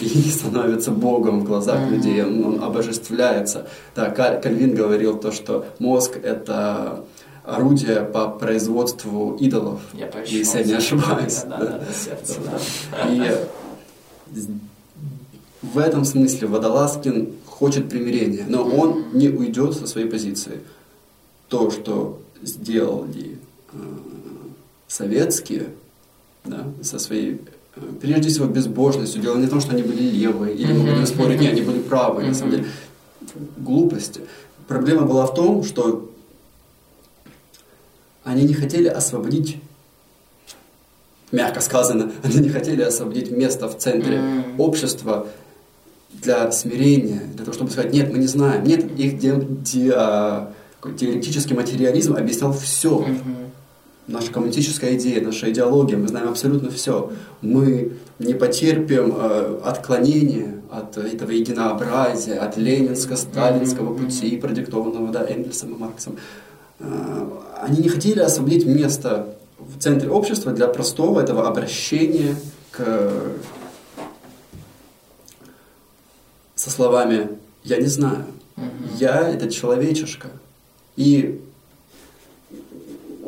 и 0.00 0.06
становится 0.30 0.90
богом 0.90 1.40
в 1.40 1.44
глазах 1.44 1.80
mm-hmm. 1.80 1.90
людей, 1.90 2.22
он, 2.22 2.44
он 2.44 2.64
обожествляется. 2.64 3.68
Да, 3.94 4.10
Кальвин 4.10 4.74
говорил 4.74 5.18
то, 5.18 5.32
что 5.32 5.66
мозг 5.78 6.16
это 6.22 7.04
орудие 7.44 8.02
по 8.02 8.28
производству 8.28 9.36
идолов, 9.40 9.80
я 9.94 10.10
если 10.26 10.58
я 10.58 10.64
не 10.64 10.72
ошибаюсь. 10.74 11.42
Да, 11.48 11.58
да, 11.58 11.66
да, 11.78 11.86
сердце, 11.92 12.40
да. 12.44 13.08
И 13.08 13.36
в 15.62 15.78
этом 15.78 16.04
смысле 16.04 16.48
Водолазкин 16.48 17.32
хочет 17.46 17.88
примирения, 17.88 18.44
но 18.46 18.64
он 18.64 19.06
не 19.12 19.28
уйдет 19.28 19.74
со 19.74 19.86
своей 19.86 20.08
позиции. 20.08 20.60
То, 21.48 21.70
что 21.70 22.20
сделали 22.42 23.38
Э, 23.72 23.76
советские, 24.86 25.68
да, 26.44 26.66
со 26.82 26.98
своей, 26.98 27.42
прежде 28.00 28.28
всего, 28.28 28.46
безбожностью. 28.46 29.20
Дело 29.22 29.36
не 29.36 29.46
в 29.46 29.50
том, 29.50 29.60
что 29.60 29.72
они 29.72 29.82
были 29.82 30.02
левые, 30.02 30.54
или 30.54 30.72
мы 30.72 30.90
будем 30.90 31.06
спорить, 31.06 31.40
нет, 31.40 31.52
они 31.52 31.62
были 31.62 31.78
правые, 31.80 32.28
на 32.28 32.34
самом 32.34 32.52
деле. 32.52 32.66
Глупости. 33.56 34.22
Проблема 34.66 35.02
была 35.02 35.26
в 35.26 35.34
том, 35.34 35.64
что 35.64 36.10
они 38.24 38.44
не 38.44 38.54
хотели 38.54 38.88
освободить, 38.88 39.58
мягко 41.32 41.60
сказано, 41.60 42.12
они 42.22 42.38
не 42.38 42.48
хотели 42.48 42.82
освободить 42.82 43.30
место 43.30 43.68
в 43.68 43.76
центре 43.78 44.22
общества 44.58 45.26
для 46.10 46.50
смирения, 46.52 47.22
для 47.34 47.44
того, 47.44 47.52
чтобы 47.52 47.70
сказать, 47.70 47.92
нет, 47.92 48.10
мы 48.10 48.18
не 48.18 48.26
знаем, 48.26 48.64
нет, 48.64 48.84
их 48.98 49.18
де, 49.18 49.36
де, 49.40 49.92
а, 49.94 50.52
теоретический 50.98 51.54
материализм 51.54 52.14
объяснял 52.14 52.52
все. 52.52 53.00
Mm-hmm 53.00 53.47
наша 54.08 54.32
коммунистическая 54.32 54.96
идея, 54.96 55.22
наша 55.22 55.50
идеология, 55.50 55.96
мы 55.96 56.08
знаем 56.08 56.28
абсолютно 56.28 56.70
все. 56.70 57.12
Мы 57.42 57.92
не 58.18 58.34
потерпим 58.34 59.14
э, 59.14 59.60
отклонения 59.64 60.54
от 60.70 60.96
этого 60.96 61.30
единообразия, 61.30 62.38
от 62.38 62.56
ленинско-сталинского 62.56 63.96
пути, 63.96 64.36
продиктованного 64.38 65.12
да, 65.12 65.24
Энгельсом 65.28 65.74
и 65.74 65.78
Марксом. 65.78 66.16
Э, 66.80 67.28
они 67.60 67.82
не 67.82 67.88
хотели 67.88 68.20
освободить 68.20 68.66
место 68.66 69.36
в 69.58 69.78
центре 69.78 70.08
общества 70.08 70.52
для 70.52 70.68
простого 70.68 71.20
этого 71.20 71.46
обращения 71.46 72.34
к... 72.70 73.12
со 76.54 76.70
словами 76.70 77.28
«я 77.62 77.76
не 77.76 77.86
знаю», 77.86 78.24
«я– 78.98 79.28
это 79.30 79.50
человечишка». 79.50 80.28
И 80.96 81.40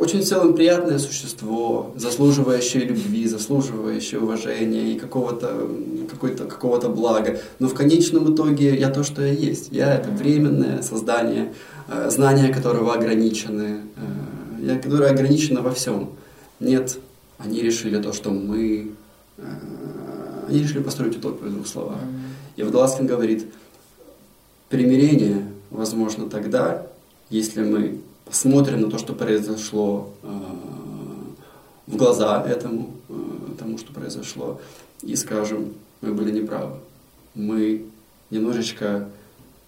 очень 0.01 0.23
в 0.23 0.25
целом 0.25 0.55
приятное 0.55 0.99
существо, 0.99 1.93
заслуживающее 1.95 2.85
любви, 2.85 3.27
заслуживающее 3.29 4.19
уважения 4.19 4.95
и 4.95 4.99
какого-то 4.99 5.69
какого-то 6.11 6.45
какого-то 6.47 6.89
блага. 6.89 7.39
Но 7.59 7.69
в 7.69 7.75
конечном 7.75 8.35
итоге 8.35 8.79
я 8.79 8.89
то, 8.89 9.05
что 9.05 9.21
я 9.23 9.33
есть. 9.33 9.69
Я 9.71 9.95
это 9.95 10.09
временное 10.09 10.81
создание, 10.81 11.53
э, 11.89 12.09
знания 12.11 12.53
которого 12.53 12.95
ограничены, 12.95 13.83
э, 13.97 14.67
я, 14.67 14.79
которое 14.79 15.11
ограничено 15.11 15.61
во 15.61 15.71
всем. 15.71 16.11
Нет, 16.61 16.97
они 17.37 17.61
решили 17.61 18.01
то, 18.01 18.15
что 18.15 18.31
мы... 18.31 18.93
Э, 19.37 19.43
они 20.49 20.63
решили 20.63 20.83
построить 20.83 21.19
утопию 21.19 21.51
в 21.51 21.55
двух 21.55 21.67
словах. 21.67 21.99
И 22.57 22.63
Водолазкин 22.63 23.07
говорит, 23.07 23.45
примирение 24.71 25.47
возможно 25.71 26.31
тогда, 26.31 26.87
если 27.29 27.63
мы 27.63 28.01
смотрим 28.31 28.83
на 28.83 28.91
то, 28.91 28.99
что 28.99 29.12
произошло 29.12 30.12
э, 30.22 30.28
в 31.87 31.97
глаза 31.97 32.45
этому, 32.47 32.95
э, 33.09 33.12
тому, 33.59 33.78
что 33.78 33.93
произошло, 33.93 34.61
и 35.03 35.16
скажем, 35.16 35.74
мы 36.01 36.12
были 36.12 36.31
неправы. 36.31 36.76
Мы 37.35 37.87
немножечко 38.31 39.09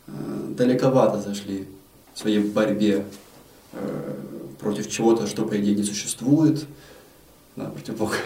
э, 0.06 0.12
далековато 0.56 1.20
зашли 1.20 1.66
в 2.14 2.18
своей 2.18 2.40
борьбе 2.40 3.04
против 4.60 4.90
чего-то, 4.90 5.26
что, 5.26 5.46
по 5.46 5.58
идее, 5.58 5.74
не 5.74 5.82
существует, 5.82 6.66
да, 7.56 7.64
против 7.70 7.96
Бога. 7.96 8.16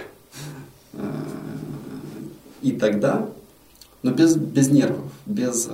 И 2.62 2.72
тогда, 2.72 3.28
но 4.02 4.10
без, 4.10 4.34
без 4.34 4.68
нервов, 4.68 5.04
без, 5.24 5.68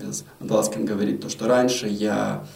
без... 0.00 0.24
Ласкин 0.40 0.86
говорит 0.86 1.20
то, 1.20 1.28
что 1.28 1.46
раньше 1.46 1.86
я 1.86 2.46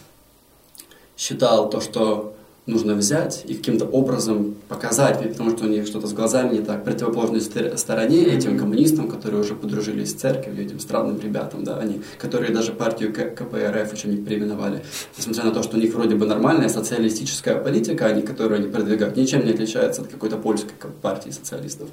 считал 1.19 1.69
то, 1.69 1.81
что 1.81 2.33
нужно 2.65 2.93
взять 2.93 3.43
и 3.45 3.55
каким-то 3.55 3.85
образом 3.85 4.55
показать, 4.67 5.21
потому 5.31 5.49
что 5.51 5.65
у 5.65 5.67
них 5.67 5.85
что-то 5.87 6.07
с 6.07 6.13
глазами 6.13 6.57
не 6.57 6.61
так, 6.61 6.83
противоположной 6.83 7.41
стороне 7.41 8.23
этим 8.23 8.57
коммунистам, 8.57 9.09
которые 9.09 9.41
уже 9.41 9.55
подружились 9.55 10.11
с 10.11 10.13
церковью, 10.13 10.65
этим 10.65 10.79
странным 10.79 11.19
ребятам, 11.19 11.63
да, 11.63 11.77
они, 11.77 12.01
которые 12.19 12.53
даже 12.53 12.71
партию 12.71 13.11
КПРФ 13.11 13.93
еще 13.93 14.07
не 14.07 14.17
переименовали, 14.17 14.83
несмотря 15.17 15.45
на 15.45 15.51
то, 15.51 15.63
что 15.63 15.77
у 15.77 15.79
них 15.79 15.93
вроде 15.93 16.15
бы 16.15 16.25
нормальная 16.25 16.69
социалистическая 16.69 17.55
политика, 17.55 18.05
они, 18.05 18.21
которую 18.21 18.59
они 18.59 18.69
продвигают, 18.69 19.17
ничем 19.17 19.45
не 19.45 19.51
отличается 19.51 20.03
от 20.03 20.07
какой-то 20.07 20.37
польской 20.37 20.71
партии 21.01 21.31
социалистов. 21.31 21.89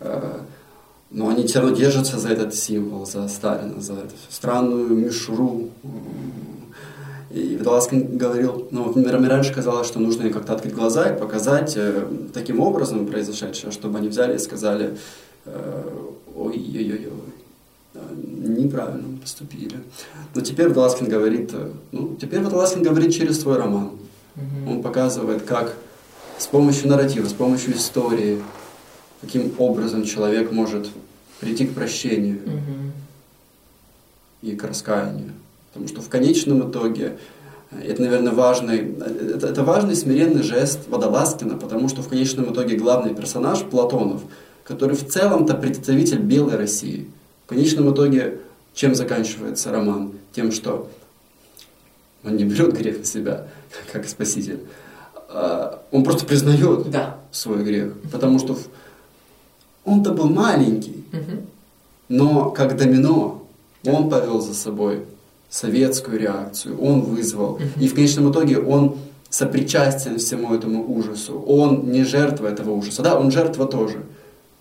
Э, 0.00 0.40
но 1.10 1.28
они 1.28 1.46
все 1.46 1.60
равно 1.60 1.76
держатся 1.76 2.18
за 2.18 2.30
этот 2.30 2.52
символ, 2.54 3.06
за 3.06 3.28
Сталина, 3.28 3.80
за 3.80 3.92
эту 3.92 4.14
странную 4.28 4.88
мишуру, 4.88 5.70
и 7.30 7.56
Водолазкин 7.56 8.16
говорил, 8.16 8.68
ну, 8.70 8.92
раньше 8.94 9.52
казалось, 9.52 9.88
что 9.88 9.98
нужно 9.98 10.30
как-то 10.30 10.54
открыть 10.54 10.74
глаза 10.74 11.10
и 11.10 11.18
показать 11.18 11.76
э, 11.76 12.06
таким 12.32 12.60
образом 12.60 13.06
произошедшее, 13.06 13.72
чтобы 13.72 13.98
они 13.98 14.08
взяли 14.08 14.36
и 14.36 14.38
сказали, 14.38 14.96
э, 15.44 15.82
ой-ой-ой, 16.36 17.08
э, 17.94 17.98
неправильно 18.14 19.18
поступили. 19.18 19.78
Но 20.34 20.40
теперь 20.40 20.68
Водолазкин 20.68 21.08
говорит, 21.08 21.50
э, 21.52 21.72
ну, 21.90 22.16
теперь 22.20 22.42
Водолазкин 22.42 22.84
говорит 22.84 23.12
через 23.12 23.40
свой 23.40 23.58
роман. 23.58 23.90
Mm-hmm. 24.36 24.70
Он 24.70 24.82
показывает, 24.82 25.42
как 25.42 25.74
с 26.38 26.46
помощью 26.46 26.88
нарратива, 26.88 27.26
с 27.26 27.32
помощью 27.32 27.74
истории, 27.74 28.40
каким 29.20 29.52
образом 29.58 30.04
человек 30.04 30.52
может 30.52 30.88
прийти 31.40 31.66
к 31.66 31.74
прощению 31.74 32.36
mm-hmm. 32.36 32.90
и 34.42 34.54
к 34.54 34.62
раскаянию. 34.62 35.32
Потому 35.76 35.88
что 35.88 36.00
в 36.00 36.08
конечном 36.08 36.70
итоге 36.70 37.18
э, 37.70 37.82
это, 37.86 38.00
наверное, 38.00 38.32
важный, 38.32 38.96
это, 39.34 39.48
это 39.48 39.62
важный 39.62 39.94
смиренный 39.94 40.42
жест 40.42 40.88
Водолазкина, 40.88 41.58
потому 41.58 41.90
что 41.90 42.00
в 42.00 42.08
конечном 42.08 42.50
итоге 42.50 42.76
главный 42.76 43.14
персонаж 43.14 43.60
Платонов, 43.60 44.22
который 44.64 44.96
в 44.96 45.06
целом-то 45.06 45.54
представитель 45.54 46.20
белой 46.20 46.56
России. 46.56 47.10
В 47.44 47.50
конечном 47.50 47.92
итоге 47.92 48.38
чем 48.74 48.94
заканчивается 48.94 49.70
роман? 49.70 50.12
Тем, 50.32 50.50
что 50.50 50.88
он 52.24 52.36
не 52.36 52.44
берет 52.44 52.74
грех 52.74 52.98
на 52.98 53.04
себя, 53.04 53.48
как 53.92 54.08
спаситель. 54.08 54.60
А 55.28 55.82
он 55.90 56.04
просто 56.04 56.24
признает 56.24 56.90
да. 56.90 57.18
свой 57.32 57.62
грех. 57.62 57.92
Потому 58.10 58.38
что 58.38 58.56
он-то 59.84 60.12
был 60.12 60.30
маленький, 60.30 61.04
угу. 61.12 61.46
но 62.08 62.50
как 62.50 62.78
домино 62.78 63.46
он 63.84 64.08
повел 64.08 64.40
за 64.40 64.54
собой 64.54 65.04
советскую 65.50 66.18
реакцию, 66.18 66.80
он 66.80 67.00
вызвал. 67.02 67.58
И 67.80 67.88
в 67.88 67.94
конечном 67.94 68.30
итоге 68.30 68.58
он 68.58 68.96
сопричастен 69.30 70.18
всему 70.18 70.54
этому 70.54 70.96
ужасу. 70.96 71.40
Он 71.46 71.90
не 71.90 72.04
жертва 72.04 72.46
этого 72.46 72.72
ужаса. 72.72 73.02
Да, 73.02 73.18
он 73.18 73.30
жертва 73.30 73.66
тоже. 73.66 74.02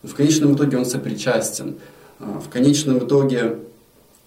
Но 0.03 0.09
в 0.09 0.15
конечном 0.15 0.55
итоге 0.55 0.77
он 0.77 0.85
сопричастен. 0.85 1.75
А, 2.19 2.39
в 2.39 2.49
конечном 2.49 2.99
итоге 2.99 3.59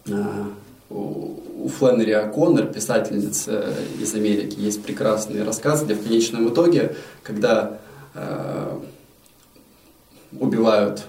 а, 0.09 0.49
у 0.91 1.69
Фленнери 1.69 2.13
О'Коннор, 2.13 2.73
писательница 2.73 3.75
из 4.01 4.15
Америки, 4.15 4.59
есть 4.59 4.83
прекрасный 4.83 5.43
рассказ, 5.45 5.85
где 5.85 5.95
в 5.95 6.03
конечном 6.03 6.49
итоге, 6.49 6.97
когда 7.23 7.79
э, 8.15 8.79
убивают 10.39 11.05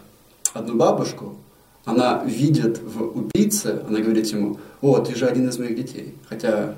одну 0.53 0.75
бабушку, 0.75 1.37
она 1.85 2.23
видит 2.25 2.79
в 2.79 3.18
убийце, 3.39 3.81
она 3.87 3.99
говорит 3.99 4.27
ему, 4.27 4.57
о, 4.81 4.99
ты 4.99 5.15
же 5.15 5.25
один 5.25 5.47
из 5.49 5.57
моих 5.57 5.75
детей. 5.75 6.15
Хотя 6.27 6.75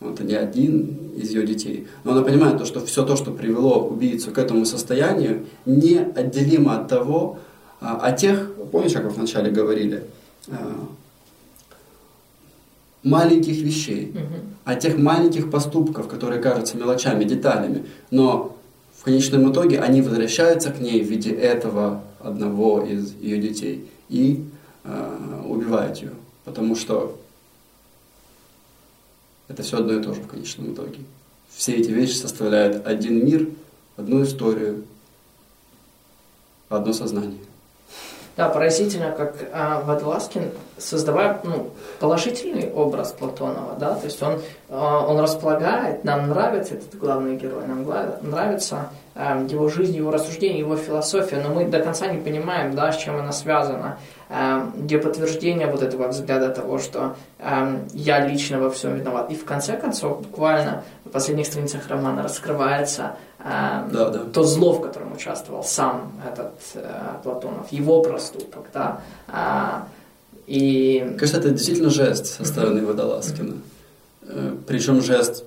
это 0.00 0.24
не 0.24 0.34
один 0.34 1.12
из 1.16 1.30
ее 1.30 1.46
детей. 1.46 1.86
Но 2.04 2.12
она 2.12 2.22
понимает, 2.22 2.58
то, 2.58 2.64
что 2.64 2.84
все 2.84 3.04
то, 3.04 3.16
что 3.16 3.30
привело 3.30 3.86
убийцу 3.86 4.30
к 4.30 4.38
этому 4.38 4.66
состоянию, 4.66 5.46
неотделимо 5.66 6.80
от 6.80 6.88
того, 6.88 7.38
а, 7.80 7.96
о 7.96 8.12
тех, 8.12 8.52
помнишь, 8.70 8.92
как 8.92 9.04
вы 9.04 9.10
вначале 9.10 9.50
говорили, 9.50 10.04
а, 10.48 10.86
маленьких 13.02 13.62
вещей, 13.62 14.10
угу. 14.10 14.34
о 14.64 14.74
тех 14.74 14.98
маленьких 14.98 15.50
поступков, 15.50 16.08
которые 16.08 16.40
кажутся 16.40 16.76
мелочами, 16.76 17.24
деталями, 17.24 17.84
но 18.10 18.56
в 18.98 19.04
конечном 19.04 19.52
итоге 19.52 19.80
они 19.80 20.00
возвращаются 20.02 20.70
к 20.70 20.80
ней 20.80 21.02
в 21.02 21.08
виде 21.08 21.30
этого 21.30 22.02
одного 22.20 22.82
из 22.82 23.14
ее 23.20 23.38
детей 23.38 23.86
и 24.08 24.44
э, 24.84 25.42
убивают 25.46 25.98
ее. 25.98 26.12
Потому 26.44 26.76
что 26.76 27.18
это 29.48 29.62
все 29.62 29.78
одно 29.78 29.94
и 29.94 30.02
то 30.02 30.14
же 30.14 30.22
в 30.22 30.28
конечном 30.28 30.72
итоге. 30.72 31.00
Все 31.50 31.76
эти 31.76 31.90
вещи 31.90 32.14
составляют 32.14 32.86
один 32.86 33.24
мир, 33.24 33.48
одну 33.96 34.22
историю, 34.22 34.84
одно 36.68 36.92
сознание. 36.92 37.38
Да, 38.36 38.48
поразительно, 38.48 39.12
как 39.12 39.36
э, 39.40 39.82
Водолазкин, 39.84 40.50
создавая 40.76 41.40
ну, 41.44 41.70
положительный 42.00 42.68
образ 42.72 43.12
Платонова, 43.12 43.76
да, 43.78 43.94
то 43.94 44.06
есть 44.06 44.20
он, 44.24 44.40
э, 44.68 44.76
он 44.76 45.20
располагает, 45.20 46.02
нам 46.02 46.28
нравится 46.28 46.74
этот 46.74 46.98
главный 46.98 47.36
герой, 47.36 47.64
нам 47.68 47.84
нравится 48.22 48.88
э, 49.14 49.46
его 49.48 49.68
жизнь, 49.68 49.94
его 49.94 50.10
рассуждение, 50.10 50.58
его 50.58 50.74
философия, 50.74 51.36
но 51.36 51.54
мы 51.54 51.66
до 51.66 51.78
конца 51.78 52.08
не 52.08 52.20
понимаем, 52.20 52.74
да, 52.74 52.90
с 52.90 52.96
чем 52.96 53.14
она 53.14 53.30
связана, 53.30 53.98
где 54.76 54.98
подтверждение 54.98 55.66
вот 55.66 55.82
этого 55.82 56.08
взгляда 56.08 56.48
того, 56.48 56.78
что 56.78 57.16
э, 57.38 57.78
я 57.92 58.26
лично 58.26 58.58
во 58.58 58.70
всем 58.70 58.96
виноват. 58.96 59.30
И 59.30 59.34
в 59.34 59.44
конце 59.44 59.76
концов, 59.76 60.22
буквально 60.22 60.82
в 61.04 61.10
последних 61.10 61.46
страницах 61.46 61.88
романа 61.88 62.22
раскрывается 62.22 63.16
да, 63.44 63.84
да. 63.90 64.20
то 64.32 64.42
зло, 64.42 64.72
в 64.72 64.80
котором 64.80 65.12
участвовал 65.12 65.62
сам 65.62 66.12
этот 66.26 66.54
э, 66.74 66.88
Платонов, 67.22 67.70
его 67.70 68.02
проступок, 68.02 68.64
да. 68.72 69.00
А, 69.28 69.86
и... 70.46 71.14
Кажется, 71.18 71.40
это 71.40 71.50
действительно 71.50 71.90
жест 71.90 72.26
со 72.26 72.44
стороны. 72.46 72.86
Водолазкина. 72.86 73.56
Э, 74.22 74.54
Причем 74.66 75.02
жест, 75.02 75.44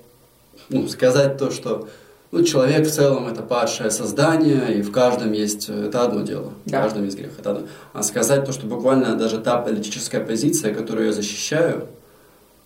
ну, 0.69 0.87
сказать 0.87 1.37
то, 1.37 1.49
что 1.49 1.87
ну, 2.31 2.43
человек 2.43 2.85
в 2.85 2.91
целом 2.91 3.27
это 3.27 3.41
падшее 3.41 3.89
создание, 3.89 4.79
и 4.79 4.81
в 4.81 4.91
каждом 4.91 5.31
есть, 5.31 5.69
э, 5.69 5.85
это 5.85 6.03
одно 6.03 6.21
дело, 6.21 6.53
да. 6.65 6.79
в 6.79 6.83
каждом 6.83 7.05
есть 7.05 7.17
грех, 7.17 7.31
это 7.39 7.51
одно. 7.51 7.67
А 7.93 8.03
сказать 8.03 8.45
то, 8.45 8.51
что 8.51 8.67
буквально 8.67 9.15
даже 9.15 9.39
та 9.39 9.57
политическая 9.57 10.19
позиция, 10.19 10.73
которую 10.73 11.07
я 11.07 11.13
защищаю, 11.13 11.87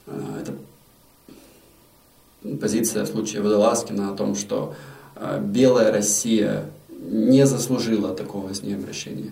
э, 0.07 0.41
это 0.41 0.53
позиция 2.59 3.03
в 3.03 3.07
случае 3.07 3.43
Водолазкина 3.43 4.11
о 4.11 4.15
том, 4.15 4.35
что 4.35 4.73
а, 5.15 5.39
белая 5.39 5.91
Россия 5.91 6.65
не 6.89 7.45
заслужила 7.45 8.15
такого 8.15 8.51
с 8.51 8.63
ней 8.63 8.73
обращения. 8.73 9.31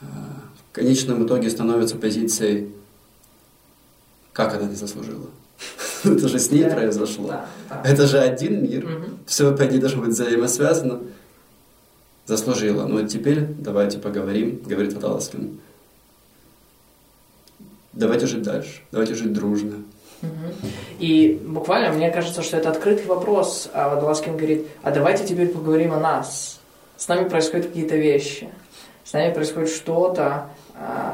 В 0.00 0.72
конечном 0.72 1.24
итоге 1.24 1.48
становится 1.48 1.94
позицией, 1.94 2.72
как 4.32 4.54
она 4.54 4.64
не 4.64 4.74
заслужила. 4.74 5.28
Это 6.04 6.28
же 6.28 6.38
с 6.38 6.50
ней 6.50 6.64
произошло. 6.64 7.34
Это 7.84 8.06
же 8.06 8.18
один 8.18 8.62
мир. 8.62 8.86
Все, 9.26 9.56
по 9.56 9.66
идее, 9.66 9.80
должно 9.80 10.02
быть 10.02 10.10
взаимосвязано. 10.10 11.00
Заслужила. 12.26 12.86
Ну, 12.86 13.06
теперь 13.06 13.40
давайте 13.40 13.98
поговорим, 13.98 14.60
говорит 14.64 14.96
Аталаскин. 14.96 15.58
Давайте 17.92 18.26
жить 18.26 18.42
дальше. 18.42 18.82
Давайте 18.92 19.14
жить 19.14 19.32
дружно. 19.32 19.82
И 20.98 21.40
буквально 21.44 21.92
мне 21.92 22.10
кажется, 22.10 22.42
что 22.42 22.56
это 22.56 22.70
открытый 22.70 23.06
вопрос. 23.06 23.68
А 23.72 23.88
Водолазкин 23.88 24.36
говорит, 24.36 24.66
а 24.82 24.90
давайте 24.90 25.26
теперь 25.26 25.48
поговорим 25.48 25.92
о 25.92 26.00
нас. 26.00 26.60
С 26.96 27.08
нами 27.08 27.28
происходят 27.28 27.66
какие-то 27.66 27.96
вещи. 27.96 28.48
С 29.04 29.12
нами 29.12 29.32
происходит 29.32 29.70
что-то, 29.70 30.50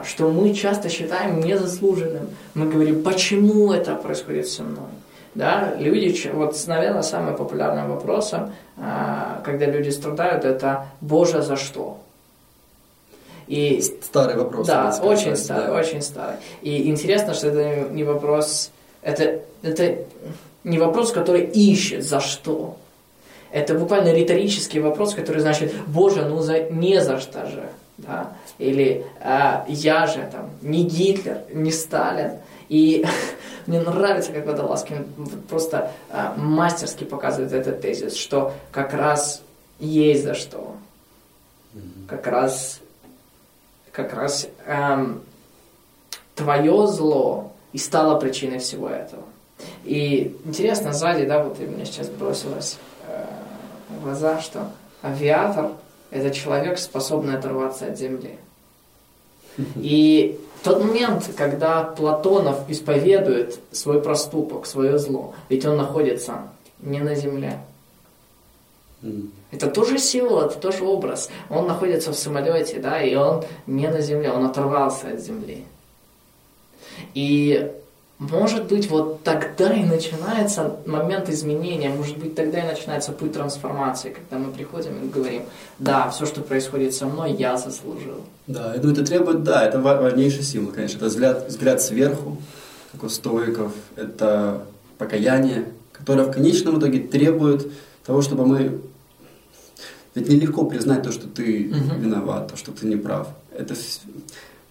что 0.04 0.30
мы 0.30 0.54
часто 0.54 0.88
считаем 0.88 1.40
незаслуженным. 1.40 2.28
Мы 2.54 2.68
говорим, 2.68 3.02
почему 3.02 3.72
это 3.72 3.94
происходит 3.94 4.48
со 4.48 4.62
мной? 4.62 4.88
Да, 5.34 5.74
люди, 5.78 6.30
вот, 6.32 6.56
наверное, 6.66 7.02
самым 7.02 7.36
популярным 7.36 7.90
вопросом, 7.90 8.52
а, 8.76 9.40
когда 9.44 9.66
люди 9.66 9.90
страдают, 9.90 10.44
это 10.44 10.86
«Боже, 11.00 11.42
за 11.42 11.56
что?» 11.56 11.98
И, 13.48 13.82
старый 14.02 14.36
вопрос. 14.36 14.66
Да, 14.66 14.96
очень 15.02 15.36
старый, 15.36 15.66
да. 15.66 15.74
очень 15.74 16.02
старый. 16.02 16.36
И 16.62 16.88
интересно, 16.88 17.34
что 17.34 17.48
это 17.48 17.90
не 17.90 18.04
вопрос 18.04 18.70
это, 19.04 19.42
это 19.62 19.98
не 20.64 20.78
вопрос, 20.78 21.12
который 21.12 21.44
ищет 21.44 22.04
за 22.04 22.20
что. 22.20 22.76
Это 23.52 23.74
буквально 23.74 24.12
риторический 24.12 24.80
вопрос, 24.80 25.14
который 25.14 25.40
значит, 25.40 25.72
Боже, 25.86 26.24
ну 26.24 26.40
за, 26.40 26.62
не 26.62 27.00
за 27.00 27.20
что 27.20 27.46
же. 27.46 27.68
Да? 28.06 28.32
Или 28.58 29.06
а, 29.20 29.64
я 29.68 30.06
же 30.06 30.28
там 30.30 30.50
не 30.62 30.84
Гитлер, 30.84 31.42
не 31.52 31.70
Сталин. 31.70 32.32
И 32.68 33.04
мне 33.66 33.80
нравится, 33.80 34.32
как 34.32 34.46
Водолазкин 34.46 35.06
просто 35.48 35.92
а, 36.10 36.34
мастерски 36.36 37.04
показывает 37.04 37.52
этот 37.52 37.80
тезис, 37.80 38.16
что 38.16 38.52
как 38.70 38.92
раз 38.94 39.42
есть 39.78 40.24
за 40.24 40.34
что. 40.34 40.76
Как 42.06 42.26
раз, 42.28 42.80
как 43.90 44.12
раз 44.12 44.46
эм, 44.66 45.22
твое 46.36 46.86
зло 46.86 47.52
и 47.72 47.78
стала 47.78 48.20
причиной 48.20 48.58
всего 48.58 48.88
этого. 48.88 49.24
И 49.84 50.36
интересно, 50.44 50.92
сзади, 50.92 51.24
да, 51.24 51.42
вот 51.42 51.58
и 51.58 51.64
мне 51.64 51.84
сейчас 51.84 52.08
бросилось 52.10 52.76
э, 53.08 53.24
глаза, 54.02 54.40
что 54.40 54.70
авиатор– 55.02 55.72
это 56.14 56.30
человек, 56.30 56.78
способный 56.78 57.36
оторваться 57.36 57.86
от 57.86 57.98
земли. 57.98 58.38
И 59.74 60.38
тот 60.62 60.82
момент, 60.82 61.28
когда 61.36 61.82
Платонов 61.82 62.70
исповедует 62.70 63.58
свой 63.72 64.00
проступок, 64.00 64.66
свое 64.66 64.98
зло, 64.98 65.34
ведь 65.48 65.66
он 65.66 65.76
находится 65.76 66.48
не 66.80 67.00
на 67.00 67.14
земле. 67.16 67.58
Это 69.50 69.68
тоже 69.68 69.98
сила, 69.98 70.46
это 70.46 70.58
тоже 70.58 70.84
образ. 70.84 71.30
Он 71.50 71.66
находится 71.66 72.12
в 72.12 72.16
самолете, 72.16 72.78
да, 72.78 73.02
и 73.02 73.14
он 73.16 73.44
не 73.66 73.88
на 73.88 74.00
земле, 74.00 74.30
он 74.30 74.44
оторвался 74.46 75.08
от 75.08 75.20
земли. 75.20 75.64
И 77.12 77.72
может 78.18 78.66
быть, 78.66 78.88
вот 78.88 79.22
тогда 79.24 79.72
и 79.72 79.84
начинается 79.84 80.76
момент 80.86 81.28
изменения, 81.28 81.88
может 81.88 82.16
быть, 82.16 82.34
тогда 82.36 82.60
и 82.60 82.66
начинается 82.66 83.12
путь 83.12 83.32
трансформации, 83.32 84.10
когда 84.10 84.44
мы 84.44 84.52
приходим 84.52 84.92
и 85.02 85.08
говорим, 85.08 85.42
да, 85.78 86.08
все, 86.10 86.24
что 86.24 86.40
происходит 86.40 86.94
со 86.94 87.06
мной, 87.06 87.32
я 87.32 87.56
заслужил. 87.56 88.20
Да, 88.46 88.74
ну 88.80 88.92
это 88.92 89.04
требует, 89.04 89.42
да, 89.42 89.66
это 89.66 89.80
важнейшая 89.80 90.42
сила, 90.42 90.70
конечно, 90.70 90.98
это 90.98 91.06
взгляд, 91.06 91.48
взгляд 91.48 91.82
сверху, 91.82 92.36
как 92.92 93.02
у 93.02 93.08
стоиков, 93.08 93.72
это 93.96 94.64
покаяние, 94.96 95.66
которое 95.92 96.24
в 96.24 96.32
конечном 96.32 96.78
итоге 96.78 97.00
требует 97.00 97.66
того, 98.06 98.22
чтобы 98.22 98.46
мы... 98.46 98.80
Ведь 100.14 100.28
нелегко 100.28 100.64
признать 100.64 101.02
то, 101.02 101.10
что 101.10 101.26
ты 101.26 101.70
угу. 101.70 102.00
виноват, 102.00 102.48
то, 102.48 102.56
что 102.56 102.70
ты 102.70 102.86
не 102.86 102.94
прав. 102.94 103.26
Это 103.52 103.74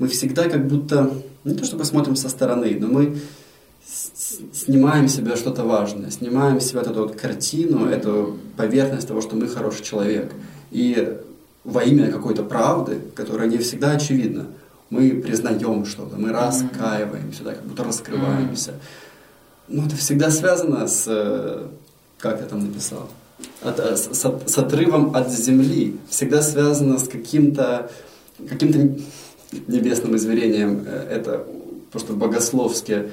мы 0.03 0.09
всегда 0.09 0.49
как 0.49 0.67
будто, 0.67 1.13
не 1.45 1.55
то 1.55 1.63
чтобы 1.63 1.85
смотрим 1.85 2.17
со 2.17 2.27
стороны, 2.27 2.75
но 2.77 2.87
мы 2.87 3.21
снимаем 4.51 5.07
себя 5.07 5.37
что-то 5.37 5.63
важное, 5.63 6.11
снимаем 6.11 6.59
себя 6.59 6.81
эту 6.81 7.03
вот 7.03 7.15
картину, 7.15 7.85
эту 7.85 8.37
поверхность 8.57 9.07
того, 9.07 9.21
что 9.21 9.37
мы 9.37 9.47
хороший 9.47 9.81
человек. 9.81 10.33
И 10.71 11.19
во 11.63 11.83
имя 11.83 12.11
какой-то 12.11 12.43
правды, 12.43 12.99
которая 13.15 13.47
не 13.47 13.59
всегда 13.59 13.91
очевидна, 13.91 14.47
мы 14.89 15.09
признаем 15.11 15.85
что-то, 15.85 16.17
мы 16.17 16.33
раскаиваемся, 16.33 17.43
да, 17.45 17.53
как 17.53 17.63
будто 17.63 17.85
раскрываемся. 17.85 18.73
Но 19.69 19.85
это 19.85 19.95
всегда 19.95 20.31
связано 20.31 20.85
с, 20.85 21.05
как 22.19 22.41
я 22.41 22.47
там 22.47 22.59
написал, 22.59 23.09
от, 23.61 23.79
с, 23.79 24.09
с 24.11 24.57
отрывом 24.57 25.15
от 25.15 25.31
земли, 25.31 25.95
всегда 26.09 26.41
связано 26.41 26.99
с 26.99 27.07
каким-то 27.07 27.89
каким-то 28.49 29.01
небесным 29.67 30.15
измерением. 30.15 30.83
Э, 30.85 31.07
это 31.09 31.45
просто 31.91 32.13
богословски 32.13 33.09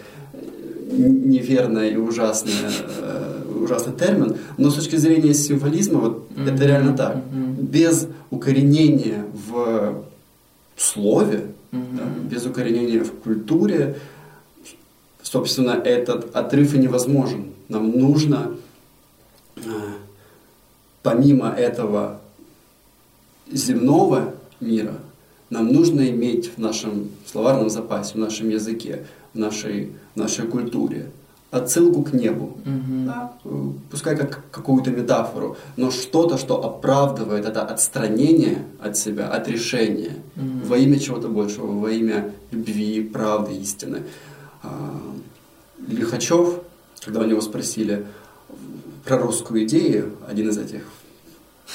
неверное 0.91 1.91
и 1.91 1.97
ужасное, 1.97 2.70
э, 2.99 3.43
ужасный 3.62 3.93
термин, 3.93 4.36
но 4.59 4.70
с 4.70 4.74
точки 4.74 4.97
зрения 4.97 5.34
символизма 5.34 6.01
вот 6.01 6.28
mm-hmm. 6.30 6.55
это 6.55 6.64
реально 6.64 6.97
так. 6.97 7.16
Mm-hmm. 7.16 7.62
Без 7.62 8.09
укоренения 8.30 9.24
в 9.32 10.03
слове, 10.76 11.47
mm-hmm. 11.72 11.97
да, 11.97 12.05
без 12.28 12.47
укоренения 12.47 13.05
в 13.05 13.12
культуре, 13.12 13.97
собственно, 15.22 15.72
этот 15.72 16.34
отрыв 16.34 16.74
и 16.74 16.78
невозможен. 16.78 17.47
Нам 17.68 17.91
нужно, 17.91 18.57
э, 19.57 19.61
помимо 21.03 21.51
этого 21.51 22.20
земного 23.53 24.34
мира, 24.61 24.95
нам 25.51 25.73
нужно 25.73 26.09
иметь 26.11 26.53
в 26.57 26.59
нашем 26.59 27.11
словарном 27.27 27.71
запасе, 27.71 28.15
в 28.15 28.19
нашем 28.19 28.49
языке, 28.49 29.05
в 29.35 29.39
нашей, 29.39 29.93
в 30.15 30.19
нашей 30.19 30.47
культуре 30.47 31.11
отсылку 31.51 32.03
к 32.03 32.13
небу. 32.13 32.57
Mm-hmm. 32.65 33.07
Да? 33.07 33.33
Пускай 33.91 34.17
как 34.17 34.45
какую-то 34.53 34.91
метафору, 34.91 35.57
но 35.77 35.91
что-то, 35.91 36.39
что 36.39 36.65
оправдывает 36.65 37.45
это 37.45 37.63
отстранение 37.63 38.65
от 38.81 38.97
себя, 38.97 39.29
от 39.29 39.49
решения 39.49 40.17
mm-hmm. 40.37 40.67
во 40.67 40.79
имя 40.79 41.01
чего-то 41.01 41.29
большего, 41.29 41.67
во 41.67 41.91
имя 41.91 42.33
любви, 42.53 43.03
правды, 43.03 43.57
истины. 43.57 44.05
А, 44.63 45.01
Лихачев, 45.89 46.61
когда 47.05 47.21
у 47.21 47.25
него 47.25 47.41
спросили 47.41 48.07
про 49.05 49.19
русскую 49.19 49.65
идею, 49.65 50.13
один 50.29 50.51
из 50.51 50.59
этих 50.59 50.83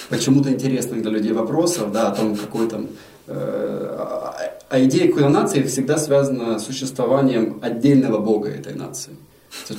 почему-то 0.10 0.50
интересных 0.52 1.02
для 1.02 1.12
людей 1.12 1.34
вопросов, 1.34 1.92
да, 1.92 2.12
о 2.12 2.16
том, 2.16 2.38
какой 2.38 2.70
там 2.70 2.88
Э, 2.88 3.15
а 3.28 4.80
идея 4.84 5.12
какой 5.12 5.30
нации 5.30 5.64
всегда 5.64 5.98
связана 5.98 6.60
с 6.60 6.66
существованием 6.66 7.60
отдельного 7.62 8.20
бога 8.20 8.50
этой 8.50 8.76
нации. 8.76 9.16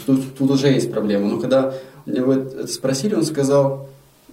Тут, 0.07 0.35
тут 0.37 0.51
уже 0.51 0.69
есть 0.69 0.91
проблема. 0.91 1.29
Но 1.29 1.39
когда 1.39 1.75
у 2.07 2.11
него 2.11 2.33
это 2.33 2.67
спросили, 2.67 3.15
он 3.15 3.25
сказал, 3.25 3.89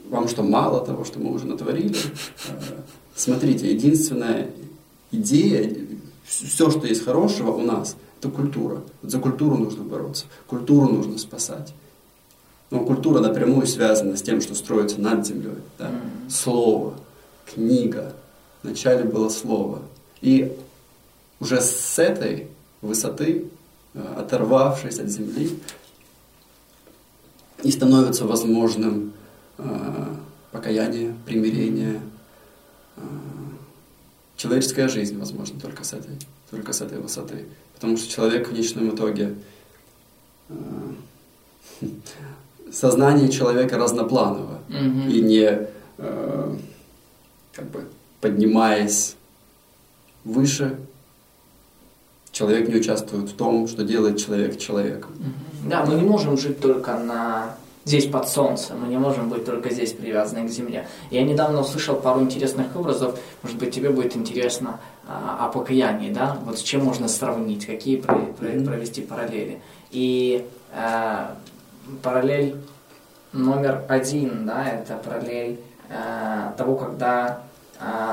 вам 0.09 0.27
что, 0.27 0.43
мало 0.43 0.85
того, 0.85 1.03
что 1.05 1.19
мы 1.19 1.33
уже 1.33 1.45
натворили? 1.45 1.95
Э, 2.49 2.75
смотрите, 3.15 3.71
единственная 3.71 4.49
идея, 5.11 5.75
все, 6.25 6.69
что 6.69 6.87
есть 6.87 7.03
хорошего 7.03 7.51
у 7.51 7.61
нас, 7.61 7.95
это 8.19 8.29
культура. 8.29 8.81
За 9.01 9.19
культуру 9.19 9.57
нужно 9.57 9.83
бороться, 9.83 10.25
культуру 10.47 10.87
нужно 10.87 11.17
спасать. 11.17 11.73
Но 12.69 12.85
культура 12.85 13.19
напрямую 13.19 13.67
связана 13.67 14.17
с 14.17 14.21
тем, 14.21 14.41
что 14.41 14.55
строится 14.55 14.99
над 14.99 15.27
землей. 15.27 15.57
Да? 15.77 15.91
Слово, 16.29 16.95
книга, 17.53 18.13
вначале 18.63 19.03
было 19.03 19.29
Слово. 19.29 19.81
И 20.21 20.57
уже 21.39 21.61
с 21.61 21.99
этой 21.99 22.47
высоты, 22.81 23.45
э, 23.93 24.15
оторвавшись 24.17 24.99
от 24.99 25.09
земли, 25.09 25.59
и 27.61 27.71
становится 27.71 28.25
возможным 28.25 29.13
э, 29.57 30.15
покаяние, 30.51 31.13
примирение, 31.25 32.01
э, 32.95 33.01
человеческая 34.37 34.87
жизнь, 34.87 35.17
возможно, 35.17 35.59
только 35.59 35.83
с 35.83 35.93
этой, 35.93 36.17
только 36.49 36.73
с 36.73 36.81
этой 36.81 36.99
высоты. 36.99 37.45
Потому 37.75 37.97
что 37.97 38.09
человек 38.09 38.47
в 38.47 38.51
конечном 38.51 38.95
итоге 38.95 39.35
сознание 42.71 43.29
человека 43.29 43.77
разнопланово 43.77 44.59
mm-hmm. 44.69 45.11
и 45.11 45.21
не 45.21 45.67
как 47.53 47.69
бы 47.69 47.87
поднимаясь 48.23 49.17
выше, 50.23 50.77
человек 52.31 52.69
не 52.69 52.75
участвует 52.75 53.29
в 53.29 53.35
том, 53.35 53.67
что 53.67 53.83
делает 53.83 54.17
человек 54.17 54.57
человеком. 54.57 55.11
Да, 55.65 55.85
мы 55.85 55.95
не 55.95 56.03
можем 56.03 56.37
жить 56.37 56.61
только 56.61 56.97
на 56.97 57.57
здесь 57.83 58.05
под 58.05 58.29
солнцем, 58.29 58.79
мы 58.79 58.87
не 58.87 58.97
можем 58.97 59.27
быть 59.27 59.43
только 59.43 59.69
здесь 59.71 59.91
привязаны 59.91 60.47
к 60.47 60.49
земле. 60.49 60.87
Я 61.11 61.23
недавно 61.23 61.59
услышал 61.59 61.97
пару 61.97 62.21
интересных 62.21 62.73
образов, 62.77 63.19
может 63.41 63.57
быть, 63.57 63.75
тебе 63.75 63.89
будет 63.89 64.15
интересно 64.15 64.79
а, 65.05 65.45
о 65.45 65.49
покаянии, 65.49 66.13
да, 66.13 66.37
вот 66.45 66.57
с 66.57 66.61
чем 66.61 66.85
можно 66.85 67.09
сравнить, 67.09 67.65
какие 67.65 67.97
про, 67.97 68.15
про, 68.19 68.47
провести 68.63 69.01
параллели. 69.01 69.59
И 69.91 70.47
а, 70.73 71.35
параллель 72.01 72.55
номер 73.33 73.83
один, 73.89 74.45
да, 74.45 74.65
это 74.65 74.95
параллель 74.95 75.59
а, 75.89 76.53
того, 76.57 76.77
когда 76.77 77.41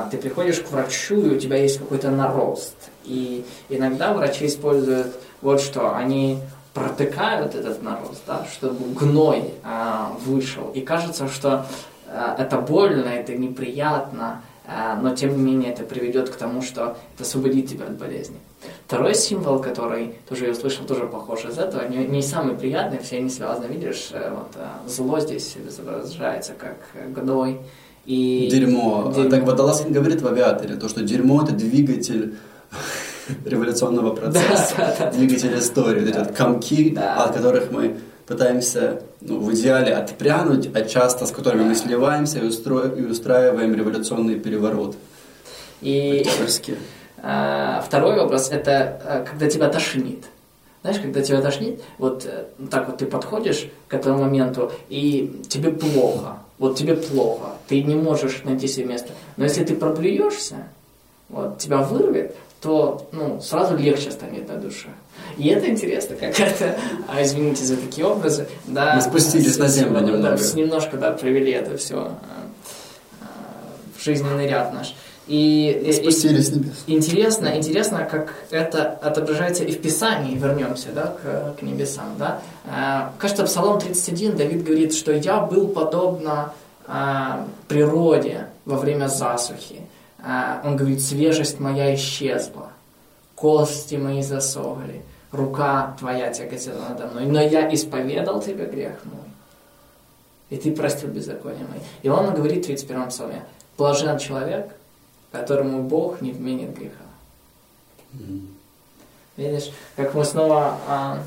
ты 0.09 0.17
приходишь 0.17 0.59
к 0.59 0.71
врачу, 0.71 1.15
и 1.25 1.35
у 1.35 1.39
тебя 1.39 1.57
есть 1.57 1.79
какой-то 1.79 2.11
нарост. 2.11 2.75
И 3.05 3.45
иногда 3.69 4.13
врачи 4.13 4.45
используют 4.47 5.15
вот 5.41 5.61
что, 5.61 5.95
они 5.95 6.39
протыкают 6.73 7.55
этот 7.55 7.81
нарост, 7.81 8.21
да, 8.25 8.45
чтобы 8.51 8.93
гной 8.93 9.53
а, 9.63 10.13
вышел. 10.25 10.71
И 10.73 10.81
кажется, 10.81 11.27
что 11.27 11.65
а, 12.07 12.35
это 12.37 12.57
больно, 12.57 13.07
это 13.07 13.35
неприятно, 13.35 14.41
а, 14.65 14.95
но 14.95 15.15
тем 15.15 15.35
не 15.35 15.43
менее 15.43 15.73
это 15.73 15.83
приведет 15.83 16.29
к 16.29 16.35
тому, 16.35 16.61
что 16.61 16.97
это 17.15 17.23
освободит 17.23 17.67
тебя 17.67 17.85
от 17.85 17.97
болезни. 17.97 18.37
Второй 18.85 19.15
символ, 19.15 19.59
который 19.59 20.15
тоже 20.29 20.45
я 20.45 20.51
услышал, 20.51 20.85
тоже 20.85 21.07
похож 21.07 21.45
из 21.45 21.57
этого, 21.57 21.87
не, 21.87 22.05
не 22.05 22.21
самый 22.21 22.55
приятный, 22.55 22.99
все 22.99 23.17
они 23.17 23.29
связаны, 23.29 23.65
видишь, 23.65 24.09
э, 24.11 24.29
вот, 24.29 24.51
а, 24.55 24.87
зло 24.87 25.19
здесь 25.19 25.57
изображается 25.57 26.53
как 26.53 26.77
гной, 27.13 27.59
и 28.05 28.47
дерьмо. 28.49 29.11
дерьмо. 29.15 29.29
Так 29.29 29.43
Водолазкин 29.43 29.91
говорит 29.91 30.21
в 30.21 30.27
авиаторе, 30.27 30.75
то, 30.75 30.89
что 30.89 31.01
дерьмо 31.01 31.43
это 31.43 31.53
двигатель 31.53 32.35
революционного 33.45 34.15
процесса, 34.15 34.73
да, 34.77 34.95
да, 34.99 35.11
двигатель 35.11 35.57
истории, 35.57 36.05
да. 36.05 36.23
эти 36.23 36.33
комки, 36.33 36.97
от 36.97 37.35
которых 37.35 37.71
мы 37.71 37.97
пытаемся 38.27 39.01
ну, 39.19 39.39
в 39.39 39.53
идеале 39.53 39.93
отпрянуть, 39.93 40.69
а 40.73 40.81
часто 40.81 41.25
с 41.25 41.31
которыми 41.31 41.63
мы 41.63 41.75
сливаемся 41.75 42.39
и, 42.39 42.47
устро... 42.47 42.87
и 42.87 43.03
устраиваем 43.03 43.75
революционный 43.75 44.39
переворот. 44.39 44.95
И 45.81 46.25
а, 47.21 47.83
второй 47.85 48.19
образ– 48.19 48.49
это 48.51 49.01
а, 49.05 49.25
когда 49.29 49.49
тебя 49.49 49.69
тошнит. 49.69 50.25
Знаешь, 50.81 50.99
когда 50.99 51.21
тебя 51.21 51.41
тошнит, 51.41 51.79
вот 51.99 52.25
э, 52.25 52.45
так 52.71 52.87
вот 52.87 52.97
ты 52.97 53.05
подходишь 53.05 53.69
к 53.87 53.93
этому 53.93 54.23
моменту, 54.23 54.71
и 54.89 55.43
тебе 55.47 55.69
плохо 55.69 56.39
вот 56.61 56.77
тебе 56.77 56.95
плохо, 56.95 57.55
ты 57.67 57.81
не 57.81 57.95
можешь 57.95 58.43
найти 58.43 58.67
себе 58.67 58.85
место. 58.85 59.13
Но 59.35 59.45
если 59.45 59.63
ты 59.63 59.75
проплюешься, 59.75 60.67
вот, 61.27 61.57
тебя 61.57 61.79
вырвет, 61.79 62.35
то 62.61 63.09
ну, 63.11 63.41
сразу 63.41 63.75
легче 63.75 64.11
станет 64.11 64.47
на 64.47 64.57
душе. 64.57 64.89
И 65.39 65.47
это 65.47 65.67
интересно, 65.67 66.15
как 66.15 66.39
это, 66.39 66.77
а, 67.07 67.23
извините 67.23 67.63
за 67.63 67.77
такие 67.77 68.05
образы, 68.05 68.47
да. 68.67 68.93
Мы 68.93 69.01
спустились 69.01 69.55
с, 69.55 69.57
на 69.57 69.67
землю 69.69 70.01
немного. 70.01 70.37
Да, 70.37 70.53
немножко, 70.53 70.97
да, 70.97 71.11
провели 71.13 71.51
это 71.51 71.77
все 71.77 71.95
а, 71.95 72.19
а, 73.21 73.25
в 73.97 74.03
жизненный 74.03 74.47
ряд 74.47 74.71
наш. 74.71 74.93
И, 75.27 75.91
Спустились 75.93 76.47
с 76.47 76.51
небес. 76.51 76.83
Интересно, 76.87 77.55
интересно, 77.55 78.05
как 78.09 78.33
это 78.49 78.89
отображается 79.01 79.63
и 79.63 79.71
в 79.71 79.81
Писании, 79.81 80.35
вернемся 80.35 80.89
да, 80.93 81.15
к, 81.21 81.59
к 81.59 81.61
небесам. 81.61 82.15
Да? 82.17 82.41
Кажется, 83.19 83.43
Псалом 83.45 83.79
31 83.79 84.35
Давид 84.35 84.63
говорит, 84.63 84.93
что 84.93 85.11
я 85.11 85.39
был 85.39 85.67
подобно 85.67 86.53
природе 87.67 88.47
во 88.65 88.77
время 88.77 89.07
засухи. 89.07 89.81
Он 90.63 90.75
говорит, 90.75 91.01
свежесть 91.01 91.59
моя 91.59 91.95
исчезла, 91.95 92.69
кости 93.35 93.95
мои 93.95 94.21
засохли, 94.21 95.01
рука 95.31 95.95
твоя 95.99 96.31
тяготела 96.31 96.89
надо 96.89 97.07
мной, 97.07 97.25
но 97.25 97.41
я 97.41 97.73
исповедал 97.73 98.41
тебе 98.41 98.65
грех 98.65 98.99
мой, 99.05 99.29
и 100.49 100.57
ты 100.57 100.71
простил 100.71 101.09
беззаконие 101.09 101.65
мое. 101.67 101.81
И 102.03 102.09
он 102.09 102.33
говорит 102.35 102.63
в 102.63 102.67
31 102.67 103.07
псалме, 103.07 103.43
блажен 103.77 104.19
человек, 104.19 104.75
которому 105.31 105.83
Бог 105.83 106.21
не 106.21 106.31
вменит 106.31 106.75
греха. 106.77 107.05
Mm-hmm. 108.13 108.47
Видишь, 109.37 109.71
как 109.95 110.13
мы 110.13 110.25
снова 110.25 110.77
а, 110.87 111.23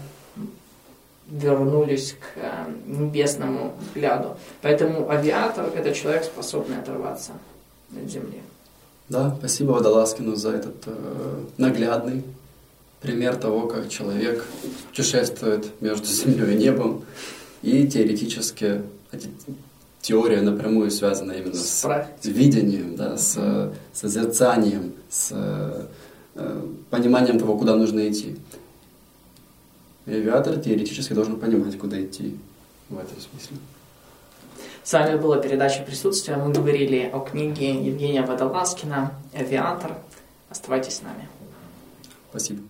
вернулись 1.28 2.12
к 2.12 2.38
а, 2.38 2.70
небесному 2.86 3.74
взгляду. 3.80 4.36
Поэтому 4.62 5.10
авиатор– 5.10 5.66
это 5.74 5.94
человек, 5.94 6.24
способный 6.24 6.78
оторваться 6.78 7.32
от 7.96 8.10
земли. 8.10 8.42
Да, 9.08 9.34
спасибо 9.38 9.72
Водолазкину 9.72 10.34
за 10.34 10.52
этот 10.52 10.76
э, 10.86 11.44
наглядный 11.58 12.24
пример 13.02 13.36
того, 13.36 13.66
как 13.66 13.90
человек 13.90 14.44
путешествует 14.88 15.66
между 15.82 16.06
землей 16.06 16.54
и 16.54 16.58
небом 16.58 17.04
и 17.60 17.86
теоретически 17.86 18.82
теория 20.04 20.42
напрямую 20.42 20.90
связана 20.90 21.32
именно 21.32 21.54
с, 21.54 21.82
с 21.82 22.26
видением, 22.26 22.94
да, 22.94 23.16
с 23.16 23.72
созерцанием, 23.92 24.92
с 25.08 25.32
э, 26.34 26.66
пониманием 26.90 27.38
того, 27.38 27.56
куда 27.56 27.74
нужно 27.74 28.06
идти. 28.08 28.36
И 30.04 30.12
авиатор 30.12 30.58
теоретически 30.58 31.14
должен 31.14 31.40
понимать, 31.40 31.78
куда 31.78 32.00
идти 32.04 32.36
в 32.90 32.98
этом 32.98 33.18
смысле. 33.18 33.56
С 34.82 34.92
вами 34.92 35.16
была 35.16 35.38
передача 35.38 35.82
«Присутствие». 35.82 36.36
Мы 36.36 36.52
говорили 36.52 37.10
о 37.10 37.20
книге 37.20 37.70
Евгения 37.82 38.22
Водолазкина 38.22 39.14
«Авиатор». 39.34 39.96
Оставайтесь 40.50 40.96
с 40.96 41.02
нами. 41.02 41.26
Спасибо. 42.28 42.60